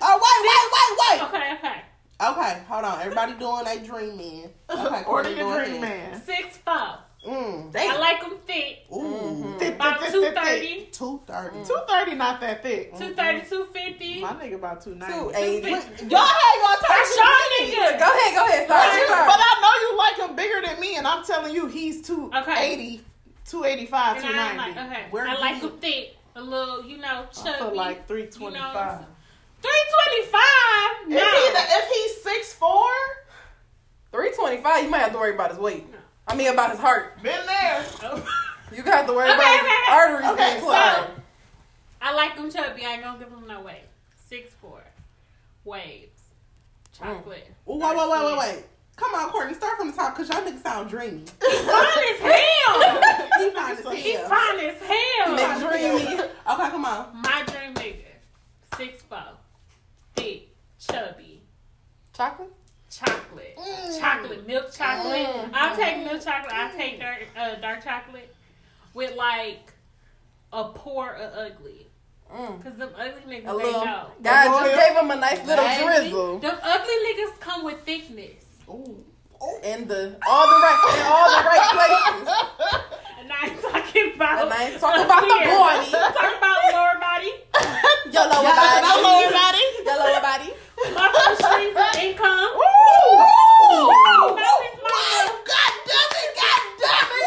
Oh 0.03 0.21
wait, 0.21 0.41
wait, 0.45 0.67
wait, 0.77 0.93
wait, 1.01 1.21
okay, 1.29 1.71
okay. 1.71 1.83
Okay, 2.19 2.62
hold 2.67 2.85
on. 2.85 3.01
Everybody 3.01 3.35
doing 3.35 3.64
their 3.64 3.79
dream 3.79 4.17
man. 4.17 4.51
Okay, 4.71 5.05
Order 5.05 5.31
your 5.35 5.64
dream 5.64 5.81
man. 5.83 6.23
Six 6.23 6.57
five. 6.59 6.99
Mm, 7.27 7.75
I 7.75 7.99
like 7.99 8.21
them 8.21 8.39
thick. 8.47 8.87
Ooh. 8.93 9.03
Mm-hmm. 9.59 9.75
About 9.75 9.99
230. 9.99 10.89
230. 10.93 11.67
230 11.67 12.17
not 12.17 12.41
that 12.41 12.62
thick. 12.62 12.93
230, 12.93 13.39
mm-hmm. 13.41 13.49
250. 13.49 14.21
My 14.21 14.33
nigga 14.35 14.55
about 14.55 14.81
290. 14.81 15.35
280. 15.35 16.07
Y'all 16.07 16.23
ain't 16.23 16.62
gonna 16.62 16.77
turn 16.87 16.95
That's 16.95 17.17
your. 17.19 17.99
Go 17.99 18.07
ahead, 18.07 18.33
go 18.33 18.47
ahead. 18.47 18.69
Sorry. 18.69 19.03
But, 19.11 19.27
but 19.27 19.41
I 19.43 19.53
know 19.59 19.75
you 19.83 19.91
like 19.99 20.17
him 20.23 20.37
bigger 20.37 20.67
than 20.67 20.81
me, 20.81 20.97
and 20.97 21.07
I'm 21.07 21.25
telling 21.25 21.53
you 21.53 21.67
he's 21.67 22.01
280, 22.03 22.53
okay. 22.53 23.01
285, 23.45 24.17
and 24.17 24.25
290. 24.25 24.31
I 24.31 24.57
like, 24.57 24.77
okay. 24.77 25.07
Where 25.11 25.27
I 25.27 25.35
like 25.35 25.62
him 25.62 25.71
thick. 25.81 26.17
A 26.37 26.43
little, 26.43 26.85
you 26.85 26.99
know, 26.99 27.27
chubby. 27.33 27.49
I 27.49 27.59
feel 27.59 27.75
like 27.75 28.07
325. 28.07 28.53
You 28.55 28.61
know 28.61 29.07
325? 29.67 31.09
No. 31.09 31.17
If, 31.19 31.33
he 31.33 31.47
if 31.79 31.87
he's 31.91 32.23
six 32.23 32.53
four, 32.53 32.91
325, 34.12 34.85
you 34.85 34.91
might 34.91 34.99
have 34.99 35.12
to 35.12 35.19
worry 35.19 35.35
about 35.35 35.51
his 35.51 35.59
weight. 35.59 35.87
I 36.29 36.35
mean, 36.35 36.49
about 36.49 36.71
his 36.71 36.81
heart. 36.81 37.23
Been 37.23 37.47
there. 37.47 37.85
you 38.75 38.83
got 38.83 39.07
to 39.07 39.12
worry 39.12 39.31
okay, 39.31 39.35
about 39.35 39.47
okay, 39.47 39.59
his 39.59 39.62
okay. 39.62 39.93
arteries 39.93 40.31
okay, 40.31 40.51
being 40.53 40.64
clogged. 40.64 41.09
So, 41.09 41.23
I 42.01 42.14
like 42.14 42.37
them 42.37 42.51
chubby. 42.51 42.85
I 42.85 42.93
ain't 42.95 43.03
going 43.03 43.19
to 43.19 43.25
give 43.25 43.33
them 43.33 43.47
no 43.47 43.62
weight. 43.62 43.85
Six 44.29 44.53
four, 44.61 44.83
Waves. 45.64 46.21
Chocolate. 46.93 47.49
Mm. 47.69 47.79
Wait, 47.79 47.97
wait, 47.97 48.11
wait, 48.11 48.25
wait, 48.25 48.39
wait. 48.39 48.64
Come 48.97 49.14
on, 49.14 49.29
Courtney, 49.29 49.55
start 49.55 49.77
from 49.79 49.91
the 49.91 49.93
top 49.93 50.17
because 50.17 50.31
y'all 50.31 50.43
niggas 50.43 50.62
sound 50.62 50.89
dreamy. 50.89 51.19
He's 51.19 51.61
fine 51.61 51.85
as 51.85 52.19
hell. 52.21 53.03
He's 53.39 53.53
fine 53.53 53.77
as 53.77 53.85
hell. 53.85 53.93
He 53.93 54.17
fine 54.17 54.59
as 54.61 54.81
hell. 54.81 55.71
Dreamy. 55.71 56.23
Okay, 56.23 56.71
come 56.71 56.85
on. 56.87 57.23
My 57.23 57.45
dream 57.47 57.75
nigga, 57.75 58.05
six 58.77 59.03
foot. 59.03 59.36
Thick. 60.17 60.49
Chubby. 60.79 61.43
Chocolate. 62.12 62.53
Chocolate. 62.91 63.57
Mm. 63.59 64.01
Chocolate. 64.01 64.47
Milk 64.47 64.73
chocolate. 64.73 65.27
Mm. 65.27 65.51
I'll 65.53 65.77
take 65.77 66.05
milk 66.05 66.23
chocolate. 66.23 66.53
I'll 66.55 66.77
take 66.77 67.01
dark 67.01 67.27
uh, 67.37 67.55
dark 67.57 67.83
chocolate 67.85 68.35
with 68.95 69.14
like 69.17 69.73
a 70.53 70.64
pour 70.71 71.14
of 71.14 71.33
ugly. 71.35 71.87
Mm. 72.33 72.62
Cause 72.62 72.75
them 72.77 72.91
ugly 72.97 73.23
niggas 73.41 73.55
A 73.55 73.59
they 73.59 73.73
know. 73.73 74.11
God 74.23 74.51
Loyal. 74.51 74.64
just 74.75 74.89
gave 74.89 74.97
him 74.99 75.11
a 75.11 75.17
nice 75.17 75.47
little 75.47 75.64
Baby. 75.64 75.85
drizzle. 75.85 76.39
Them 76.41 76.59
ugly 76.62 76.95
niggas 77.07 77.41
come 77.41 77.64
with 77.64 77.81
thickness. 77.85 78.45
Ooh. 78.69 79.05
in 79.62 79.87
the 79.87 80.17
all 80.27 80.47
the 80.49 80.55
right 80.55 80.97
in 80.97 81.07
all 81.07 81.29
the 81.31 81.45
right 81.47 82.25
places. 82.25 82.99
And 83.27 83.35
I 83.35 83.51
ain't 83.51 83.59
talking 83.61 84.14
about 84.14 84.43
And 84.47 84.55
I 84.55 84.70
talking 84.79 85.03
about 85.03 85.27
the 85.27 85.35
body. 85.51 85.91
Talking 85.91 86.39
about 86.39 86.59
lower 86.70 86.95
body. 87.03 87.35
Your 88.14 88.22
lower 88.22 88.47
Y'all 88.47 88.55
body. 88.55 88.87
lower 89.03 89.35
body? 89.35 89.66
Your 89.83 89.99
lower 89.99 90.22
body. 90.22 90.55
Multiple 90.95 91.35
streams 91.43 91.74
of 91.74 91.91
income. 91.99 92.55
Ooh. 92.55 93.18
Wow, 93.18 94.31
this 94.39 94.47
Wow, 94.79 95.27
God 95.43 95.72
damn 95.91 96.14
it, 96.22 96.31
God 96.39 96.62
damn 96.79 97.11
it, 97.18 97.27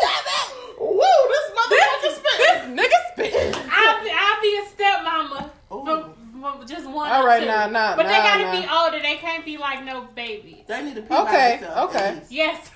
God 0.00 0.24
damn 0.24 0.48
it. 0.48 0.80
Woo, 0.80 1.20
this 1.28 1.46
motherfucker 1.52 2.12
spit. 2.16 2.40
This 2.40 2.64
nigga 2.72 2.98
spit. 3.12 3.68
I'll 3.68 4.00
be, 4.00 4.08
I'll 4.08 4.40
be 4.40 4.52
a 4.56 4.64
stepmama 4.64 5.50
Ooh. 5.76 5.84
from, 5.84 6.40
from 6.40 6.66
just 6.66 6.88
one. 6.88 7.12
All 7.12 7.22
or 7.22 7.26
right, 7.26 7.46
nah, 7.46 7.66
nah, 7.66 7.96
But 7.96 8.06
they 8.06 8.16
gotta 8.16 8.44
nah. 8.44 8.52
be 8.62 8.66
older. 8.66 9.02
They 9.02 9.16
can't 9.16 9.44
be 9.44 9.58
like 9.58 9.84
no 9.84 10.08
babies. 10.14 10.64
They 10.66 10.82
need 10.84 10.94
to 10.94 11.02
pee 11.02 11.08
by 11.08 11.22
Okay, 11.28 11.56
themselves. 11.60 11.94
okay. 11.94 12.08
at. 12.16 12.32
Yes. 12.32 12.70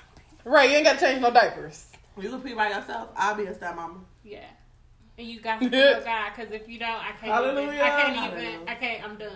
Right, 0.44 0.68
you 0.68 0.76
ain't 0.76 0.84
gotta 0.84 1.00
change 1.00 1.22
no 1.22 1.30
diapers. 1.30 1.86
You 2.20 2.28
can 2.28 2.40
pee 2.42 2.54
by 2.54 2.68
yourself. 2.68 3.10
I'll 3.16 3.34
be 3.34 3.44
a 3.44 3.54
stepmama. 3.54 4.00
Yeah. 4.22 4.44
And 5.18 5.26
you 5.26 5.40
got 5.40 5.60
to 5.60 5.68
know 5.68 6.00
God, 6.04 6.32
because 6.34 6.52
if 6.52 6.68
you 6.68 6.78
don't, 6.78 6.90
I 6.90 7.12
can't. 7.20 7.24
Even, 7.56 7.68
I 7.80 7.88
can't 7.90 8.16
even. 8.16 8.22
Hallelujah. 8.22 8.60
I 8.66 8.74
can't. 8.74 9.04
I'm 9.04 9.16
done. 9.16 9.32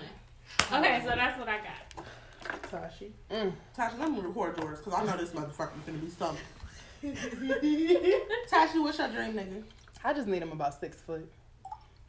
Okay, 0.72 1.00
so 1.04 1.10
that's 1.14 1.38
what 1.38 1.48
I 1.48 1.58
got. 1.58 2.70
Tashi. 2.70 3.12
Tasha, 3.30 3.98
let 3.98 4.10
me 4.10 4.20
record 4.20 4.58
yours 4.58 4.78
because 4.78 4.94
I 4.94 5.04
know 5.04 5.16
this 5.16 5.30
motherfucker's 5.30 5.84
gonna 5.84 5.98
be 5.98 6.10
something. 6.10 6.44
Tasha, 8.50 8.82
what's 8.82 8.98
your 8.98 9.08
dream, 9.08 9.34
nigga? 9.34 9.62
I 10.04 10.12
just 10.12 10.28
need 10.28 10.42
him 10.42 10.52
about 10.52 10.78
six 10.78 11.00
foot. 11.00 11.28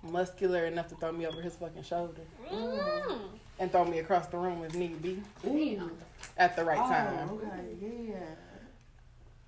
Muscular 0.03 0.65
enough 0.65 0.88
to 0.89 0.95
throw 0.95 1.11
me 1.11 1.26
over 1.26 1.41
his 1.41 1.55
fucking 1.55 1.84
shoulder. 1.84 2.22
Mm. 2.51 3.20
And 3.59 3.72
throw 3.72 3.86
me 3.86 3.99
across 3.99 4.28
the 4.28 4.38
room 4.38 4.63
if 4.63 4.76
need 4.76 5.01
be. 5.01 5.22
Damn. 5.43 5.91
At 6.38 6.55
the 6.55 6.63
right 6.63 6.78
Oh, 6.80 6.88
time. 6.88 7.30
okay, 7.32 7.76
yeah. 8.09 8.15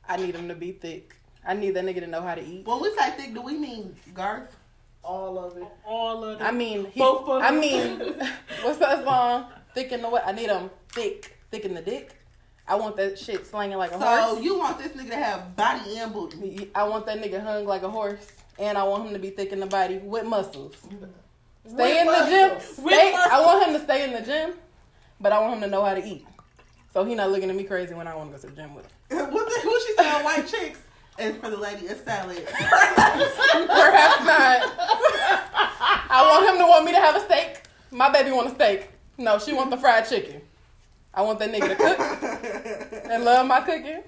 I 0.09 0.17
need 0.17 0.35
him 0.35 0.47
to 0.47 0.55
be 0.55 0.71
thick. 0.71 1.15
I 1.45 1.53
need 1.53 1.71
that 1.75 1.85
nigga 1.85 1.99
to 2.01 2.07
know 2.07 2.21
how 2.21 2.35
to 2.35 2.43
eat. 2.43 2.65
When 2.65 2.81
we 2.81 2.93
say 2.97 3.11
thick, 3.11 3.33
do 3.33 3.41
we 3.41 3.53
mean 3.57 3.95
girth? 4.13 4.55
All 5.03 5.37
of 5.39 5.55
it. 5.55 5.63
All 5.85 6.23
of 6.23 6.41
it. 6.41 6.43
I 6.43 6.51
mean, 6.51 6.85
he's, 6.91 7.01
Both 7.01 7.29
of 7.29 7.41
I 7.41 7.51
them. 7.51 7.59
mean, 7.61 7.99
what's 8.63 8.79
that 8.79 9.03
song? 9.05 9.45
Thick 9.73 9.91
in 9.91 10.01
the 10.01 10.09
what? 10.09 10.27
I 10.27 10.31
need 10.33 10.49
him 10.49 10.69
thick, 10.89 11.37
thick 11.51 11.63
in 11.63 11.73
the 11.75 11.81
dick. 11.81 12.15
I 12.67 12.75
want 12.75 12.97
that 12.97 13.17
shit 13.17 13.45
slanging 13.47 13.77
like 13.77 13.91
a 13.91 13.99
So 13.99 13.99
horse. 13.99 14.23
So 14.37 14.41
you 14.41 14.59
want 14.59 14.77
this 14.79 14.91
nigga 14.91 15.09
to 15.11 15.15
have 15.15 15.55
body 15.55 15.97
and 15.97 16.11
booty? 16.11 16.69
I 16.75 16.83
want 16.83 17.05
that 17.05 17.21
nigga 17.21 17.41
hung 17.41 17.65
like 17.65 17.83
a 17.83 17.89
horse, 17.89 18.27
and 18.59 18.77
I 18.77 18.83
want 18.83 19.07
him 19.07 19.13
to 19.13 19.19
be 19.19 19.29
thick 19.29 19.51
in 19.51 19.59
the 19.59 19.65
body 19.65 19.97
with 19.99 20.25
muscles. 20.25 20.75
Stay 21.67 22.01
in 22.01 22.07
the 22.07 22.25
gym. 22.29 22.59
Stay, 22.59 23.13
I 23.15 23.41
want 23.45 23.67
him 23.67 23.73
to 23.75 23.83
stay 23.83 24.03
in 24.03 24.11
the 24.13 24.21
gym, 24.21 24.53
but 25.19 25.31
I 25.31 25.39
want 25.39 25.55
him 25.55 25.61
to 25.61 25.67
know 25.67 25.83
how 25.85 25.93
to 25.93 26.03
eat. 26.03 26.25
So 26.93 27.05
he 27.05 27.15
not 27.15 27.31
looking 27.31 27.49
at 27.49 27.55
me 27.55 27.63
crazy 27.63 27.93
when 27.93 28.07
I 28.07 28.15
want 28.15 28.31
to 28.31 28.35
go 28.37 28.41
to 28.41 28.47
the 28.47 28.61
gym 28.61 28.75
with 28.75 28.85
him. 28.85 28.91
what, 29.31 29.31
the, 29.31 29.61
what 29.63 29.81
she 29.87 29.93
saying? 29.95 30.23
White 30.23 30.47
chicks. 30.47 30.79
And 31.17 31.37
for 31.41 31.49
the 31.49 31.57
lady, 31.57 31.87
a 31.87 31.95
salad. 31.95 32.45
Perhaps 32.45 34.25
not. 34.25 34.61
I 36.11 36.27
want 36.29 36.47
him 36.47 36.57
to 36.59 36.65
want 36.67 36.85
me 36.85 36.91
to 36.91 36.99
have 36.99 37.15
a 37.15 37.19
steak. 37.21 37.63
My 37.91 38.11
baby 38.11 38.31
want 38.31 38.51
a 38.51 38.55
steak. 38.55 38.89
No, 39.17 39.39
she 39.39 39.51
want 39.51 39.71
the 39.71 39.77
fried 39.77 40.07
chicken. 40.07 40.41
I 41.13 41.23
want 41.23 41.39
that 41.39 41.51
nigga 41.51 41.69
to 41.69 41.75
cook 41.75 41.99
and 43.11 43.25
love 43.25 43.47
my 43.47 43.61
cooking. 43.61 44.03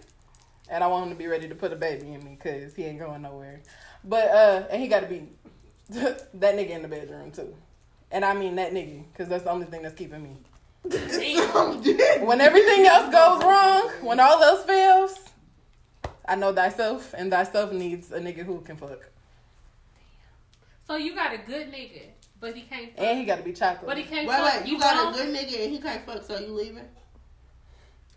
And 0.70 0.84
I 0.84 0.88
want 0.88 1.06
him 1.06 1.10
to 1.10 1.18
be 1.18 1.28
ready 1.28 1.50
to 1.50 1.56
put 1.56 1.74
a 1.74 1.76
baby 1.76 2.14
in 2.14 2.24
me 2.24 2.38
because 2.38 2.76
he 2.76 2.84
ain't 2.84 3.00
going 3.00 3.24
nowhere. 3.24 3.62
But, 4.04 4.30
uh, 4.30 4.64
and 4.70 4.82
he 4.82 4.88
got 4.88 5.02
to 5.02 5.08
be 5.08 5.28
that 5.90 6.32
nigga 6.34 6.70
in 6.70 6.84
the 6.84 6.88
bedroom 6.88 7.32
too. 7.32 7.56
And 8.12 8.24
I 8.24 8.34
mean 8.34 8.56
that 8.56 8.72
nigga 8.72 9.04
because 9.12 9.28
that's 9.28 9.44
the 9.44 9.52
only 9.52 9.66
thing 9.66 9.82
that's 9.82 9.96
keeping 9.96 10.22
me. 10.24 10.38
When 12.22 12.42
everything 12.42 12.86
else 12.86 13.12
goes 13.12 13.44
wrong, 13.44 13.90
when 14.02 14.20
all 14.20 14.42
else 14.42 14.66
fails, 14.66 15.16
I 16.28 16.36
know 16.36 16.54
thyself, 16.54 17.14
and 17.18 17.32
thyself 17.32 17.72
needs 17.72 18.12
a 18.12 18.20
nigga 18.20 18.44
who 18.46 18.62
can 18.62 18.78
fuck. 18.78 19.10
So 20.88 20.96
you 20.96 21.14
got 21.16 21.34
a 21.34 21.38
good 21.38 21.72
nigga, 21.72 22.04
but 22.40 22.56
he 22.56 22.64
can't. 22.64 22.96
Fuck. 22.96 23.06
And 23.06 23.20
he 23.20 23.26
got 23.26 23.38
to 23.38 23.44
be 23.44 23.54
chocolate. 23.54 23.86
but 23.86 23.98
he 23.98 24.04
can't. 24.04 24.28
Wait, 24.28 24.36
fuck. 24.38 24.62
wait. 24.62 24.70
You 24.70 24.80
got 24.80 24.96
don't? 24.96 25.14
a 25.14 25.18
good 25.18 25.36
nigga 25.36 25.64
and 25.64 25.72
he 25.72 25.80
can't 25.80 26.06
fuck, 26.06 26.24
so 26.24 26.40
you 26.40 26.48
leaving? 26.48 26.88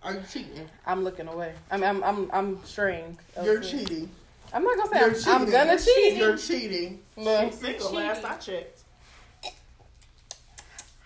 Are 0.03 0.15
you 0.15 0.23
cheating? 0.31 0.69
I'm 0.87 1.03
looking 1.05 1.29
away. 1.29 1.55
I 1.71 1.77
mean, 1.77 1.85
I'm 1.85 2.03
I'm 2.05 2.31
I'm 2.33 2.65
straying. 2.65 3.19
You're 3.43 3.59
Okay. 3.59 3.71
cheating. 3.79 4.11
I'm 4.53 4.63
not 4.65 4.77
gonna 4.77 4.91
say 4.91 5.01
You're 5.01 5.09
I'm, 5.09 5.15
cheating. 5.15 5.31
I'm 5.33 5.51
gonna 5.51 5.79
cheat. 5.79 6.17
You're 6.17 6.37
cheating. 6.37 7.01
Look, 7.17 7.53
Single 7.53 7.93
last 7.93 8.25
I 8.25 8.37
checked. 8.37 8.81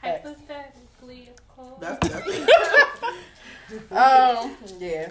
Hypostatic. 0.03 0.75
Political. 1.59 1.79
That's 1.81 2.07
that's. 3.91 3.93
Um, 3.93 4.57
yeah, 4.79 5.11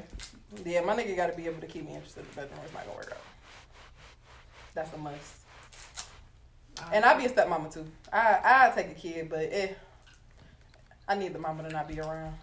yeah. 0.66 0.82
My 0.82 0.96
nigga 0.96 1.16
got 1.16 1.30
to 1.30 1.36
be 1.36 1.46
able 1.46 1.60
to 1.60 1.68
keep 1.68 1.86
me 1.86 1.94
interested. 1.94 2.22
In 2.22 2.30
the 2.30 2.36
bedroom 2.42 2.60
is 2.66 2.74
not 2.74 2.86
gonna 2.86 2.96
work 2.98 3.12
out. 3.12 3.22
That's 4.74 4.94
a 4.94 4.98
must. 4.98 5.36
And 6.94 7.04
I 7.04 7.18
be 7.18 7.26
a 7.26 7.30
stepmama 7.30 7.74
too. 7.74 7.86
I 8.14 8.40
I 8.44 8.72
take 8.76 8.92
a 8.92 8.94
kid, 8.94 9.30
but 9.30 9.50
eh, 9.52 9.74
I 11.08 11.16
need 11.16 11.34
the 11.34 11.40
mama 11.40 11.64
to 11.64 11.70
not 11.70 11.88
be 11.88 12.00
around. 12.00 12.34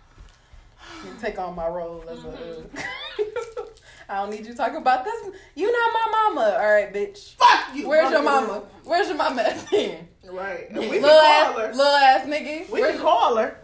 And 1.08 1.18
take 1.18 1.38
on 1.38 1.54
my 1.54 1.66
role 1.66 2.04
as 2.10 2.22
a. 2.24 2.28
Uh, 2.28 2.62
I 4.08 4.16
don't 4.16 4.30
need 4.30 4.44
you 4.44 4.52
talking 4.52 4.76
about 4.76 5.02
this. 5.04 5.30
You 5.54 5.72
not 5.72 5.92
my 5.94 6.10
mama. 6.34 6.58
All 6.60 6.70
right, 6.72 6.92
bitch. 6.92 7.34
Fuck 7.36 7.74
you. 7.74 7.88
Where's 7.88 8.10
your 8.10 8.22
mama? 8.22 8.64
Where's 8.84 9.08
your 9.08 9.16
mama 9.16 9.40
at 9.42 9.66
then? 9.70 10.08
Right. 10.30 10.66
Yeah. 10.70 10.78
We 10.80 11.00
Little 11.00 11.08
can 11.20 11.48
ass, 11.48 11.56
her. 11.56 11.68
little 11.68 11.86
ass 11.86 12.26
nigga. 12.26 12.70
We 12.70 12.80
Where's, 12.82 12.96
can 12.96 13.02
call 13.02 13.36
her. 13.36 13.56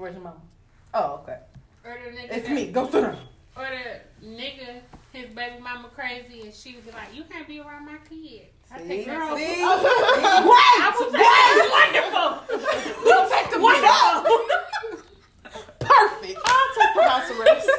Where's 0.00 0.14
your 0.14 0.24
mama? 0.24 0.40
Oh, 0.94 1.20
okay. 1.22 1.38
Or 1.84 1.92
the 2.04 2.10
nigga 2.16 2.32
It's 2.36 2.48
that- 2.48 2.54
me. 2.54 2.72
Go 2.72 2.90
sit 2.90 3.02
down. 3.02 3.18
Or 3.56 3.66
the 3.66 4.26
nigga, 4.26 4.80
his 5.12 5.34
baby 5.34 5.60
mama 5.60 5.88
crazy, 5.94 6.42
and 6.42 6.54
she 6.54 6.74
would 6.76 6.84
be 6.86 6.92
like, 6.92 7.14
"You 7.14 7.24
can't 7.24 7.46
be 7.46 7.60
around 7.60 7.84
my 7.86 7.98
kid." 8.08 8.46
I 8.72 8.78
See? 8.80 8.88
take 8.88 9.06
her 9.06 9.36
See? 9.36 9.62
over. 9.64 9.88
I 9.90 10.92
will 10.96 11.10
take 11.10 11.20
her. 11.20 11.68
Wonderful. 11.76 12.30
You 13.04 13.16
take 13.28 13.50
the 13.50 13.58
Wonderful. 13.60 14.38
Perfect. 15.80 16.38
I'll 16.44 16.70
take 16.76 16.94
the 16.94 17.02
house 17.02 17.30
arrest. 17.32 17.70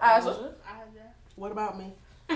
Asha, 0.00 0.52
What 1.36 1.52
about 1.52 1.78
me? 1.78 1.92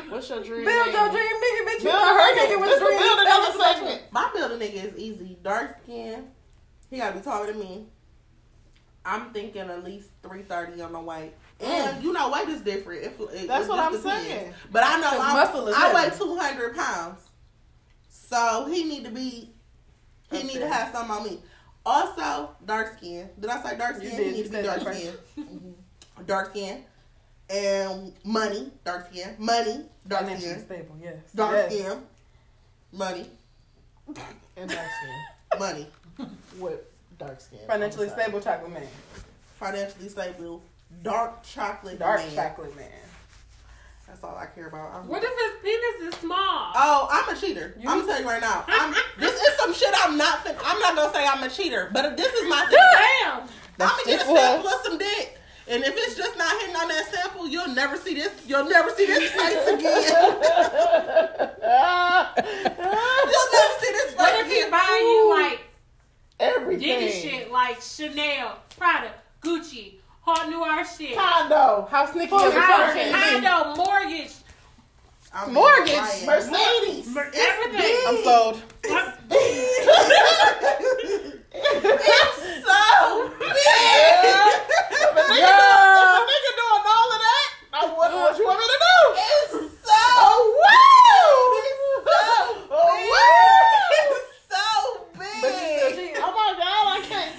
What's 0.09 0.29
your 0.29 0.43
dream? 0.43 0.65
build 0.65 0.87
name? 0.87 0.95
your 0.95 1.09
dream 1.11 1.25
nigga, 1.25 1.67
bitch. 1.67 1.79
You 1.79 1.85
Build 1.85 2.03
her 2.03 2.21
her 2.21 2.37
nigga 2.37 2.61
with 2.61 2.69
Let's 2.69 2.81
dreams. 2.83 3.03
build 3.03 3.19
another 3.21 3.53
segment. 3.59 4.03
My 4.13 4.31
building 4.35 4.59
nigga 4.69 4.85
is 4.85 4.97
easy. 4.99 5.37
Dark 5.43 5.79
skin. 5.83 6.25
He 6.91 6.99
gotta 6.99 7.17
be 7.17 7.23
taller 7.23 7.47
than 7.47 7.59
me. 7.59 7.87
I'm 9.05 9.31
thinking 9.33 9.63
at 9.63 9.85
least 9.85 10.11
three 10.23 10.43
thirty 10.43 10.81
on 10.83 10.93
the 10.93 11.01
weight. 11.01 11.33
And 11.61 12.03
you 12.03 12.13
know, 12.13 12.31
weight 12.31 12.49
is 12.49 12.61
different. 12.63 13.05
It, 13.05 13.47
That's 13.47 13.67
it 13.67 13.69
what 13.69 13.79
I'm 13.79 13.93
depends. 13.93 14.27
saying. 14.27 14.55
But 14.71 14.83
I 14.85 15.01
know 15.01 15.11
I'm, 15.13 15.35
muscle 15.35 15.69
is 15.69 15.75
I 15.77 15.95
weigh 15.95 16.11
two 16.17 16.37
hundred 16.37 16.75
pounds, 16.77 17.21
so 18.09 18.67
he 18.71 18.85
need 18.85 19.05
to 19.05 19.11
be. 19.11 19.51
He 20.31 20.43
need 20.43 20.59
to 20.59 20.69
have 20.69 20.93
some 20.93 21.11
on 21.11 21.25
me. 21.25 21.39
Also, 21.85 22.51
dark 22.65 22.99
skin. 22.99 23.31
Did 23.39 23.49
I 23.49 23.63
say 23.63 23.79
dark 23.79 23.97
skin? 23.97 24.11
He 24.11 24.31
need 24.33 24.47
to 24.47 24.51
be 24.51 24.63
dark 24.63 24.81
skin. 24.81 25.15
Mhm. 25.39 26.27
Dark 26.27 26.51
skin. 26.51 26.85
And 27.49 28.13
money. 28.25 28.73
Dark 28.85 29.07
skin. 29.13 29.37
Money. 29.39 29.85
Dark 30.09 30.23
Financially 30.23 30.53
skin. 30.55 30.65
stable, 30.67 30.97
yes. 31.01 31.15
Dark 31.33 31.53
yes. 31.55 31.73
skin. 31.73 32.03
Money. 32.91 33.31
And 34.57 34.69
dark 34.69 34.89
skin. 34.99 35.25
Money. 35.61 35.87
With 36.59 36.81
dark 37.19 37.41
skin. 37.41 37.61
Financially 37.67 38.09
on 38.09 38.11
the 38.11 38.17
side. 38.17 38.25
stable 38.25 38.41
chocolate 38.41 38.73
man. 38.73 38.87
Financially 39.59 40.09
stable. 40.09 40.63
Dark 41.03 41.43
chocolate. 41.43 41.99
Dark 41.99 42.21
man. 42.21 42.35
chocolate 42.35 42.77
man. 42.77 42.89
That's 44.07 44.23
all 44.23 44.37
I 44.37 44.47
care 44.47 44.69
about. 44.69 44.93
I'm- 44.95 45.09
What 45.09 45.23
if 45.25 45.31
his 45.31 45.63
penis 45.63 46.15
is 46.15 46.21
small? 46.21 46.39
Oh, 46.77 47.09
I'm 47.11 47.37
a 47.37 47.39
cheater. 47.39 47.75
You- 47.79 47.89
I'm 47.91 48.01
gonna 48.01 48.13
tell 48.13 48.21
you 48.23 48.29
right 48.29 48.41
now. 48.41 48.65
I'm, 48.69 48.95
this 49.19 49.35
is 49.35 49.57
some 49.59 49.75
shit 49.75 49.93
I'm 50.05 50.17
not. 50.17 50.47
I'm 50.65 50.79
not 50.81 50.95
gonna 50.95 51.13
say 51.13 51.27
I'm 51.27 51.43
a 51.43 51.49
cheater, 51.51 51.91
but 51.93 52.17
this 52.17 52.33
is 52.33 52.49
my 52.49 52.65
thing. 52.71 52.79
Damn. 53.25 53.41
I'm 53.43 53.89
gonna 53.89 54.03
get 54.07 54.15
a 54.15 54.19
just 54.19 54.31
what- 54.31 54.41
sample 54.41 54.69
of 54.71 54.81
some 54.85 54.99
dick, 54.99 55.39
and 55.69 55.83
if 55.85 55.95
it's 55.97 56.15
just 56.17 56.39
not 56.39 56.51
hitting 56.61 56.77
on 56.77 56.89
that 56.89 57.13
sample, 57.13 57.49
you'll 57.49 57.69
never 57.75 57.97
see 57.97 58.15
this. 58.15 58.33
You'll 58.47 58.69
never 58.69 58.91
see 58.91 59.07
this 59.07 59.31
face 59.33 59.69
again. 59.69 60.03
you'll 62.17 63.51
never 63.53 63.75
see 63.81 63.93
this 63.93 64.15
What 64.17 64.35
if 64.41 64.47
he 64.47 64.59
again. 64.61 64.71
buying 64.71 65.03
you 65.07 65.31
like 65.31 65.61
Everything. 66.39 66.99
diggy 67.01 67.23
shit 67.23 67.51
like 67.51 67.81
Chanel, 67.81 68.59
Prada, 68.79 69.11
Gucci, 69.43 69.95
Houte 70.25 70.51
Noir 70.51 70.85
shit, 70.85 71.17
Condo. 71.17 71.89
How 71.91 72.05
sneaky 72.11 72.29
Full 72.29 72.41
is 72.41 72.55
a 72.55 72.61
house. 72.61 72.77
car 72.77 72.93
can 72.93 73.07
you 73.09 73.41
be? 73.41 73.47
condo, 73.47 73.75
mortgge, 73.83 74.35
I'm 75.33 75.53
Mortgage. 75.55 75.95
lying. 75.95 76.27
Mercedes. 76.27 77.09
mer- 77.15 77.31
It's 77.33 77.39
everything. 77.39 77.97
I'm 78.07 78.23
sold. 78.25 78.63
it's 78.85 79.87
so 82.65 83.31
big. 83.39 83.57
Girl. 85.27 86.23
nigga 86.27 86.53
doing 86.57 86.85
all 86.87 87.11
of 87.13 87.21
that, 87.21 87.49
I 87.73 87.75
wonder 87.97 88.17
what 88.17 88.35
you 88.39 88.45
want 88.47 88.59
me 88.61 88.67
to 88.67 88.79
do. 88.81 88.97
It's 89.19 89.53
so 89.85 90.05
Woo! 90.57 91.27
It's 94.01 94.23
so 94.49 94.67
But 95.17 95.25
you 95.25 95.59
still 95.59 95.91
big. 95.91 95.97
cheating. 95.97 96.15
Oh 96.19 96.33
my 96.33 96.51
god, 96.57 96.85
I 96.97 97.01
can't 97.09 97.35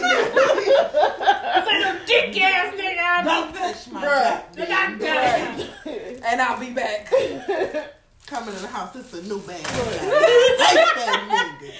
Dick 2.06 2.40
ass 2.42 2.74
nigga. 2.74 3.24
Don't 3.24 3.54
touch 3.54 3.82
my 3.92 4.00
Bruh. 4.04 4.52
The 4.52 4.66
goddamn 4.66 5.58
doctor. 5.58 6.24
And 6.24 6.40
I'll 6.40 6.60
be 6.60 6.70
back. 6.70 7.10
Coming 8.26 8.54
in 8.54 8.62
the 8.62 8.68
house, 8.68 8.94
it's 8.96 9.12
a 9.14 9.22
new 9.22 9.40
bag. 9.40 9.64
I 9.64 9.68
hate 9.68 10.58
that 10.96 11.58
nigga. 11.60 11.70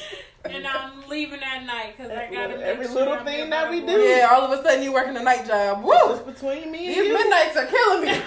And 0.44 0.66
I'm 0.66 1.06
leaving 1.08 1.40
at 1.42 1.66
night 1.66 1.94
because 1.96 2.10
I 2.10 2.30
gotta 2.32 2.56
make 2.56 2.64
Every 2.64 2.86
sure 2.86 2.94
little 2.94 3.14
I'm 3.14 3.24
thing 3.26 3.50
that 3.50 3.70
we 3.70 3.80
do. 3.82 3.92
Yeah, 4.00 4.28
all 4.32 4.50
of 4.50 4.58
a 4.58 4.62
sudden 4.62 4.82
you're 4.82 4.92
working 4.92 5.16
a 5.16 5.22
night 5.22 5.46
job. 5.46 5.84
Woo! 5.84 5.92
It's 6.14 6.22
between 6.22 6.72
me 6.72 6.86
and 6.86 6.96
These 6.96 7.06
you. 7.08 7.12
midnights 7.12 7.56
are 7.58 7.66
killing 7.66 8.04
me. 8.06 8.12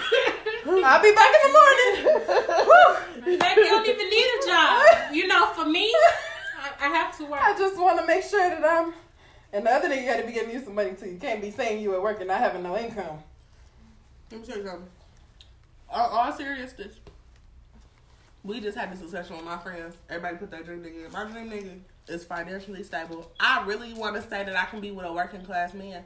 I'll 0.86 1.01
be 1.01 1.14
back 1.14 1.34
in 1.34 1.51
the 1.51 1.59
morning. 1.59 2.24
Woo! 2.68 3.38
Baby, 3.39 3.61
you 3.61 3.66
don't 3.66 3.88
even 3.88 4.09
need 4.09 4.26
a 4.43 4.47
job. 4.47 5.14
You 5.14 5.28
know, 5.28 5.47
for 5.53 5.66
me, 5.66 5.91
I, 6.59 6.86
I 6.86 6.88
have 6.89 7.18
to 7.18 7.26
work. 7.26 7.41
I 7.41 7.57
just 7.57 7.80
want 7.80 7.99
to 7.99 8.05
make 8.05 8.24
sure 8.24 8.47
that 8.47 8.64
I'm. 8.64 8.93
And 9.51 9.66
the 9.66 9.72
other 9.72 9.89
thing 9.89 10.03
you 10.03 10.09
got 10.09 10.20
to 10.20 10.26
be 10.26 10.34
giving 10.34 10.53
you 10.53 10.64
some 10.64 10.76
money 10.76 10.93
too. 10.93 11.09
You 11.09 11.18
can't 11.18 11.41
be 11.41 11.49
saying 11.49 11.82
you 11.82 11.95
at 11.95 12.01
work 12.01 12.20
and 12.20 12.28
not 12.28 12.39
having 12.39 12.61
no 12.61 12.78
income. 12.78 13.20
Let 14.32 14.41
me 14.41 14.47
tell 14.47 14.57
you 14.57 14.66
something. 14.66 14.88
All, 15.89 16.09
all 16.09 16.32
seriousness. 16.32 16.95
We 18.43 18.59
just 18.59 18.78
had 18.78 18.91
this 18.91 18.99
discussion 18.99 19.36
with 19.38 19.45
my 19.45 19.57
friends. 19.57 19.95
Everybody 20.09 20.38
put 20.38 20.51
their 20.51 20.64
dream 20.64 20.80
nigga 20.80 21.05
in. 21.05 21.11
My 21.11 21.24
dream 21.26 21.49
nigga 21.49 21.80
is 22.08 22.24
financially 22.24 22.84
stable. 22.84 23.32
I 23.39 23.66
really 23.66 23.93
want 23.93 24.16
to 24.16 24.22
say 24.22 24.43
that 24.43 24.56
I 24.56 24.66
can 24.66 24.82
be 24.82 24.91
with 24.91 25.06
a 25.06 25.14
working 25.14 25.43
class 25.43 25.74
man, 25.74 26.04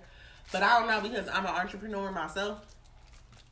but 0.51 0.63
I 0.63 0.79
don't 0.79 0.87
know 0.87 1.01
because 1.01 1.27
I'm 1.29 1.45
an 1.45 1.53
entrepreneur 1.53 2.11
myself. 2.11 2.59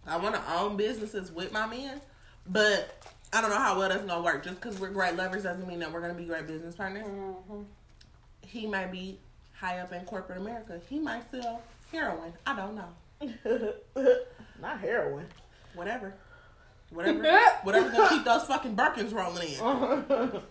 I 0.07 0.17
want 0.17 0.35
to 0.35 0.53
own 0.53 0.77
businesses 0.77 1.31
with 1.31 1.51
my 1.51 1.65
man, 1.65 1.99
but 2.47 3.03
I 3.33 3.41
don't 3.41 3.49
know 3.49 3.57
how 3.57 3.77
well 3.77 3.89
that's 3.89 4.03
gonna 4.03 4.23
work. 4.23 4.43
Just 4.43 4.61
because 4.61 4.79
we're 4.79 4.91
great 4.91 5.15
lovers 5.15 5.43
doesn't 5.43 5.67
mean 5.67 5.79
that 5.79 5.91
we're 5.91 6.01
gonna 6.01 6.13
be 6.13 6.25
great 6.25 6.47
business 6.47 6.75
partners. 6.75 7.07
Mm-hmm. 7.07 7.61
He 8.41 8.67
might 8.67 8.91
be 8.91 9.19
high 9.53 9.79
up 9.79 9.91
in 9.91 10.05
corporate 10.05 10.37
America. 10.37 10.79
He 10.89 10.99
might 10.99 11.29
sell 11.31 11.61
heroin. 11.91 12.33
I 12.45 12.55
don't 12.55 12.75
know. 12.75 13.73
Not 14.61 14.79
heroin. 14.79 15.25
Whatever. 15.73 16.13
Whatever. 16.91 17.23
Whatever 17.63 17.89
gonna 17.89 18.09
keep 18.09 18.23
those 18.23 18.43
fucking 18.43 18.75
Birkins 18.75 19.13
rolling 19.13 19.49
in. 19.49 20.41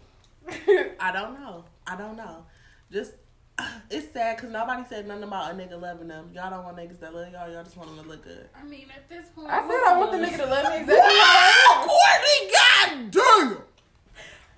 I 1.00 1.12
don't 1.12 1.40
know. 1.40 1.64
I 1.86 1.96
don't 1.96 2.16
know. 2.16 2.44
Just 2.90 3.12
it's 3.90 4.12
sad 4.12 4.36
because 4.36 4.50
nobody 4.50 4.82
said 4.88 5.06
nothing 5.06 5.24
about 5.24 5.52
a 5.52 5.54
nigga 5.54 5.80
loving 5.80 6.08
them. 6.08 6.30
Y'all 6.34 6.50
don't 6.50 6.64
want 6.64 6.76
niggas 6.76 7.00
that 7.00 7.14
love 7.14 7.32
y'all. 7.32 7.50
Y'all 7.50 7.64
just 7.64 7.76
want 7.76 7.94
them 7.94 8.02
to 8.04 8.08
look 8.08 8.24
good. 8.24 8.48
I 8.58 8.64
mean, 8.64 8.86
at 8.94 9.08
this 9.08 9.28
point, 9.34 9.48
I 9.48 9.60
said 9.60 9.68
what's 9.68 9.88
I 9.88 9.98
want 9.98 10.12
the 10.12 10.18
nigga 10.18 10.36
to 10.38 10.46
love 10.46 10.70
me 10.72 10.78
exactly 10.80 10.94
how 10.94 11.84
I 11.84 11.86
Courtney, 12.90 13.10
goddamn. 13.12 13.62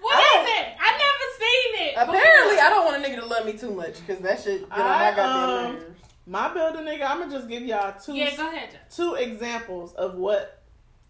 What 0.00 0.18
is 0.18 0.48
it? 0.50 0.66
I 0.78 0.90
never 0.92 1.26
seen 1.38 1.88
it. 1.88 1.96
am. 1.96 2.08
Apparently, 2.08 2.58
I 2.60 2.70
don't 2.70 2.84
want 2.84 3.04
a 3.04 3.08
nigga 3.08 3.20
to 3.20 3.26
love 3.26 3.46
me 3.46 3.52
too 3.54 3.72
much 3.72 3.98
because 4.06 4.22
that 4.22 4.40
shit 4.40 4.60
get 4.68 4.78
on 4.78 4.78
my 4.78 5.06
I, 5.06 5.16
goddamn 5.16 5.66
um, 5.66 5.72
nerves. 5.74 5.84
My 6.28 6.52
building 6.52 6.82
nigga, 6.82 7.08
I'm 7.08 7.20
gonna 7.20 7.30
just 7.32 7.48
give 7.48 7.62
y'all 7.62 7.94
two 7.98 8.14
Yeah, 8.14 8.34
go 8.36 8.48
ahead. 8.48 8.70
John. 8.72 8.80
two 8.90 9.14
examples 9.14 9.92
of 9.94 10.14
what 10.14 10.62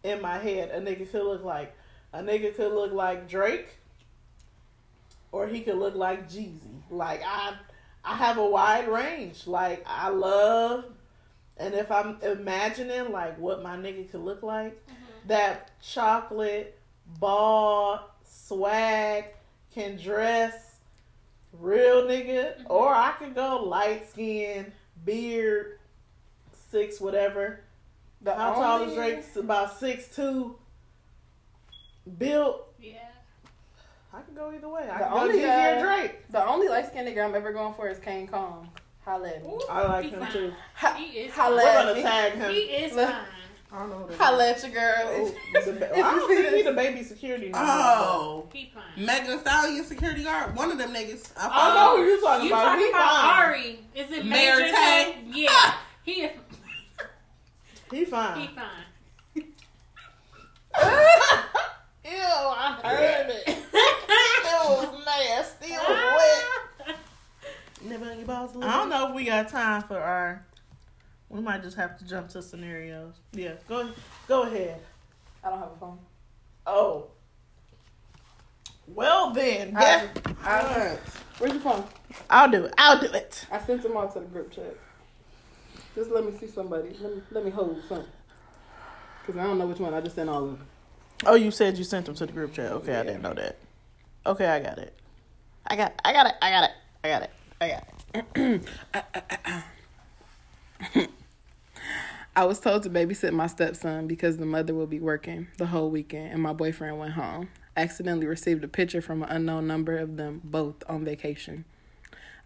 in 0.03 0.21
my 0.23 0.39
head 0.39 0.71
a 0.71 0.81
nigga 0.81 1.11
could 1.11 1.25
look 1.25 1.45
like. 1.45 1.75
A 2.13 2.21
nigga 2.23 2.55
could 2.55 2.73
look 2.73 2.93
like 2.93 3.29
Drake, 3.29 3.69
or 5.33 5.47
he 5.47 5.61
could 5.61 5.77
look 5.77 5.95
like 5.95 6.29
Jeezy. 6.31 6.83
Like 6.91 7.23
I, 7.27 7.55
I 8.05 8.15
have 8.15 8.39
a 8.39 8.47
wide 8.47 8.89
range. 8.89 9.47
Like 9.47 9.85
I 9.87 10.09
love, 10.09 10.85
and 11.57 11.75
if 11.75 11.91
I'm 11.91 12.19
imagining 12.23 13.13
like 13.13 13.39
what 13.39 13.63
my 13.63 13.77
nigga 13.77 14.11
could 14.11 14.23
look 14.23 14.43
like, 14.43 14.75
mm-hmm. 14.87 15.29
that 15.29 15.71
chocolate, 15.83 16.79
ball 17.19 18.11
swag, 18.25 19.27
can 19.73 19.97
dress, 19.97 20.77
real 21.53 22.05
nigga, 22.05 22.59
mm-hmm. 22.59 22.71
or 22.71 22.89
I 22.89 23.13
could 23.19 23.35
go 23.35 23.63
light 23.65 24.09
skin, 24.11 24.73
beard, 25.05 25.79
six 26.71 27.01
whatever. 27.01 27.61
The 28.23 28.35
How 28.35 28.55
tall 28.55 28.83
is 28.83 28.93
only- 28.93 28.95
Drake? 28.95 29.25
About 29.37 29.79
six 29.79 30.15
two. 30.15 30.57
Built. 32.19 32.66
Yeah. 34.17 34.23
I 34.23 34.23
can 34.25 34.35
go 34.35 34.53
either 34.55 34.69
way. 34.69 34.83
I 34.83 34.99
The 34.99 35.05
can 35.05 35.13
go 35.13 35.19
only 35.21 35.39
Jeezy 35.39 35.43
guy- 35.47 35.71
or 35.77 35.81
Drake. 35.85 36.31
The 36.31 36.47
only 36.47 36.69
light 36.69 36.87
skinned 36.87 37.09
nigga 37.09 37.25
I'm 37.25 37.35
ever 37.35 37.53
going 37.53 37.75
for 37.75 37.89
is 37.89 37.99
Kane 37.99 38.27
Kong. 38.27 38.71
Holla 39.05 39.29
at 39.29 39.43
me. 39.45 39.51
Ooh, 39.51 39.61
I 39.71 39.83
like 39.87 40.11
him 40.11 40.21
fine. 40.21 40.33
too. 40.33 40.53
Ha- 40.75 40.95
He 40.95 41.05
is 41.21 41.33
holla 41.33 41.57
We're 41.57 41.73
gonna 41.75 41.95
me. 41.95 42.03
tag 42.03 42.33
him. 42.35 42.51
He 42.51 42.59
is 42.61 42.93
Look. 42.95 43.09
fine. 43.09 43.17
I 43.73 43.79
don't 43.81 43.91
know 43.91 43.97
who 43.99 44.09
that 44.09 44.19
Holla 44.19 44.49
at 44.51 44.63
your 44.63 44.73
girl. 44.73 45.33
The 45.65 45.73
ba- 45.73 45.93
I 45.95 46.01
don't 46.01 46.29
think 46.29 46.55
he 46.57 46.63
the 46.63 46.73
baby 46.73 47.03
security. 47.05 47.49
no 47.51 47.59
more. 47.59 47.67
Oh, 47.69 48.49
He 48.53 48.73
fine. 48.75 49.05
Megan 49.05 49.39
Stallion 49.41 49.85
security 49.85 50.25
guard. 50.25 50.57
One 50.57 50.71
of 50.73 50.79
them 50.79 50.93
niggas. 50.95 51.31
I 51.37 51.49
I 51.53 51.75
know 51.75 51.97
who 51.99 52.05
you 52.05 52.21
talking 52.21 52.47
You 52.49 52.53
about. 52.53 52.65
talking 52.65 52.85
he 52.85 52.91
about 52.91 53.15
fine. 53.17 53.47
Ari? 53.49 53.81
Is 53.95 54.11
it 54.13 54.25
Mayor 54.27 54.57
Tay? 54.59 54.73
Tay? 54.73 55.25
Yeah, 55.33 55.49
ah! 55.51 55.83
he 56.05 56.13
is. 56.23 56.31
He 57.93 58.05
fine. 58.05 58.41
He 58.41 58.47
fine. 58.49 58.65
Ew, 62.05 62.13
I 62.13 62.81
heard 62.83 63.31
it. 63.31 63.59
It 64.73 64.89
was 64.91 65.05
nasty. 65.05 65.73
It 65.73 65.81
was 65.89 66.87
wet. 66.87 66.97
Never 67.85 68.11
on 68.11 68.19
your 68.19 68.27
balls. 68.27 68.57
I 68.57 68.77
don't 68.79 68.89
know 68.89 69.09
if 69.09 69.15
we 69.15 69.25
got 69.25 69.49
time 69.49 69.83
for 69.83 69.99
our. 69.99 70.45
We 71.29 71.41
might 71.41 71.63
just 71.63 71.77
have 71.77 71.99
to 71.99 72.05
jump 72.07 72.29
to 72.31 72.43
scenarios. 72.43 73.15
Yeah, 73.33 73.55
go 73.69 73.91
go 74.29 74.43
ahead. 74.45 74.81
I 75.43 75.51
don't 75.51 75.59
have 75.59 75.73
a 75.73 75.77
phone. 75.79 75.99
Oh. 76.67 77.07
Well 78.89 79.33
then, 79.33 79.77
I, 79.77 79.81
guess- 79.81 80.37
I, 80.45 80.97
where's 81.39 81.53
your 81.55 81.61
phone? 81.63 81.85
I'll 82.31 82.51
do 82.51 82.65
it. 82.67 82.75
I'll 82.79 83.01
do 83.01 83.07
it. 83.13 83.45
I 83.51 83.59
sent 83.61 83.83
them 83.83 83.97
all 83.97 84.09
to 84.09 84.21
the 84.21 84.27
group 84.27 84.53
chat. 84.53 84.77
Just 85.97 86.11
let 86.11 86.25
me 86.25 86.33
see 86.39 86.47
somebody. 86.47 86.97
Let 87.01 87.17
me 87.17 87.23
let 87.33 87.45
me 87.45 87.51
hold 87.51 87.81
something. 87.89 88.07
Cause 89.27 89.37
I 89.37 89.43
don't 89.43 89.59
know 89.59 89.67
which 89.67 89.79
one. 89.81 89.93
I 89.93 90.01
just 90.01 90.15
sent 90.15 90.31
all 90.31 90.45
of 90.45 90.51
them. 90.59 90.67
Oh, 91.25 91.35
you 91.35 91.51
said 91.51 91.77
you 91.79 91.85
sent 91.85 92.07
them 92.07 92.15
to 92.15 92.27
the 92.27 92.33
group 92.33 92.53
chat. 92.53 92.71
Okay, 92.73 92.95
I 92.95 93.03
didn't 93.03 93.23
know 93.23 93.35
that. 93.35 93.57
Okay, 94.27 94.47
I 94.47 94.59
got 94.59 94.79
it. 94.79 94.93
I 95.69 95.77
got. 95.77 96.01
I 96.05 96.13
got 96.13 96.27
it. 96.27 96.35
I 96.43 96.51
got 96.51 96.65
it. 96.65 96.71
I 97.05 97.09
got 97.09 97.23
it. 97.23 97.31
I 97.61 97.69
got 97.69 98.71
it. 100.95 101.11
I 102.37 102.45
was 102.45 102.59
told 102.59 102.83
to 102.83 102.91
babysit 102.91 103.33
my 103.33 103.47
stepson 103.47 104.09
because 104.09 104.37
the 104.37 104.45
mother 104.45 104.75
will 104.75 104.89
be 104.89 104.99
working 104.99 105.47
the 105.59 105.67
whole 105.67 105.91
weekend 105.91 106.33
and 106.33 106.43
my 106.43 106.53
boyfriend 106.53 106.99
went 106.99 107.13
home. 107.13 107.51
Accidentally 107.77 108.27
received 108.27 108.65
a 108.65 108.69
picture 108.69 109.01
from 109.01 109.23
an 109.23 109.29
unknown 109.29 109.69
number 109.69 109.97
of 109.97 110.17
them 110.17 110.41
both 110.43 110.83
on 110.89 111.05
vacation. 111.05 111.65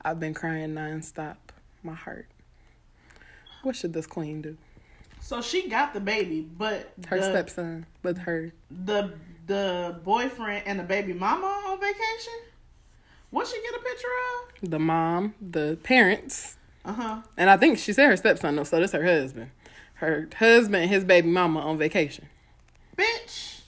I've 0.02 0.20
been 0.20 0.34
crying 0.34 0.74
nonstop. 0.74 1.36
My 1.82 1.94
heart. 1.94 2.26
What 3.62 3.74
should 3.74 3.94
this 3.94 4.06
queen 4.06 4.42
do? 4.42 4.58
So 5.30 5.40
she 5.40 5.68
got 5.68 5.94
the 5.94 6.00
baby, 6.00 6.40
but 6.40 6.92
Her 7.06 7.18
the, 7.18 7.22
stepson 7.22 7.86
with 8.02 8.18
her. 8.18 8.50
the 8.68 9.12
the 9.46 10.00
boyfriend 10.02 10.64
and 10.66 10.80
the 10.80 10.82
baby 10.82 11.12
mama 11.12 11.46
on 11.68 11.78
vacation. 11.78 12.32
What 13.30 13.46
she 13.46 13.54
get 13.62 13.80
a 13.80 13.84
picture 13.84 14.08
of? 14.64 14.70
The 14.70 14.80
mom, 14.80 15.34
the 15.40 15.78
parents, 15.84 16.56
Uh 16.84 16.92
huh. 16.94 17.22
and 17.36 17.48
I 17.48 17.56
think 17.56 17.78
she 17.78 17.92
said 17.92 18.08
her 18.08 18.16
stepson 18.16 18.56
though, 18.56 18.64
so 18.64 18.80
this 18.80 18.90
her 18.90 19.04
husband. 19.04 19.52
Her 19.94 20.28
husband 20.36 20.82
and 20.82 20.90
his 20.90 21.04
baby 21.04 21.28
mama 21.28 21.60
on 21.60 21.78
vacation. 21.78 22.26
Bitch. 22.98 23.60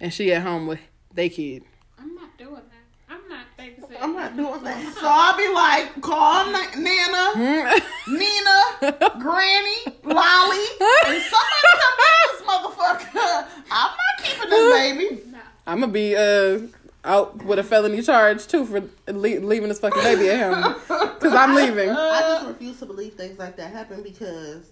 And 0.00 0.14
she 0.14 0.32
at 0.32 0.40
home 0.40 0.66
with 0.66 0.80
they 1.12 1.28
kid. 1.28 1.64
I'm 1.98 2.14
not 2.14 2.38
doing 2.38 2.54
that. 2.54 3.10
I'm 3.10 3.28
not 3.28 3.44
babysitting. 3.58 3.91
I'm 4.02 4.14
not 4.14 4.36
doing 4.36 4.62
that. 4.64 4.94
So 4.94 5.06
I'll 5.08 5.36
be 5.36 5.48
like, 5.52 6.00
call 6.00 6.46
Na- 6.50 6.74
Nana, 6.76 7.80
Nina, 8.08 9.18
Granny, 9.20 9.76
Lolly, 10.04 10.64
and 11.06 11.22
somebody 11.30 11.58
come 11.70 11.94
get 11.98 12.18
this 12.26 12.42
motherfucker. 12.46 13.46
I'm 13.70 13.90
not 13.90 14.24
keeping 14.24 14.50
this 14.50 14.72
baby. 14.74 15.22
No. 15.30 15.38
I'm 15.66 15.80
gonna 15.80 15.92
be 15.92 16.16
uh 16.16 16.60
out 17.04 17.42
with 17.44 17.58
a 17.58 17.64
felony 17.64 18.00
charge 18.02 18.46
too 18.46 18.64
for 18.64 18.80
le- 19.12 19.40
leaving 19.40 19.68
this 19.68 19.78
fucking 19.80 20.02
baby 20.02 20.30
at 20.30 20.52
home 20.52 20.74
because 21.14 21.34
I'm 21.34 21.54
leaving. 21.54 21.90
I 21.90 22.20
just 22.20 22.46
refuse 22.46 22.78
to 22.80 22.86
believe 22.86 23.14
things 23.14 23.38
like 23.38 23.56
that 23.56 23.72
happen 23.72 24.02
because 24.02 24.66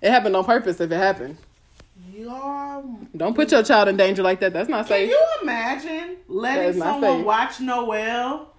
It 0.00 0.10
happened 0.10 0.36
on 0.36 0.44
purpose. 0.44 0.80
If 0.80 0.90
it 0.90 0.96
happened, 0.96 1.38
Y'all, 2.12 2.84
don't 3.16 3.34
put 3.34 3.50
your 3.50 3.62
child 3.62 3.88
in 3.88 3.96
danger 3.96 4.22
like 4.22 4.40
that. 4.40 4.52
That's 4.52 4.68
not 4.68 4.86
safe. 4.86 5.08
Can 5.08 5.18
you 5.18 5.26
imagine 5.42 6.16
letting 6.28 6.78
someone 6.78 7.18
safe. 7.18 7.24
watch 7.26 7.60
Noel 7.60 8.52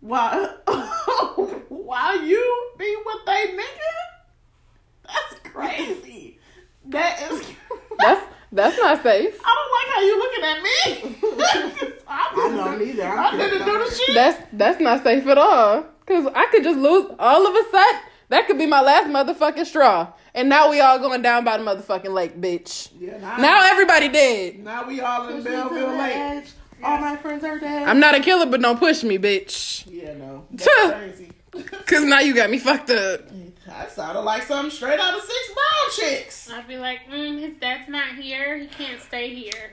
while 0.00 0.46
while 1.68 2.22
you 2.22 2.70
be 2.78 2.96
with 3.04 3.26
they 3.26 3.46
nigga? 3.48 5.06
That's 5.06 5.40
crazy. 5.52 6.38
That 6.86 7.20
is. 7.30 7.42
That's 7.98 8.24
that's 8.52 8.78
not 8.78 9.02
safe. 9.02 9.38
I 9.44 9.54
don't 9.56 9.72
like 9.76 9.88
how 9.94 10.00
you 10.02 10.18
looking 10.18 10.44
at 10.44 10.62
me. 10.62 11.92
I, 12.08 12.32
I 12.32 12.34
didn't 12.34 12.56
don't 12.56 12.78
do- 12.78 12.84
either. 12.86 13.04
I 13.04 13.28
I'm 13.28 13.38
didn't 13.38 13.66
do 13.66 13.78
the 13.84 13.94
shit. 13.94 14.14
That's 14.14 14.42
that's 14.54 14.80
not 14.80 15.02
safe 15.02 15.26
at 15.26 15.36
all. 15.36 15.84
Cause 16.06 16.26
I 16.34 16.46
could 16.50 16.64
just 16.64 16.78
lose 16.78 17.10
all 17.18 17.46
of 17.46 17.54
a 17.54 17.70
sudden. 17.70 18.00
That 18.28 18.46
could 18.46 18.58
be 18.58 18.66
my 18.66 18.80
last 18.80 19.06
motherfucking 19.08 19.64
straw. 19.66 20.12
And 20.34 20.48
now 20.48 20.70
we 20.70 20.80
all 20.80 20.98
going 20.98 21.22
down 21.22 21.44
by 21.44 21.56
the 21.56 21.64
motherfucking 21.64 22.12
lake, 22.12 22.38
bitch. 22.40 22.90
Yeah, 22.98 23.18
now, 23.18 23.36
Now 23.38 23.70
everybody 23.70 24.08
dead. 24.08 24.58
now 24.60 24.86
we 24.86 25.00
all 25.00 25.28
in 25.28 25.42
Belleville 25.42 25.96
Lake. 25.96 26.44
All 26.82 26.98
my 26.98 27.16
friends 27.16 27.42
are 27.42 27.58
dead. 27.58 27.88
I'm 27.88 27.98
not 27.98 28.14
a 28.14 28.20
killer, 28.20 28.46
but 28.46 28.60
don't 28.60 28.78
push 28.78 29.02
me, 29.02 29.18
bitch. 29.18 29.84
Yeah, 29.90 30.14
no, 30.14 30.46
that's 30.52 30.92
crazy. 30.94 31.30
Cause 31.86 32.04
now 32.04 32.20
you 32.20 32.34
got 32.34 32.50
me 32.50 32.58
fucked 32.58 32.90
up. 32.90 33.22
that 33.66 33.90
sounded 33.90 34.20
like 34.20 34.42
something 34.42 34.70
straight 34.70 35.00
out 35.00 35.14
of 35.14 35.22
Six 35.22 35.54
Brown 35.54 35.90
Chicks. 36.10 36.50
I'd 36.52 36.68
be 36.68 36.76
like, 36.76 37.00
mm, 37.10 37.40
his 37.40 37.54
dad's 37.58 37.88
not 37.88 38.14
here. 38.14 38.58
He 38.58 38.66
can't 38.66 39.00
stay 39.00 39.34
here. 39.34 39.72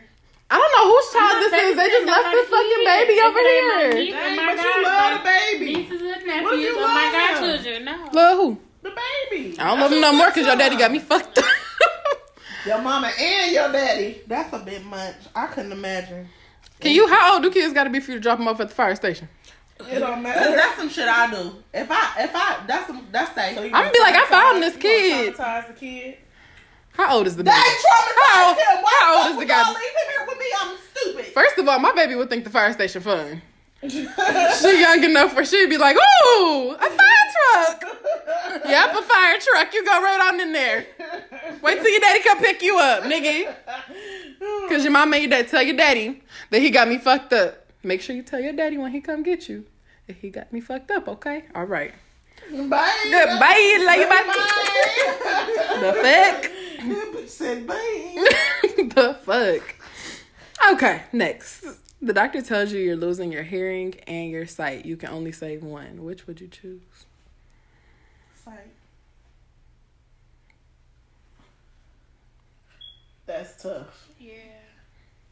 I 0.50 0.56
don't 0.58 0.74
know 0.78 0.86
whose 0.94 1.08
child 1.12 1.36
this 1.42 1.54
is. 1.54 1.76
They 1.76 1.90
just 1.90 2.06
left 2.06 2.32
this 2.32 2.48
fucking 2.50 2.82
kid. 2.82 2.86
baby 2.86 3.22
over 3.22 3.40
it 3.40 3.50
ain't 3.50 3.68
my 3.68 3.82
here. 3.82 3.94
niece 3.96 4.14
Dang, 4.14 4.36
but 4.46 4.64
you 4.64 4.84
love 4.84 4.94
my 5.02 5.18
the 5.18 5.24
baby. 5.26 5.74
Nieces 5.74 6.02
and 6.02 6.10
What 6.10 6.20
if 6.20 6.26
nephews 6.26 6.62
you 6.62 6.76
or 6.78 6.88
my 6.88 6.94
love 6.94 7.12
them? 7.12 7.50
godchildren. 7.50 7.86
No. 7.86 8.10
Love 8.14 8.38
who? 8.38 8.58
The 8.84 8.94
baby. 9.32 9.60
I 9.60 9.68
don't 9.68 9.80
love 9.80 9.92
him 9.92 10.02
no 10.02 10.14
more 10.14 10.28
because 10.28 10.46
your 10.46 10.56
daddy 10.56 10.78
got 10.78 10.92
me 10.92 11.00
fucked 11.00 11.38
up. 11.40 11.46
Your 12.66 12.82
mama 12.82 13.12
and 13.20 13.52
your 13.52 13.72
daddy. 13.72 14.22
That's 14.26 14.52
a 14.52 14.58
bit 14.58 14.84
much. 14.86 15.14
I 15.36 15.46
couldn't 15.46 15.72
imagine. 15.72 16.28
Can 16.80 16.94
you? 16.94 17.08
How 17.08 17.34
old 17.36 17.44
do 17.44 17.52
kids 17.52 17.74
got 17.76 17.84
to 17.84 17.92
be 17.92 18.00
for 18.00 18.10
you 18.12 18.18
to 18.18 18.22
drop 18.22 18.40
them 18.40 18.48
off 18.48 18.60
at 18.60 18.70
the 18.70 18.74
fire 18.74 18.96
station? 18.96 19.30
It 19.80 20.00
don't 20.00 20.24
That's, 20.24 20.40
matter. 20.40 20.56
that's 20.56 20.78
some 20.78 20.90
shit 20.90 21.08
I 21.08 21.30
do. 21.30 21.52
If 21.72 21.92
I, 21.92 22.24
if 22.24 22.32
I, 22.34 22.64
that's 22.66 22.88
some, 22.88 23.06
that's 23.12 23.36
safe. 23.36 23.56
So 23.58 23.64
I'm 23.66 23.70
gonna 23.72 23.92
be 23.92 24.00
like, 24.00 24.16
I 24.16 24.26
found 24.28 24.64
this 24.64 24.76
kid. 24.78 25.36
gonna 25.36 25.48
Traumatize 25.48 25.68
the 25.68 25.74
kid. 25.74 26.18
How 26.98 27.18
old 27.18 27.28
is 27.28 27.36
the 27.36 27.44
baby? 27.44 27.56
traumatized 27.56 28.26
How 28.28 28.48
old- 28.48 28.58
him. 28.58 28.84
Why 28.84 28.98
how 29.02 29.24
old 29.24 29.32
is 29.34 29.40
the 29.40 29.46
guy? 29.46 29.68
leave 29.70 29.76
him 29.78 30.10
here 30.10 30.26
with 30.28 30.40
me? 30.40 30.46
I'm 30.62 30.78
stupid. 30.94 31.26
First 31.34 31.58
of 31.58 31.68
all, 31.68 31.80
my 31.80 31.92
baby 31.94 32.16
would 32.16 32.30
think 32.30 32.44
the 32.44 32.50
fire 32.50 32.72
station 32.74 33.02
fun. 33.02 33.42
she 33.88 34.80
young 34.82 35.04
enough 35.04 35.36
where 35.36 35.46
she'd 35.46 35.70
be 35.70 35.78
like, 35.78 35.96
"Ooh, 35.96 36.72
a 36.72 36.78
fire 36.80 37.28
truck! 37.54 37.84
Yep, 38.68 38.96
a 38.96 39.02
fire 39.04 39.38
truck. 39.40 39.74
You 39.74 39.86
go 39.86 40.02
right 40.02 40.32
on 40.34 40.40
in 40.40 40.54
there. 40.54 40.86
Wait 41.62 41.76
till 41.82 41.90
your 41.90 42.00
daddy 42.00 42.22
come 42.24 42.40
pick 42.40 42.64
you 42.64 42.80
up, 42.80 43.04
nigga. 43.04 43.54
Cause 44.70 44.84
your 44.84 44.92
mom 44.92 45.14
and 45.14 45.22
your 45.22 45.30
dad 45.30 45.48
tell 45.50 45.62
your 45.62 45.76
daddy 45.78 46.24
that 46.50 46.62
he 46.62 46.72
got 46.72 46.88
me 46.88 46.98
fucked 46.98 47.34
up. 47.34 47.66
Make 47.84 48.02
sure 48.02 48.16
you 48.16 48.24
tell 48.24 48.40
your 48.40 48.54
daddy 48.54 48.78
when 48.80 48.92
he 48.92 49.02
come 49.02 49.22
get 49.22 49.48
you 49.48 49.66
that 50.08 50.16
he 50.18 50.30
got 50.32 50.52
me 50.52 50.62
fucked 50.62 50.90
up. 50.90 51.08
Okay, 51.08 51.44
all 51.54 51.66
right. 51.66 51.94
Bye. 52.52 52.92
Good. 53.04 53.40
Bye. 53.40 53.78
Love 53.86 53.98
you. 53.98 54.08
Bye. 54.10 55.80
The 55.80 55.94
fuck. 56.02 56.52
Bitch 56.90 57.30
said 57.30 57.66
bye. 57.68 57.74
the 58.96 59.18
fuck? 59.24 59.76
Okay, 60.74 61.04
next. 61.12 61.66
The 62.02 62.14
doctor 62.14 62.42
tells 62.42 62.72
you 62.72 62.80
you're 62.80 62.96
losing 62.96 63.32
your 63.32 63.44
hearing 63.44 63.96
and 64.08 64.30
your 64.30 64.46
sight. 64.46 64.86
You 64.86 64.98
can 64.98 65.10
only 65.10 65.32
save 65.32 65.64
one. 65.64 66.04
Which 66.04 66.28
would 66.28 66.40
you 66.42 66.48
choose? 66.48 66.82
Sight. 68.44 68.60
That's 73.26 73.62
tough. 73.62 74.08
Yeah. 74.20 74.34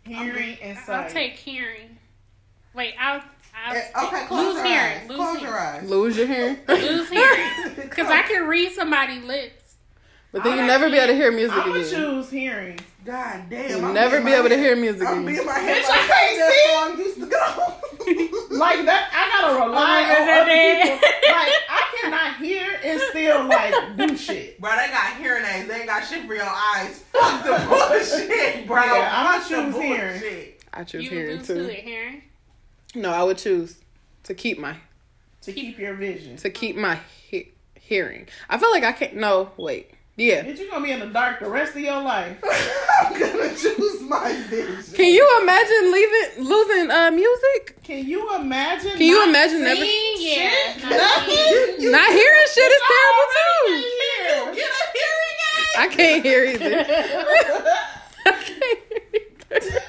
Hearing 0.05 0.57
and 0.61 0.77
sight. 0.79 1.05
I'll 1.05 1.09
take 1.09 1.33
hearing. 1.33 1.97
Wait, 2.73 2.95
I'll. 2.99 3.21
I'll 3.55 3.75
Eh, 3.75 3.83
Okay, 4.07 4.25
close 4.25 4.45
lose 4.45 4.55
your 4.55 4.65
hearing. 4.65 4.97
eyes. 5.03 5.07
Lose 5.09 5.17
Close 5.17 5.37
hearing. 5.37 5.43
your 5.53 5.59
eyes. 5.59 5.89
Lose 5.89 6.17
your 6.17 6.27
hearing? 6.27 6.57
Lose 6.67 7.09
hearing. 7.09 7.49
Because 7.93 8.07
I 8.09 8.23
can 8.23 8.47
read 8.47 8.71
somebody's 8.71 9.23
lips. 9.23 9.62
But 10.33 10.43
then 10.43 10.57
you'll 10.57 10.67
never 10.67 10.89
be 10.89 10.97
able 10.97 11.07
to 11.07 11.15
hear 11.15 11.31
music 11.31 11.51
again. 11.55 11.63
I'm 11.63 11.69
gonna 11.73 11.85
again. 11.87 12.01
choose 12.01 12.29
hearing. 12.31 12.79
God 13.05 13.43
damn. 13.49 13.69
You'll 13.69 13.85
I'm 13.85 13.93
never 13.93 14.17
be 14.19 14.23
my 14.31 14.35
able 14.35 14.49
to 14.49 14.57
hear 14.57 14.75
music 14.75 15.07
I'm 15.07 15.19
again. 15.19 15.35
being 15.35 15.45
my 15.45 15.53
head 15.59 15.83
Bitch, 15.83 15.89
like 15.89 15.99
I 15.99 16.07
can't 16.07 16.37
that 16.39 16.51
see. 16.51 16.73
song 16.73 16.97
used 17.05 17.19
to 17.21 17.25
go. 17.27 17.73
Like 18.53 18.85
that, 18.85 19.09
I 19.11 19.41
gotta 19.41 19.55
rely 19.55 19.67
Oh 19.67 19.73
my 19.73 20.03
on 20.03 20.29
other 20.41 20.51
people. 20.51 21.09
Like 21.31 21.53
I 21.69 21.97
cannot 22.01 22.37
hear 22.37 22.79
and 22.83 23.01
still 23.09 23.45
like 23.45 23.97
do 23.97 24.17
shit. 24.17 24.59
Bro, 24.61 24.71
they 24.75 24.89
got 24.89 25.17
hearing 25.17 25.43
aids. 25.45 25.67
They 25.67 25.75
ain't 25.77 25.87
got 25.87 26.05
shit 26.05 26.25
for 26.27 26.35
your 26.35 26.43
eyes. 26.45 26.99
Fuck 27.13 27.43
the 27.43 27.65
bullshit, 27.67 28.67
bro. 28.67 28.83
Yeah, 28.83 29.09
I'ma 29.11 29.47
choose 29.47 29.75
hearing. 29.81 30.19
bullshit. 30.19 30.61
I 30.73 30.83
choose 30.83 31.03
You 31.05 31.09
hearing 31.09 31.39
too. 31.43 31.55
to 31.55 31.69
it, 31.77 31.83
hearing. 31.83 32.21
No, 32.95 33.09
I 33.11 33.23
would 33.23 33.37
choose 33.37 33.77
to 34.23 34.33
keep 34.35 34.59
my 34.59 34.75
To 35.41 35.51
keep 35.53 35.79
your 35.79 35.95
vision. 35.95 36.37
to 36.37 36.49
keep 36.49 36.75
my 36.75 36.99
he- 37.27 37.51
hearing. 37.75 38.27
I 38.49 38.57
feel 38.59 38.69
like 38.71 38.83
I 38.83 38.91
can't. 38.91 39.15
No, 39.15 39.51
wait. 39.57 39.91
Yeah. 40.15 40.43
Bitch, 40.43 40.59
you 40.59 40.69
gonna 40.69 40.85
be 40.85 40.91
in 40.91 40.99
the 40.99 41.07
dark 41.07 41.39
the 41.39 41.49
rest 41.49 41.75
of 41.75 41.81
your 41.81 41.99
life. 41.99 42.37
I'm 43.01 43.19
gonna 43.19 43.49
choose 43.55 44.01
my 44.01 44.31
vision. 44.47 44.93
Can 44.93 45.11
you 45.11 45.39
imagine 45.41 45.91
leaving 45.91 46.45
losing 46.47 46.91
uh 46.91 47.09
music? 47.09 47.81
Can 47.83 48.05
you 48.05 48.35
imagine? 48.35 48.91
Can 48.91 49.01
you 49.01 49.17
not 49.17 49.29
imagine 49.29 49.63
never 49.63 49.83
yeah. 49.83 50.51
shit? 50.75 50.83
not 50.83 51.25
seeing. 51.25 51.91
not 51.91 52.11
hearing 52.11 52.47
shit 52.53 52.71
is 52.71 52.81
terrible 52.93 53.27
too. 53.33 54.53
Get 54.53 54.69
a 54.69 54.85
hearing 54.93 55.37
aid. 55.57 55.79
I 55.79 55.87
can't 55.89 56.23
hear 56.23 56.45
either. 56.45 56.85
I 58.25 58.31
can't 58.31 58.79
hear 58.89 59.01
either. 59.49 59.81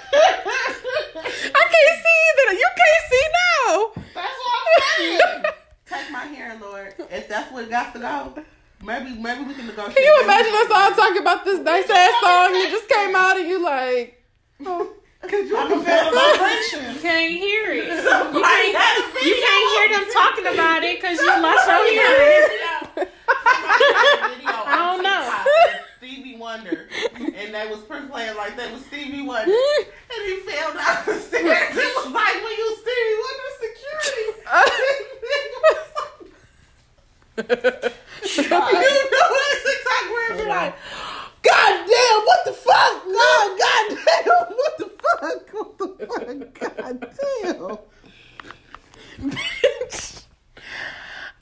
I 1.55 1.65
can't 1.69 1.97
see 2.01 2.19
either. 2.31 2.53
You 2.55 2.69
can't 2.77 3.05
see 3.11 3.27
now. 3.37 3.93
That's 4.15 4.39
what 4.41 4.53
I'm 4.57 4.97
saying. 4.97 5.45
Take 5.87 6.11
my 6.11 6.25
hair, 6.25 6.59
Lord. 6.59 6.95
If 7.11 7.29
that's 7.29 7.53
what 7.53 7.69
got 7.69 7.93
to 7.93 7.99
go, 7.99 8.35
maybe 8.83 9.15
maybe 9.19 9.45
we 9.45 9.55
can 9.55 9.67
negotiate. 9.67 9.97
Can 9.97 10.05
you 10.05 10.21
imagine 10.25 10.53
us 10.55 10.71
all 10.75 10.91
talking 10.93 11.23
about 11.23 11.45
this 11.45 11.61
nice 11.61 11.89
ass 11.91 12.13
song 12.21 12.53
that 12.53 12.69
just 12.71 12.89
came 12.89 13.15
out 13.15 13.37
and 13.37 13.49
you 13.49 13.63
like, 13.63 14.23
oh. 14.67 14.93
Could 15.25 15.49
you 15.49 15.57
I 15.57 15.69
can 15.69 15.81
feel 15.81 16.05
the 16.05 16.17
vibration. 16.37 17.01
Can't 17.01 17.33
hear 17.33 17.73
it. 17.73 17.89
You 17.89 17.97
can't, 17.97 19.25
you 19.25 19.37
can't 19.41 19.67
hear 19.73 19.89
them 19.97 20.05
talking 20.13 20.47
about 20.53 20.85
it 20.85 21.01
because 21.01 21.19
you 21.19 21.27
lost 21.41 21.65
your 21.67 21.81
hearing. 21.89 22.45
video 23.25 24.53
I 24.53 24.77
don't 24.77 25.01
on 25.01 25.03
know. 25.03 25.25
TikTok 25.25 25.81
Stevie 25.97 26.37
Wonder, 26.37 26.89
and 27.17 27.55
they 27.55 27.67
was 27.73 27.81
playing 27.89 28.37
like 28.37 28.55
that 28.59 28.71
with 28.73 28.87
Stevie 28.87 29.23
Wonder, 29.23 29.49
and 29.49 30.21
he 30.29 30.37
fell 30.45 30.75
down 30.75 31.01
the 31.07 31.17
stairs. 31.17 31.73
It 31.73 31.93
was 31.97 32.13
like 32.13 32.37
when 32.45 32.53
you 32.53 32.69
Stevie 32.85 33.17
Wonder 33.25 33.49
security. 33.65 34.45
You 37.37 37.43
know 37.43 38.61
that 38.61 39.57
TikTok 39.65 40.05
where 40.11 40.33
it 40.33 40.39
be 40.39 40.45
like, 40.49 40.75
God 41.43 41.87
damn, 41.87 42.21
what 42.25 42.45
the 42.45 42.53
fuck? 42.53 43.05
God, 43.05 43.59
God 43.59 43.85
damn, 43.89 44.47
what 44.57 44.75
the 44.79 44.89
fuck? 45.03 45.43
What 45.53 45.71
the 45.79 45.89
fuck? 46.07 46.27
God 46.61 46.95
damn. 47.43 47.79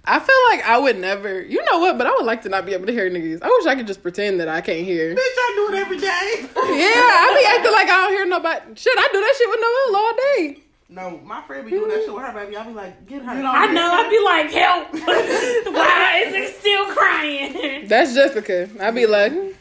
I 0.05 0.19
feel 0.19 0.37
like 0.51 0.65
I 0.67 0.79
would 0.79 0.99
never, 0.99 1.43
you 1.43 1.65
know 1.71 1.79
what, 1.79 1.97
but 1.97 2.09
I 2.09 2.11
would 2.11 2.25
like 2.25 2.43
to 2.43 2.49
not 2.49 2.67
be 2.67 2.73
able 2.73 2.87
to 2.87 2.93
hear 2.93 3.09
niggas. 3.09 3.41
I 3.41 3.47
wish 3.47 3.67
I 3.67 3.77
could 3.77 3.87
just 3.87 4.03
pretend 4.03 4.41
that 4.41 4.49
I 4.49 4.61
can't 4.61 4.85
hear. 4.85 5.15
Bitch, 5.15 5.19
I 5.19 5.53
do 5.55 5.75
it 5.75 5.79
every 5.79 5.99
day. 5.99 6.43
Yeah, 6.43 6.91
I 6.91 7.37
be 7.39 7.47
acting 7.57 7.73
like 7.73 7.89
I 7.89 8.01
don't 8.03 8.13
hear 8.13 8.27
nobody. 8.27 8.75
Shit, 8.75 8.99
I 8.99 9.09
do 9.13 9.21
that 9.21 9.35
shit 9.39 9.49
with 9.49 9.61
no 9.61 9.99
all 9.99 10.13
day. 10.17 10.63
No, 10.93 11.19
my 11.25 11.41
friend 11.43 11.65
be 11.65 11.71
doing 11.71 11.89
that 11.89 12.03
shit 12.05 12.13
with 12.13 12.23
her 12.23 12.33
baby. 12.35 12.55
I 12.55 12.67
be 12.67 12.75
like, 12.75 13.07
get 13.07 13.23
her. 13.23 13.31
I 13.31 13.73
know. 13.73 13.93
I'd 13.93 14.11
be 14.11 14.19
like, 14.23 14.51
help. 14.53 14.93
Why 15.75 16.23
is 16.27 16.35
it 16.35 16.55
still 16.57 16.85
crying? 16.95 17.87
That's 17.89 18.13
Jessica. 18.15 18.69
I 18.79 18.91
be 18.91 19.07
like, 19.07 19.33
oh, 19.33 19.55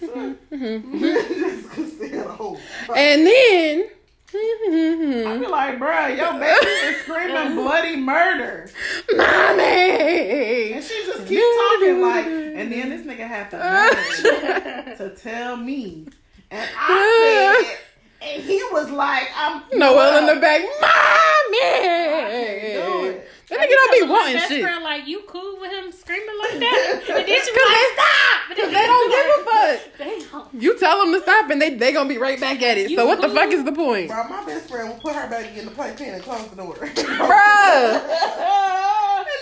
and 2.94 3.26
then, 3.26 3.88
I 4.34 5.38
be 5.40 5.48
like, 5.48 5.80
bruh, 5.80 6.18
your 6.18 6.34
baby 6.34 6.66
is 6.66 6.98
screaming 7.04 7.56
bloody 7.56 7.96
murder. 7.96 8.70
mommy. 9.16 10.74
And 10.74 10.84
she 10.84 11.06
just 11.06 11.28
keep 11.30 11.40
talking 11.42 12.02
like, 12.02 12.26
and 12.26 12.70
then 12.74 12.90
this 12.90 13.04
nigga 13.08 13.26
had 13.26 13.50
the 13.52 13.58
nerve 13.58 14.98
to 14.98 15.16
tell 15.16 15.56
me. 15.56 16.08
And 16.50 16.70
I 16.78 17.64
said, 17.66 17.78
and 18.22 18.44
he 18.44 18.62
was 18.72 18.90
like, 18.92 19.28
I'm 19.36 19.64
Noel 19.74 20.18
in 20.20 20.26
the 20.28 20.34
bruh, 20.34 20.42
back, 20.42 20.62
I 20.62 21.48
mommy. 21.50 21.60
can't 21.60 23.02
do 23.02 23.06
it. 23.10 23.28
That 23.50 23.60
nigga 23.60 23.70
don't 23.72 23.92
be 23.92 24.06
My 24.06 24.12
wanting 24.14 24.36
best 24.36 24.48
shit. 24.50 24.62
friend, 24.64 24.82
like, 24.84 25.08
you 25.08 25.24
cool 25.28 25.60
with 25.60 25.72
him 25.72 25.92
screaming 25.92 26.38
like 26.40 26.60
that? 26.60 27.02
And 27.10 27.28
then 27.28 27.28
she 27.28 27.52
was 27.52 27.70
like, 27.70 27.92
stop. 27.94 28.40
But 28.48 28.56
They 28.72 28.86
don't 28.88 29.10
give 29.12 29.26
a 29.26 29.40
fuck. 29.52 29.98
They. 29.98 30.60
You 30.60 30.80
tell 30.80 31.04
them 31.04 31.14
to 31.14 31.22
stop 31.22 31.50
and 31.50 31.62
they 31.62 31.72
they 31.76 31.92
gonna 31.92 32.08
be 32.08 32.18
right 32.18 32.40
back 32.40 32.62
at 32.62 32.78
it. 32.78 32.90
You 32.92 32.96
So 32.98 33.06
what 33.06 33.20
the 33.22 33.28
fuck 33.30 33.52
is 33.52 33.64
the 33.66 33.72
point, 33.74 34.08
Bro, 34.10 34.24
my 34.30 34.46
best 34.46 34.70
friend 34.70 34.88
will 34.90 34.96
put 35.00 35.16
her 35.16 35.28
baby 35.30 35.60
in 35.60 35.66
the 35.66 35.72
playpen 35.72 36.14
and 36.14 36.24
close 36.24 36.48
the 36.48 36.56
door. 36.56 36.78
and 36.82 36.96
bruh? 36.96 38.02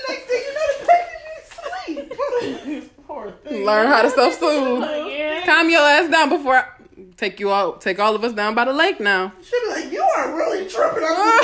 next 0.10 0.26
thing 0.26 0.42
you 0.48 0.54
know, 0.56 0.68
the 0.80 0.86
baby 0.88 1.96
be 1.96 2.74
asleep. 2.74 2.92
Poor 3.08 3.32
thing. 3.44 3.66
Learn 3.66 3.88
how 3.88 4.02
to 4.02 4.10
self 4.10 4.34
soothe. 4.40 4.82
Yeah. 4.82 5.46
Calm 5.46 5.70
your 5.70 5.82
ass 5.82 6.10
down 6.10 6.30
before 6.30 6.56
I 6.58 6.66
take 7.20 7.39
you 7.39 7.51
out. 7.51 7.82
Take 7.82 7.99
all 7.99 8.15
of 8.15 8.24
us 8.24 8.34
down 8.34 8.55
by 8.55 8.65
the 8.65 8.74
lake 8.74 8.99
now. 8.99 9.34
She 9.43 9.51
be 9.65 9.67
like, 9.70 9.91
you 9.91 10.01
are 10.01 10.36
really 10.36 10.67
tripping. 10.70 11.03
I'm 11.03 11.39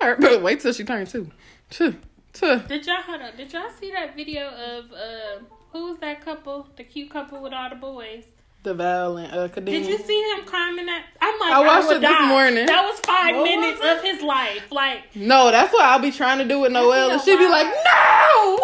Alright, 0.00 0.20
but 0.20 0.42
wait 0.42 0.60
till 0.60 0.72
she 0.72 0.84
turns 0.84 1.12
two. 1.12 1.30
Two. 1.70 1.96
Two. 2.32 2.58
Did 2.68 2.86
y'all 2.86 3.02
hold 3.02 3.22
on? 3.22 3.36
Did 3.36 3.52
y'all 3.52 3.70
see 3.80 3.90
that 3.92 4.16
video 4.16 4.48
of 4.48 4.92
uh 4.92 5.40
who 5.72 5.88
was 5.88 5.98
that 5.98 6.22
couple, 6.22 6.66
the 6.76 6.84
cute 6.84 7.10
couple 7.10 7.42
with 7.42 7.52
all 7.52 7.70
the 7.70 7.76
boys? 7.76 8.24
DeVal 8.64 9.24
and 9.24 9.32
uh, 9.34 9.48
Kadeem. 9.48 9.66
Did 9.66 9.86
you 9.86 9.98
see 9.98 10.22
him 10.34 10.44
climbing 10.44 10.86
that? 10.86 11.04
I'm 11.20 11.40
like, 11.40 11.52
I 11.52 11.60
watched 11.66 11.88
would 11.88 11.96
it 11.96 12.00
this 12.02 12.10
die. 12.10 12.28
morning. 12.28 12.66
That 12.66 12.84
was 12.84 13.00
five 13.00 13.34
What 13.34 13.44
minutes 13.44 13.80
was 13.80 13.98
of 13.98 14.04
his 14.04 14.22
life. 14.22 14.70
Like, 14.70 15.16
No, 15.16 15.50
that's 15.50 15.72
what 15.72 15.84
I'll 15.84 15.98
be 15.98 16.12
trying 16.12 16.38
to 16.38 16.44
do 16.44 16.60
with 16.60 16.70
Noelle, 16.72 17.10
and 17.10 17.20
she'd 17.22 17.38
be 17.38 17.48
like, 17.48 17.66
"No, 17.66 18.60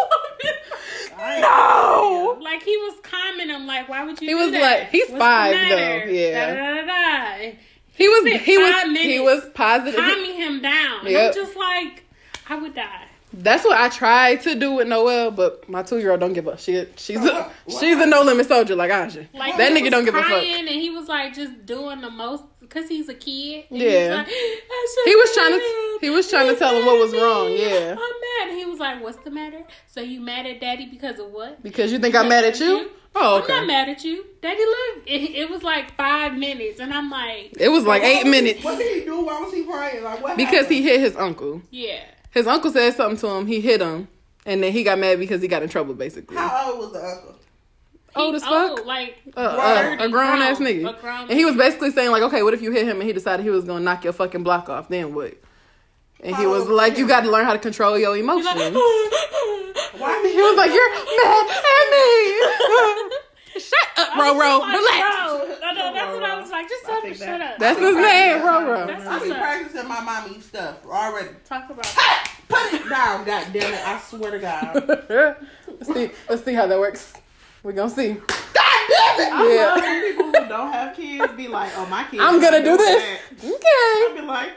no." 1.41 2.37
like 2.41 2.63
he 2.63 2.75
was 2.77 2.95
calming 3.03 3.49
him. 3.49 3.67
Like, 3.67 3.89
why 3.89 4.03
would 4.05 4.19
you? 4.21 4.27
He 4.27 4.33
do 4.33 4.37
was 4.37 4.51
that? 4.53 4.61
like- 4.61 4.89
he's 4.89 5.09
What's 5.09 5.19
five, 5.19 5.51
though, 5.69 6.11
yeah. 6.11 6.55
Da, 6.55 6.81
da, 6.81 6.85
da. 7.47 7.55
He 7.93 8.07
was 8.07 8.41
he 8.41 8.57
was 8.57 8.71
five 8.73 8.97
he 8.97 9.19
was 9.19 9.49
positive. 9.53 9.99
calming 9.99 10.33
him 10.35 10.61
down. 10.61 11.05
Yep. 11.05 11.27
I'm 11.27 11.33
just 11.35 11.57
like, 11.57 12.05
I 12.47 12.55
would 12.55 12.73
die. 12.73 13.05
That's 13.31 13.63
what 13.63 13.77
I 13.77 13.89
tried 13.89 14.41
to 14.41 14.55
do 14.55 14.73
with 14.73 14.87
Noel, 14.87 15.29
but 15.31 15.67
my 15.69 15.83
two 15.83 15.99
year 15.99 16.11
old 16.11 16.19
don't 16.19 16.33
give 16.33 16.47
up. 16.47 16.59
She 16.59 16.85
she's 16.97 17.23
a 17.23 17.51
she's 17.67 17.97
a 17.97 18.05
no 18.05 18.23
limit 18.23 18.47
soldier 18.47 18.75
like 18.75 18.89
Asha. 18.91 19.27
Like 19.33 19.55
that 19.57 19.71
nigga 19.71 19.91
don't 19.91 20.03
give 20.05 20.15
a 20.15 20.21
fuck. 20.23 20.43
And 20.43 20.67
he 20.67 20.89
was 20.89 21.07
like 21.07 21.35
just 21.35 21.65
doing 21.65 22.01
the 22.01 22.09
most 22.09 22.43
because 22.59 22.87
he's 22.89 23.07
a 23.07 23.13
kid. 23.13 23.65
Yeah. 23.69 23.79
He 23.89 24.09
was, 24.09 24.17
like, 24.17 24.27
He 25.05 25.15
was 25.15 25.33
trying 25.33 25.51
to- 25.59 25.97
he 26.01 26.09
was 26.09 26.29
trying 26.29 26.47
to 26.47 26.55
tell 26.55 26.75
him 26.75 26.85
what 26.85 26.97
was 26.97 27.13
at 27.13 27.17
me. 27.17 27.23
wrong, 27.23 27.51
yeah. 27.51 27.95
I'm 27.99 28.47
mad. 28.47 28.57
He 28.57 28.65
was 28.65 28.79
like, 28.79 29.03
"What's 29.03 29.17
the 29.23 29.31
matter? 29.31 29.63
So 29.87 30.01
you 30.01 30.21
mad 30.21 30.45
at 30.45 30.59
daddy 30.61 30.85
because 30.87 31.19
of 31.19 31.31
what?" 31.31 31.61
Because 31.61 31.91
you 31.91 31.99
think 31.99 32.15
I'm 32.15 32.29
mad 32.29 32.45
at 32.45 32.59
you? 32.59 32.89
Oh, 33.15 33.41
I'm 33.41 33.47
not 33.47 33.67
mad 33.67 33.89
at 33.89 34.03
you, 34.03 34.23
daddy. 34.41 34.59
Look, 34.63 35.03
it, 35.07 35.31
it 35.35 35.49
was 35.49 35.61
like 35.63 35.95
five 35.97 36.35
minutes, 36.37 36.79
and 36.79 36.93
I'm 36.93 37.09
like, 37.09 37.53
It 37.59 37.69
was 37.69 37.83
like 37.83 38.03
eight 38.03 38.25
minutes 38.27 38.63
What 38.63 38.77
did 38.77 38.99
he 38.99 39.05
do? 39.05 39.25
Why 39.25 39.39
was 39.41 39.53
he 39.53 39.63
crying? 39.65 40.03
Like 40.03 40.21
what? 40.23 40.37
because 40.37 40.67
he 40.67 40.81
hit 40.83 40.99
his 40.99 41.15
uncle. 41.15 41.61
yeah. 41.71 42.01
His 42.31 42.47
uncle 42.47 42.71
said 42.71 42.93
something 42.95 43.17
to 43.19 43.27
him. 43.35 43.47
He 43.47 43.59
hit 43.61 43.81
him, 43.81 44.07
and 44.45 44.61
then 44.63 44.71
he 44.71 44.83
got 44.83 44.99
mad 44.99 45.19
because 45.19 45.41
he 45.41 45.47
got 45.47 45.63
in 45.63 45.69
trouble. 45.69 45.93
Basically, 45.95 46.37
How 46.37 46.71
old 46.71 46.79
was 46.79 46.91
the 46.93 47.03
uncle? 47.05 47.35
old 48.15 48.31
He 48.33 48.35
as 48.37 48.43
fuck. 48.43 48.79
old, 48.79 48.85
like 48.85 49.17
Uh, 49.35 49.39
uh, 49.39 49.97
a 49.99 50.09
grown 50.09 50.41
ass 50.41 50.59
nigga. 50.59 50.89
a 50.97 51.01
grown 51.01 51.21
And 51.29 51.31
he 51.31 51.45
was 51.45 51.55
basically 51.55 51.91
saying 51.91 52.11
like, 52.11 52.23
okay, 52.23 52.41
what 52.43 52.53
if 52.53 52.61
you 52.61 52.71
hit 52.71 52.87
him 52.87 52.97
and 52.99 53.03
he 53.07 53.13
decided 53.13 53.43
he 53.43 53.49
was 53.51 53.65
gonna 53.65 53.83
knock 53.83 54.03
your 54.03 54.13
fucking 54.13 54.43
block 54.43 54.67
off? 54.69 54.89
Then 54.89 55.13
what? 55.13 55.33
And 56.21 56.35
he 56.35 56.45
was 56.45 56.67
like, 56.67 56.97
you 56.97 57.07
got 57.07 57.21
to 57.21 57.31
learn 57.31 57.45
how 57.45 57.53
to 57.53 57.59
control 57.59 57.97
your 57.97 58.13
He's 58.15 58.23
emotions. 58.23 58.45
like, 58.55 58.73
Why 58.73 60.31
he 60.33 60.41
was 60.41 60.57
like, 60.57 60.71
you're 60.73 60.91
mad 61.23 61.47
at 61.49 61.87
me. 61.91 63.15
Shut 63.53 63.73
up, 63.97 64.09
I 64.15 64.31
was 64.31 64.41
Roro. 64.41 64.59
like, 64.59 64.77
Relax. 64.77 65.27
bro. 65.27 65.57
No, 65.61 65.73
no, 65.73 65.93
that's 65.93 66.13
what 66.13 66.23
I 66.23 66.39
was 66.41 66.49
like. 66.51 66.69
Just 66.69 66.85
tell 66.85 66.95
him 66.95 67.01
think 67.01 67.17
to 67.17 67.19
shut 67.25 67.39
that- 67.39 67.53
up. 67.53 67.59
That's 67.59 67.79
his 67.79 67.95
name, 67.95 68.37
Roro. 68.39 68.87
That's 68.87 69.05
I 69.05 69.09
what's 69.13 69.25
be 69.25 69.31
practicing 69.31 69.87
my 69.87 70.01
mommy 70.01 70.39
stuff 70.41 70.85
already. 70.85 71.29
Talk 71.45 71.69
about. 71.69 71.85
Put 72.49 72.73
it 72.73 72.89
down, 72.89 73.25
God 73.25 73.47
damn 73.53 73.73
it! 73.73 73.87
I 73.87 73.99
swear 73.99 74.31
to 74.31 74.39
God. 74.39 74.83
let's 75.67 75.93
see. 75.93 76.09
Let's 76.27 76.43
see 76.43 76.53
how 76.53 76.65
that 76.65 76.79
works. 76.79 77.13
We're 77.61 77.73
gonna 77.73 77.89
see. 77.91 78.13
God 78.13 78.23
damn 78.27 79.19
it! 79.19 79.33
I 79.33 79.53
Yeah. 79.53 79.65
love 79.67 79.81
when 79.81 80.01
people 80.01 80.25
who 80.25 80.47
don't 80.49 80.71
have 80.73 80.95
kids 80.95 81.33
be 81.33 81.47
like, 81.47 81.71
oh, 81.75 81.85
my 81.87 82.05
kids. 82.05 82.23
I'm 82.23 82.41
gonna 82.41 82.63
do 82.63 82.75
this. 82.75 83.03
that. 83.03 83.19
Okay. 83.43 84.09
I'll 84.09 84.15
be 84.15 84.21
like, 84.21 84.49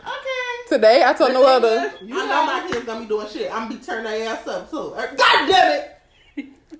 okay. 0.00 0.68
Today 0.68 1.02
I 1.04 1.12
told 1.12 1.32
Noel 1.34 1.60
to. 1.60 1.92
You 2.02 2.14
I 2.14 2.18
know. 2.18 2.26
know 2.26 2.46
my 2.46 2.66
kids 2.70 2.86
gonna 2.86 3.00
be 3.00 3.06
doing 3.06 3.28
shit. 3.28 3.52
I'm 3.52 3.68
gonna 3.68 3.78
be 3.80 3.84
turning 3.84 4.04
their 4.04 4.28
ass 4.34 4.46
up 4.46 4.70
too. 4.70 4.94
God 4.96 5.16
damn 5.18 5.80
it! 5.80 5.98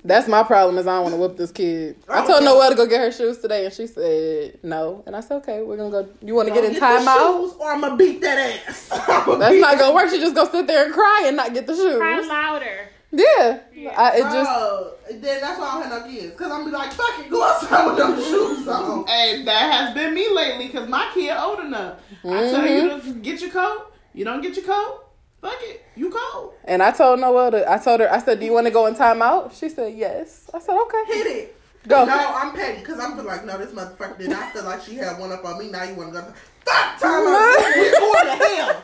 That's 0.05 0.29
my 0.29 0.43
problem 0.43 0.77
is 0.77 0.87
I 0.87 0.97
don't 0.97 1.05
want 1.05 1.15
to 1.15 1.21
whip 1.21 1.37
this 1.39 1.51
kid. 1.51 1.97
I 2.11 2.27
told 2.27 2.45
Noel 2.45 2.69
to 2.69 2.77
go 2.77 2.87
get 2.87 3.01
her 3.01 3.11
shoes 3.11 3.39
today, 3.39 3.65
and 3.65 3.73
she 3.73 3.87
said 3.87 4.59
no. 4.63 5.03
And 5.07 5.17
I 5.17 5.21
said 5.21 5.37
okay, 5.37 5.63
we're 5.63 5.79
gonna 5.79 5.91
go. 5.91 6.09
You 6.21 6.35
want 6.35 6.49
to 6.49 6.55
get 6.55 6.65
in 6.65 6.75
timeout? 6.75 7.41
shoes 7.41 7.55
or 7.59 7.73
I'm 7.73 7.81
gonna 7.81 7.97
beat 7.97 8.21
that 8.21 8.67
ass. 8.69 8.89
That's 8.91 9.61
not 9.61 9.79
gonna 9.79 9.95
work. 9.95 10.11
She 10.11 10.19
just 10.19 10.35
gonna 10.35 10.51
sit 10.51 10.67
there 10.67 10.85
and 10.85 10.93
cry 10.93 11.25
and 11.27 11.37
not 11.37 11.55
get 11.55 11.67
the 11.67 11.75
shoes. 11.75 11.97
Cry 11.97 12.19
shoes. 12.19 12.29
louder. 12.29 12.89
Yeah, 13.17 13.61
I, 13.97 14.17
it 14.17 14.23
just 14.23 14.51
Bro, 14.51 14.93
then 15.21 15.41
that's 15.41 15.61
why 15.61 15.69
I 15.69 15.73
don't 15.75 15.93
have 15.93 16.03
no 16.03 16.11
kids. 16.11 16.37
Cause 16.37 16.51
I'm 16.51 16.65
be 16.65 16.73
like, 16.73 16.93
fuck 16.93 17.21
it, 17.21 17.31
go 17.31 17.45
outside 17.45 17.87
with 17.87 17.97
them 17.97 18.17
shoes 18.17 18.67
on. 18.67 19.05
And 19.09 19.47
that 19.47 19.73
has 19.73 19.95
been 19.95 20.15
me 20.15 20.29
lately 20.35 20.67
because 20.67 20.89
my 20.89 21.09
kid 21.15 21.37
old 21.37 21.61
enough. 21.61 22.01
I 22.25 22.41
tell 22.51 22.67
you 22.67 22.91
mm-hmm. 22.91 23.13
to 23.13 23.15
get 23.21 23.41
your 23.41 23.51
coat. 23.51 23.93
You 24.15 24.25
don't 24.25 24.41
get 24.41 24.57
your 24.57 24.65
coat. 24.65 25.04
Fuck 25.45 25.61
it. 25.61 25.85
You 25.95 26.09
cold. 26.09 26.55
and 26.65 26.83
I 26.83 26.91
told 26.91 27.21
Noel 27.21 27.51
to. 27.51 27.71
I 27.71 27.77
told 27.77 28.01
her. 28.01 28.11
I 28.11 28.19
said, 28.19 28.41
"Do 28.41 28.47
you 28.47 28.53
want 28.55 28.67
to 28.67 28.73
go 28.73 28.87
in 28.87 28.95
timeout?" 28.95 29.53
She 29.53 29.69
said, 29.69 29.95
"Yes." 29.95 30.49
I 30.55 30.59
said, 30.59 30.75
"Okay." 30.75 31.05
Hit 31.07 31.27
it. 31.27 31.61
Go. 31.87 32.07
No, 32.07 32.15
I'm 32.17 32.53
petty 32.55 32.79
because 32.79 32.99
I'm 32.99 33.15
feel 33.15 33.25
like, 33.27 33.45
no, 33.45 33.59
this 33.59 33.71
motherfucker 33.73 34.17
did 34.17 34.31
not 34.31 34.55
feel 34.55 34.65
like 34.65 34.81
she 34.81 34.95
had 34.95 35.19
one 35.19 35.31
up 35.33 35.45
on 35.45 35.59
me. 35.59 35.71
Now 35.71 35.83
you 35.83 35.95
want 35.97 36.15
to 36.15 36.21
go. 36.23 36.33
Fuck 36.65 36.99
time 36.99 37.27
out. 37.27 37.57
We're 37.77 37.93
going 38.01 38.39
to 38.39 38.45
hell. 38.47 38.83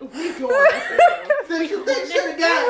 We 0.00 0.32
going. 0.40 0.70
Since 1.46 1.70
you 1.70 1.84
think 1.84 2.10
shit 2.10 2.34
again, 2.34 2.66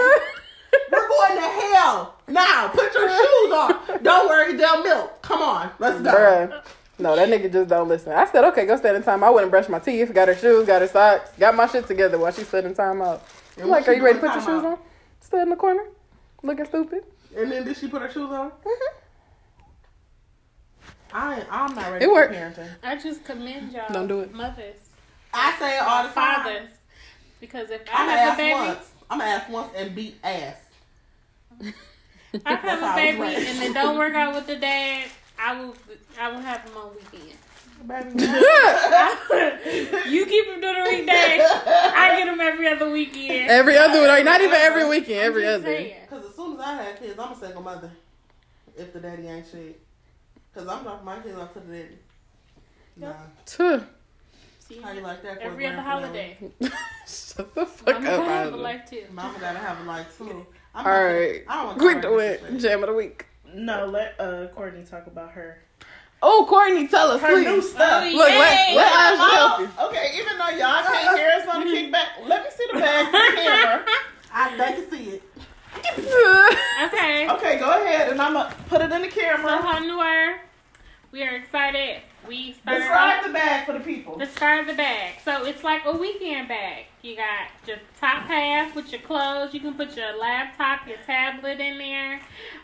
we're 0.93 1.09
going 1.09 1.37
to 1.37 1.49
hell. 1.72 2.16
Now, 2.28 2.68
put 2.68 2.93
your 2.93 3.09
shoes 3.09 3.53
on. 3.53 4.03
Don't 4.03 4.28
worry, 4.28 4.53
they'll 4.53 4.82
milk. 4.82 5.22
Come 5.22 5.41
on, 5.41 5.70
let's 5.78 6.03
go. 6.03 6.11
Bruh. 6.12 6.62
No, 6.99 7.15
that 7.15 7.29
nigga 7.29 7.53
just 7.53 7.69
don't 7.69 7.89
listen. 7.89 8.13
I 8.13 8.25
said, 8.25 8.43
okay, 8.45 8.65
go 8.65 8.77
stand 8.77 8.97
in 8.97 9.03
time. 9.03 9.23
I 9.23 9.29
went 9.31 9.43
and 9.45 9.51
brushed 9.51 9.69
my 9.69 9.79
teeth, 9.79 10.15
got 10.15 10.29
her 10.29 10.35
shoes, 10.35 10.67
got 10.67 10.81
her 10.81 10.89
socks, 10.89 11.31
got 11.39 11.55
my 11.55 11.67
shit 11.67 11.87
together 11.87 12.19
while 12.19 12.33
she 12.33 12.43
stood 12.43 12.65
in 12.65 12.75
time 12.75 13.03
out. 13.03 13.23
I'm 13.59 13.69
what 13.69 13.81
like, 13.81 13.89
are 13.89 13.93
you 13.93 14.03
ready 14.05 14.19
to 14.19 14.27
put 14.27 14.33
your 14.35 14.41
shoes 14.43 14.63
timeout? 14.63 14.73
on? 14.73 14.79
stood 15.21 15.43
in 15.43 15.51
the 15.51 15.57
corner, 15.57 15.85
looking 16.43 16.65
stupid. 16.65 17.05
And 17.37 17.53
then 17.53 17.65
did 17.65 17.77
she 17.77 17.89
put 17.89 18.01
her 18.01 18.09
shoes 18.11 18.31
on? 18.31 18.51
Mm-hmm. 18.51 18.97
I 21.13 21.37
ain't, 21.39 21.47
I'm 21.51 21.75
not 21.75 21.93
ready 21.93 22.05
It 22.05 22.09
for 22.09 22.15
worked. 22.15 22.35
parenting. 22.35 22.69
I 22.83 22.97
just 22.97 23.25
commend 23.25 23.73
y'all. 23.73 23.93
Don't 23.93 24.07
do 24.09 24.21
it. 24.21 24.33
Mothers, 24.33 24.77
I 25.35 25.55
say 25.59 25.77
it 25.77 25.83
all 25.83 26.03
the 26.05 26.13
time. 26.13 26.43
fathers, 26.45 26.71
because 27.41 27.71
if 27.71 27.83
I 27.93 28.03
I'm 28.03 28.07
gonna 28.09 28.19
have 28.19 28.29
a 28.29 28.31
ask 28.31 28.39
baby, 28.39 28.53
once. 28.55 28.91
I'm 29.11 29.19
gonna 29.19 29.31
ask 29.31 29.49
once 29.51 29.73
and 29.77 29.95
beat 29.95 30.17
ass. 30.25 30.57
I 32.45 32.55
have 32.55 32.81
how 32.81 32.87
a 32.87 32.91
I 32.91 32.95
baby 32.97 33.21
raised. 33.21 33.49
and 33.49 33.63
it 33.71 33.75
don't 33.75 33.97
work 33.99 34.15
out 34.15 34.35
with 34.35 34.47
the 34.47 34.57
dad. 34.57 35.09
I 35.39 35.61
will. 35.61 35.74
I 36.18 36.30
will 36.30 36.41
have 36.41 36.62
him 36.62 36.76
on 36.76 36.91
weekends. 36.95 37.34
you 40.09 40.24
keep 40.26 40.47
him 40.47 40.61
during 40.62 40.82
the 40.84 40.91
weekday. 40.91 41.41
I 41.45 42.14
get 42.16 42.26
him 42.28 42.41
every 42.41 42.68
other 42.68 42.91
weekend. 42.91 43.51
every 43.51 43.76
other, 43.76 44.07
like 44.07 44.24
not 44.24 44.41
even 44.41 44.55
every 44.57 44.89
weekend, 44.89 45.20
every 45.20 45.47
other. 45.47 45.62
saying. 45.64 45.97
Cause 46.09 46.24
as 46.24 46.34
soon 46.34 46.55
as 46.55 46.61
I 46.61 46.74
have 46.82 46.99
kids, 46.99 47.18
I'm 47.18 47.32
a 47.32 47.37
single 47.37 47.61
mother. 47.62 47.91
If 48.76 48.93
the 48.95 49.01
daddy 49.01 49.28
ain't 49.28 49.47
shit. 49.51 49.78
Cause 50.55 50.66
I'm 50.66 50.82
dropping 50.84 51.05
my 51.05 51.18
kids 51.20 51.37
off 51.39 51.53
to 51.53 51.61
the 51.61 51.76
daddy. 51.76 51.99
Nah. 52.97 53.12
Tuh. 53.45 53.80
See, 54.61 54.80
How 54.80 54.93
you 54.93 55.03
like 55.03 55.22
that? 55.22 55.34
for 55.37 55.43
every 55.43 55.66
a 55.66 55.72
other 55.74 55.82
holiday. 55.82 56.39
Shut 57.07 57.55
the 57.55 57.66
fuck 57.66 57.95
I'm 57.95 58.07
up, 58.07 58.16
gonna 58.16 58.32
have 58.32 58.47
a 58.47 58.49
Isaac. 58.49 58.61
life 58.61 58.91
too. 58.91 58.97
finale? 58.97 59.14
Mama 59.14 59.39
gotta 59.39 59.59
have 59.59 59.80
a 59.80 59.84
life 59.84 60.16
too. 60.18 60.47
I'm 60.74 60.87
All 60.87 60.93
not 60.93 60.99
right, 61.05 61.47
gonna- 61.47 61.49
I 61.49 61.57
don't 61.57 61.66
want 61.66 61.78
quick 61.78 62.03
to 62.03 62.09
to 62.09 62.16
it. 62.18 62.59
Jam 62.59 62.82
of 62.82 62.89
the 62.89 62.95
week. 62.95 63.26
No, 63.57 63.87
let 63.87 64.15
uh 64.21 64.49
Courtney 64.55 64.85
talk 64.85 65.07
about 65.07 65.33
her. 65.33 65.59
Oh, 66.23 66.47
Courtney, 66.49 66.89
tell 66.89 67.11
us, 67.11 67.21
Her 67.21 67.29
please. 67.37 67.45
new 67.47 67.63
stuff. 67.63 68.03
Oh, 68.05 68.17
Look, 68.17 68.29
let, 68.29 68.69
Yay. 68.71 68.77
let 68.77 68.93
Ashley 68.93 69.37
help 69.37 69.61
you. 69.61 69.69
Okay, 69.87 70.11
even 70.19 70.39
though 70.39 70.49
y'all 70.49 70.83
can't 70.85 71.17
hear 71.19 71.31
us 71.31 71.47
on 71.49 71.61
the 71.61 71.67
kickback, 71.67 72.27
let 72.27 72.43
me 72.43 72.51
see 72.57 72.67
the 72.73 72.79
bag 72.81 73.05
from 73.11 73.37
the 73.37 73.43
camera. 73.43 73.85
I 74.33 74.57
they 74.57 74.73
can 74.83 74.91
see 74.91 75.11
it. 75.11 75.23
Okay. 76.87 77.29
Okay, 77.31 77.59
go 77.59 77.71
ahead, 77.71 78.11
and 78.11 78.21
I'm 78.21 78.35
gonna 78.35 78.55
put 78.69 78.81
it 78.83 78.93
in 78.93 79.03
the 79.03 79.11
So 79.11 79.21
camera. 79.21 79.57
Houte 79.63 79.87
Noir, 79.87 80.41
we 81.11 81.23
are 81.23 81.37
excited. 81.37 82.03
We 82.29 82.53
started 82.55 82.81
Describe 82.81 83.24
the 83.27 83.33
bag 83.33 83.66
for 83.66 83.72
the 83.72 83.81
people. 83.81 84.16
the 84.16 84.27
start 84.27 84.66
the 84.66 84.72
bag. 84.74 85.14
So 85.24 85.45
it's 85.45 85.62
like 85.62 85.83
a 85.85 85.97
weekend 85.97 86.49
bag. 86.49 86.87
You 87.03 87.16
got 87.16 87.49
your 87.66 87.79
top 88.01 88.24
half 88.24 88.74
with 88.74 88.91
your 88.91 89.01
clothes. 89.03 89.55
You 89.55 89.61
can 89.61 89.74
put 89.74 89.97
your 89.97 90.16
laptop, 90.18 90.87
your 90.89 90.99
tablet 91.07 91.61
in 91.61 91.79
there. 91.79 92.20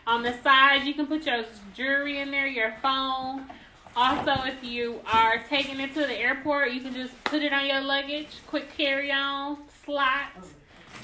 On 0.07 0.21
the 0.23 0.33
sides, 0.41 0.85
you 0.85 0.93
can 0.93 1.07
put 1.07 1.25
your 1.25 1.43
jewelry 1.75 2.19
in 2.19 2.31
there, 2.31 2.47
your 2.47 2.73
phone. 2.81 3.45
Also, 3.95 4.33
if 4.45 4.63
you 4.63 4.99
are 5.05 5.43
taking 5.49 5.79
it 5.79 5.93
to 5.93 6.01
the 6.01 6.17
airport, 6.17 6.71
you 6.71 6.81
can 6.81 6.93
just 6.93 7.21
put 7.23 7.41
it 7.43 7.53
on 7.53 7.65
your 7.67 7.79
luggage. 7.81 8.27
Quick 8.47 8.75
carry 8.75 9.11
on 9.11 9.57
slot. 9.85 10.31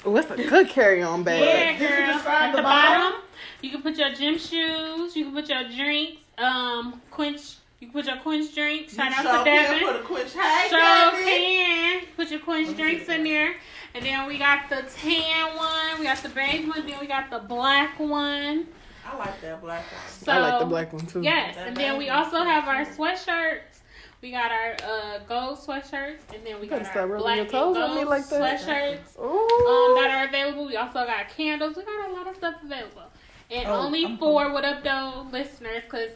What's 0.02 0.30
a 0.30 0.36
good 0.36 0.68
carry-on 0.68 1.22
bag? 1.24 1.42
Yeah, 1.42 1.72
Did 1.78 1.80
you 1.82 1.88
girl. 2.06 2.14
describe 2.14 2.42
At 2.42 2.50
the 2.52 2.56
the 2.56 2.62
bottom? 2.62 3.00
bottom, 3.12 3.20
you 3.60 3.70
can 3.70 3.82
put 3.82 3.96
your 3.98 4.10
gym 4.12 4.38
shoes. 4.38 5.14
You 5.14 5.26
can 5.26 5.34
put 5.34 5.48
your 5.48 5.64
drinks. 5.68 6.22
Um, 6.38 7.00
quench. 7.10 7.56
You 7.80 7.86
can 7.88 7.92
put 7.94 8.04
your 8.06 8.18
quench 8.18 8.54
drink. 8.54 8.90
Shout 8.90 9.10
You 9.10 9.16
out 9.16 9.22
to 9.22 9.22
sure 9.22 9.44
can 9.44 9.72
Devin. 9.72 9.88
Put 9.88 9.96
a 9.96 10.04
quench. 10.04 10.32
Hey, 10.34 10.66
So 10.68 10.76
Devin. 10.76 11.24
can 11.24 12.02
put 12.16 12.30
your 12.30 12.40
quench 12.40 12.76
drinks 12.76 13.08
in 13.08 13.24
there, 13.24 13.54
and 13.94 14.04
then 14.04 14.26
we 14.26 14.38
got 14.38 14.68
the 14.68 14.82
tan 14.96 15.56
one, 15.56 15.98
we 15.98 16.04
got 16.04 16.18
the 16.18 16.28
beige 16.28 16.66
one, 16.68 16.86
then 16.86 17.00
we 17.00 17.06
got 17.06 17.30
the 17.30 17.38
black 17.38 17.98
one. 17.98 18.66
I 19.06 19.16
like 19.16 19.40
that 19.40 19.60
black 19.62 19.80
one. 19.90 20.00
So 20.10 20.30
I 20.32 20.38
like 20.38 20.58
the 20.60 20.66
black 20.66 20.92
one 20.92 21.06
too. 21.06 21.22
Yes, 21.22 21.56
That 21.56 21.68
and 21.68 21.76
then 21.76 21.96
we 21.96 22.10
also 22.10 22.44
have 22.44 22.68
our 22.68 22.84
sweatshirts. 22.84 23.78
We 24.20 24.30
got 24.32 24.52
our 24.52 24.76
uh, 24.84 25.18
gold 25.26 25.58
sweatshirts, 25.58 26.18
and 26.34 26.44
then 26.46 26.60
we 26.60 26.66
got 26.66 26.84
stop 26.84 26.96
our 27.08 27.16
black 27.16 27.38
and 27.38 27.50
gold 27.50 27.76
me 27.96 28.04
like 28.04 28.28
that. 28.28 28.60
sweatshirts 28.60 29.18
um, 29.18 29.94
that 29.96 30.10
are 30.10 30.28
available. 30.28 30.66
We 30.66 30.76
also 30.76 31.06
got 31.06 31.30
candles. 31.30 31.76
We 31.78 31.84
got 31.84 32.10
a 32.10 32.12
lot 32.12 32.26
of 32.28 32.36
stuff 32.36 32.56
available, 32.62 33.04
and 33.50 33.66
Oh, 33.66 33.72
only 33.86 34.04
I'm 34.04 34.18
for 34.18 34.52
What 34.52 34.66
Up 34.66 34.84
Doe 34.84 35.26
listeners, 35.32 35.82
because 35.84 36.10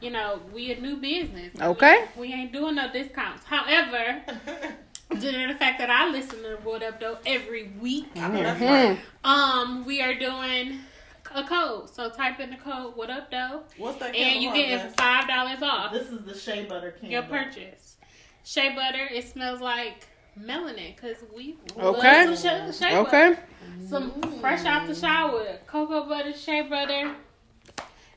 you 0.00 0.10
know 0.10 0.40
we 0.52 0.72
a 0.72 0.80
new 0.80 0.96
business. 0.96 1.52
Okay. 1.60 2.04
we, 2.16 2.28
we 2.28 2.34
ain't 2.34 2.52
doing 2.52 2.74
no 2.76 2.90
discounts. 2.92 3.44
However, 3.44 4.22
due 5.18 5.32
to 5.32 5.46
the 5.52 5.58
fact 5.58 5.78
that 5.78 5.90
I 5.90 6.10
listen 6.10 6.42
to 6.42 6.56
What 6.62 6.82
Up 6.82 7.00
Doe 7.00 7.18
every 7.26 7.72
week, 7.80 8.06
I 8.16 8.28
know 8.28 8.42
that's 8.42 8.60
Mhm. 8.60 8.68
right. 8.68 8.98
um, 9.24 9.84
we 9.84 10.00
are 10.02 10.14
doing 10.14 10.78
a 11.34 11.44
code. 11.44 11.88
So 11.90 12.10
type 12.10 12.40
in 12.40 12.50
the 12.50 12.56
code 12.56 12.96
What 12.96 13.10
Up 13.10 13.30
Doe, 13.30 13.62
What's 13.76 13.98
that? 13.98 14.14
and 14.14 14.42
you 14.42 14.50
candle 14.50 14.78
get 14.78 14.96
five 14.96 15.28
dollars 15.28 15.62
off 15.62 15.92
This 15.92 16.08
is 16.10 16.24
the 16.24 16.36
shea 16.36 16.64
butter 16.64 16.92
candle. 16.92 17.10
your 17.10 17.22
purchase. 17.22 17.96
Shea 18.44 18.74
butter, 18.74 19.06
it 19.12 19.28
smells 19.28 19.60
like 19.60 20.06
melanin 20.38 20.96
because 20.96 21.18
we 21.36 21.56
Okay. 21.78 22.26
love 22.26 22.38
some 22.40 22.72
shea, 22.72 22.72
shea 22.88 22.96
Okay. 22.96 23.10
butter. 23.34 23.38
Some 23.86 24.22
fresh 24.40 24.64
out 24.64 24.86
the 24.86 24.94
shower, 24.94 25.58
cocoa 25.66 26.08
butter, 26.08 26.32
shea 26.32 26.62
butter, 26.62 27.14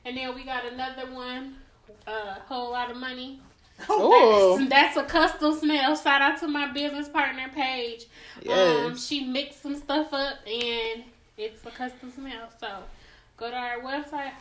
and 0.05 0.15
then 0.17 0.34
we 0.36 0.43
got 0.43 0.65
another 0.65 1.11
one, 1.11 1.57
a 2.08 2.34
whole 2.47 2.72
lot 2.72 2.89
of 2.91 2.97
money. 2.97 3.39
Oh, 3.89 4.64
That's 4.70 4.95
a 4.97 5.04
custom 5.04 5.58
smell. 5.58 5.95
Shout 5.95 6.22
out 6.22 6.38
to 6.39 6.47
my 6.47 6.72
business 6.72 7.10
partner 7.10 7.49
Paige. 7.54 8.06
Um, 8.38 8.41
Yes. 8.45 9.06
she 9.06 9.26
mixed 9.26 9.62
some 9.64 9.76
stuff 9.76 10.14
up 10.14 10.36
and 10.45 11.04
it's 11.38 11.66
a 11.66 11.72
custom 11.72 12.12
smell. 12.12 12.49
So 12.60 12.68
go 13.38 13.49
to 13.49 13.56
our 13.56 13.80
website, 13.80 14.32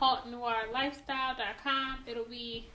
houtenoirlifestyle.com. 0.00 1.98
It'll 2.06 2.24
be 2.24 2.66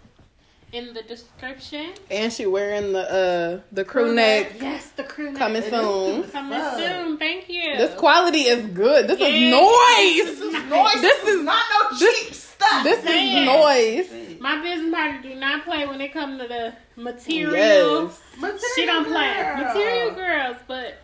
in 0.74 0.94
the 0.94 1.02
description. 1.04 1.92
And 2.12 2.32
she 2.32 2.46
wearing 2.46 2.92
the 2.94 3.00
uh 3.12 3.62
the 3.72 3.86
crew 3.86 4.14
neck 4.14 4.54
Yes, 4.60 4.90
the 4.92 5.04
crew 5.04 5.32
neck. 5.32 5.38
coming 5.38 5.62
soon. 5.64 6.24
Coming 6.30 6.60
Fuck. 6.60 6.78
soon. 6.80 7.18
Thank 7.18 7.50
you. 7.50 7.78
This 7.78 7.96
quality 7.96 8.42
is 8.42 8.66
good. 8.68 9.08
This 9.08 9.20
Yeah. 9.20 9.28
is 9.28 9.52
noise. 9.52 10.40
This 10.40 10.42
is 10.42 10.70
noise. 10.70 11.02
This 11.02 11.24
is 11.24 11.44
not 11.44 11.64
no 11.82 11.98
this- 11.98 12.20
cheap 12.20 12.34
stuff. 12.34 12.84
This 12.84 13.00
is 13.06 13.46
noise. 13.46 14.40
my 14.42 14.62
business 14.62 14.94
partner 14.94 15.22
do 15.22 15.36
not 15.36 15.64
play 15.64 15.86
when 15.88 16.02
it 16.02 16.12
comes 16.12 16.42
to 16.42 16.48
the 16.48 16.74
material. 16.96 18.04
Yes. 18.06 18.20
Material 18.38 18.60
She 18.76 18.86
don't 18.86 19.06
play. 19.06 19.34
girl. 19.36 19.58
Material 19.58 20.12
girls, 20.12 20.58
but 20.68 20.96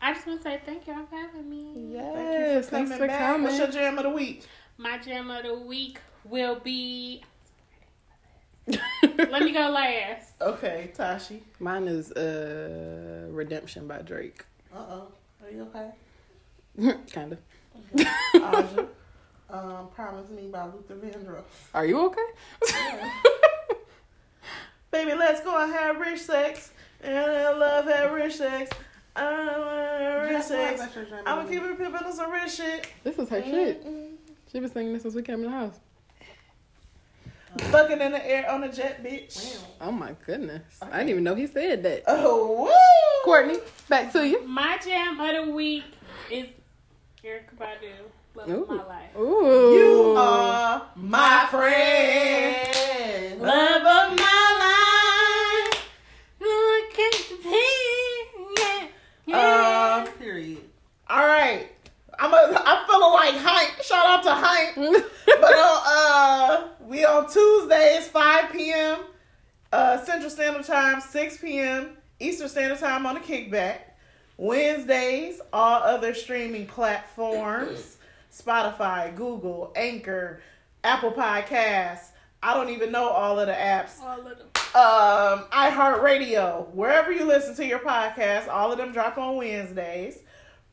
I 0.00 0.14
just 0.14 0.26
want 0.26 0.40
to 0.40 0.44
say 0.44 0.60
thank 0.64 0.86
y'all 0.86 1.04
for 1.08 1.16
having 1.16 1.48
me. 1.50 1.92
Yes. 1.94 2.68
Thanks 2.70 2.90
for 2.96 3.06
back. 3.06 3.18
coming. 3.18 3.42
What's 3.44 3.58
your 3.58 3.68
jam 3.68 3.98
of 3.98 4.04
the 4.04 4.10
week? 4.10 4.44
My 4.78 4.98
jam 4.98 5.30
of 5.30 5.44
the 5.44 5.54
week 5.54 5.98
will 6.24 6.58
be. 6.60 7.22
Let 8.66 9.42
me 9.42 9.52
go 9.52 9.68
last. 9.70 10.30
Okay, 10.42 10.90
Tashi. 10.94 11.42
Mine 11.60 11.86
is 11.86 12.10
uh 12.12 13.26
Redemption 13.30 13.86
by 13.86 13.98
Drake. 14.02 14.44
Uh 14.74 14.78
oh. 14.90 15.08
Are 15.44 15.50
you 15.50 15.62
okay? 15.68 15.90
kind 17.12 17.32
of. 17.32 17.38
Aja. 18.34 18.86
um, 19.50 19.88
Promise 19.94 20.30
Me 20.30 20.48
by 20.48 20.64
Luther 20.66 20.96
Vandross. 20.96 21.44
Are 21.74 21.86
you 21.86 22.00
okay? 22.06 22.28
Baby, 24.90 25.14
let's 25.14 25.40
go 25.42 25.56
and 25.62 25.72
have 25.72 25.98
rich 26.00 26.20
sex. 26.20 26.72
And 27.02 27.16
I 27.16 27.52
love 27.52 27.86
have 27.86 28.12
rich 28.12 28.36
sex. 28.36 28.70
I 29.16 29.24
love 29.56 30.22
rich 30.22 30.32
Just 30.32 30.50
why 30.50 30.56
sex. 30.56 30.80
that's 30.80 30.94
your 30.96 31.04
jam 31.04 31.18
of 31.20 31.26
I'ma 31.26 31.44
keep 31.48 31.62
it 31.62 31.78
pimpin' 31.78 32.04
on 32.06 32.12
some 32.12 32.30
rich 32.30 32.52
shit. 32.52 32.86
this 33.04 33.18
is 33.18 33.28
her 33.28 33.42
shit. 33.42 33.86
She 34.50 34.60
been 34.60 34.70
singing 34.70 34.92
this 34.92 35.02
since 35.02 35.14
we 35.14 35.22
came 35.22 35.36
in 35.36 35.42
the 35.44 35.50
house. 35.50 35.78
Fucking 37.58 38.00
in 38.00 38.12
the 38.12 38.26
air 38.26 38.50
on 38.50 38.64
a 38.64 38.72
jet, 38.72 39.04
bitch. 39.04 39.58
Oh 39.80 39.92
my 39.92 40.14
goodness. 40.26 40.62
I 40.80 40.98
didn't 40.98 41.10
even 41.10 41.24
know 41.24 41.34
he 41.34 41.46
said 41.46 41.82
that. 41.82 42.04
Oh, 42.06 42.64
woo! 42.64 42.70
Courtney, 43.24 43.58
back 43.88 44.12
to 44.12 44.26
you. 44.26 44.46
My 44.46 44.78
jam 44.78 45.20
of 45.20 45.46
the 45.46 45.52
week 45.52 45.84
is 46.30 46.46
Erykah 47.22 47.56
Badu. 47.58 47.92
Love 48.34 48.48
of 48.48 48.68
my 48.68 48.84
life. 48.84 49.16
Ooh. 49.18 49.74
You 49.74 50.14
are 50.16 50.88
my 50.96 51.46
friend. 51.50 53.40
Love 53.42 53.82
of 53.82 54.18
my 54.18 55.68
life. 55.68 55.88
Look 56.40 56.98
at 56.98 57.14
the 57.28 57.36
pain. 57.42 58.88
Yeah. 59.26 60.06
Um, 60.06 60.12
Period. 60.18 60.58
all 61.08 61.26
right. 61.26 61.68
I'm 62.18 62.32
a, 62.32 62.62
I'm 62.64 62.86
feeling 62.86 63.12
like 63.12 63.34
hype. 63.36 63.82
Shout 63.82 64.06
out 64.06 64.22
to 64.22 64.30
hype. 64.32 64.74
but 65.26 65.54
on, 65.54 65.82
uh, 65.86 66.68
we 66.92 67.06
on 67.06 67.26
Tuesdays, 67.26 68.06
5 68.08 68.52
p.m. 68.52 68.98
Uh, 69.72 70.04
Central 70.04 70.28
Standard 70.28 70.66
Time, 70.66 71.00
6 71.00 71.38
p.m. 71.38 71.96
Eastern 72.20 72.50
Standard 72.50 72.78
Time 72.80 73.06
on 73.06 73.14
the 73.14 73.20
kickback. 73.20 73.78
Wednesdays, 74.36 75.40
all 75.54 75.82
other 75.82 76.12
streaming 76.12 76.66
platforms 76.66 77.96
Spotify, 78.30 79.16
Google, 79.16 79.72
Anchor, 79.74 80.42
Apple 80.84 81.12
Podcasts. 81.12 82.08
I 82.42 82.52
don't 82.52 82.68
even 82.68 82.92
know 82.92 83.08
all 83.08 83.40
of 83.40 83.46
the 83.46 83.54
apps. 83.54 83.98
All 84.02 84.20
of 84.20 84.24
them. 84.24 84.48
Um, 84.74 85.46
iHeartRadio, 85.50 86.74
wherever 86.74 87.10
you 87.10 87.24
listen 87.24 87.54
to 87.56 87.64
your 87.64 87.78
podcast, 87.78 88.48
all 88.48 88.70
of 88.70 88.76
them 88.76 88.92
drop 88.92 89.16
on 89.16 89.36
Wednesdays. 89.36 90.18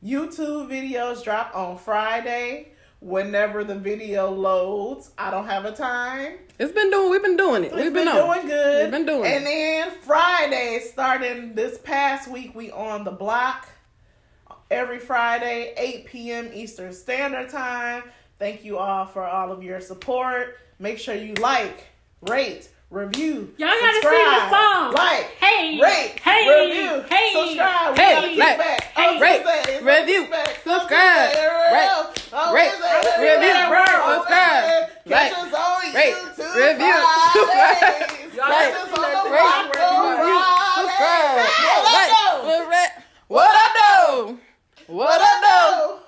YouTube 0.04 0.68
videos 0.68 1.24
drop 1.24 1.56
on 1.56 1.78
Friday. 1.78 2.72
Whenever 3.00 3.64
the 3.64 3.74
video 3.74 4.30
loads, 4.30 5.10
I 5.16 5.30
don't 5.30 5.46
have 5.46 5.64
a 5.64 5.72
time. 5.72 6.34
It's 6.58 6.72
been 6.72 6.90
doing. 6.90 7.10
We've 7.10 7.22
been 7.22 7.36
doing 7.36 7.64
it. 7.64 7.74
We've 7.74 7.92
been, 7.92 8.04
been, 8.04 8.14
doing 8.14 8.46
good. 8.46 8.82
We've 8.82 8.90
been 8.90 9.06
doing 9.06 9.24
And 9.24 9.42
it. 9.42 9.46
then 9.46 9.90
Friday, 10.02 10.80
starting 10.92 11.54
this 11.54 11.78
past 11.78 12.30
week, 12.30 12.54
we 12.54 12.70
on 12.70 13.04
the 13.04 13.10
block 13.10 13.68
every 14.70 14.98
Friday, 14.98 15.72
8 15.76 16.04
p.m. 16.06 16.50
Eastern 16.52 16.92
Standard 16.92 17.48
Time. 17.48 18.02
Thank 18.38 18.64
you 18.64 18.76
all 18.78 19.06
for 19.06 19.24
all 19.24 19.50
of 19.50 19.62
your 19.62 19.80
support. 19.80 20.58
Make 20.78 20.98
sure 20.98 21.14
you 21.14 21.34
like, 21.34 21.86
rate, 22.22 22.68
review. 22.90 23.54
Y'all 23.56 23.68
gotta 23.68 23.94
subscribe, 23.94 24.18
the 24.18 24.50
song. 24.50 24.92
Like, 24.94 25.24
Hey, 25.38 25.78
rate, 25.80 26.18
hey, 26.20 26.42
review, 26.48 27.04
hey, 27.08 27.30
subscribe. 27.32 27.96
hey, 27.96 28.08
we 28.08 28.14
gotta 28.14 28.28
keep 28.28 28.38
like, 28.38 28.58
back. 28.58 28.82
hey, 28.82 29.06
On 29.06 29.20
rate, 29.20 29.44
review, 29.82 30.26
subscribe, 30.64 31.30
rate, 31.70 31.90
oh, 32.32 32.52
rate, 32.54 32.74
review, 33.22 33.54
subscribe, 34.10 34.90
like, 35.06 35.32
us 35.32 35.54
on 35.54 35.94
rate, 35.94 36.14
YouTube 36.14 36.54
review, 36.58 36.98
subscribe, 37.30 38.10
Catch 38.40 38.74
us 38.74 38.90
on 38.98 39.06
the 39.14 39.30
rate, 39.30 39.70
review, 39.70 40.40
subscribe. 40.74 41.46
Like, 41.94 42.10
what 43.28 43.54
up, 43.54 43.72
doe? 43.78 44.38
What 44.88 45.20
up, 45.20 45.38
doe? 45.42 45.98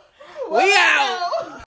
We 0.50 0.74
out. 0.76 1.60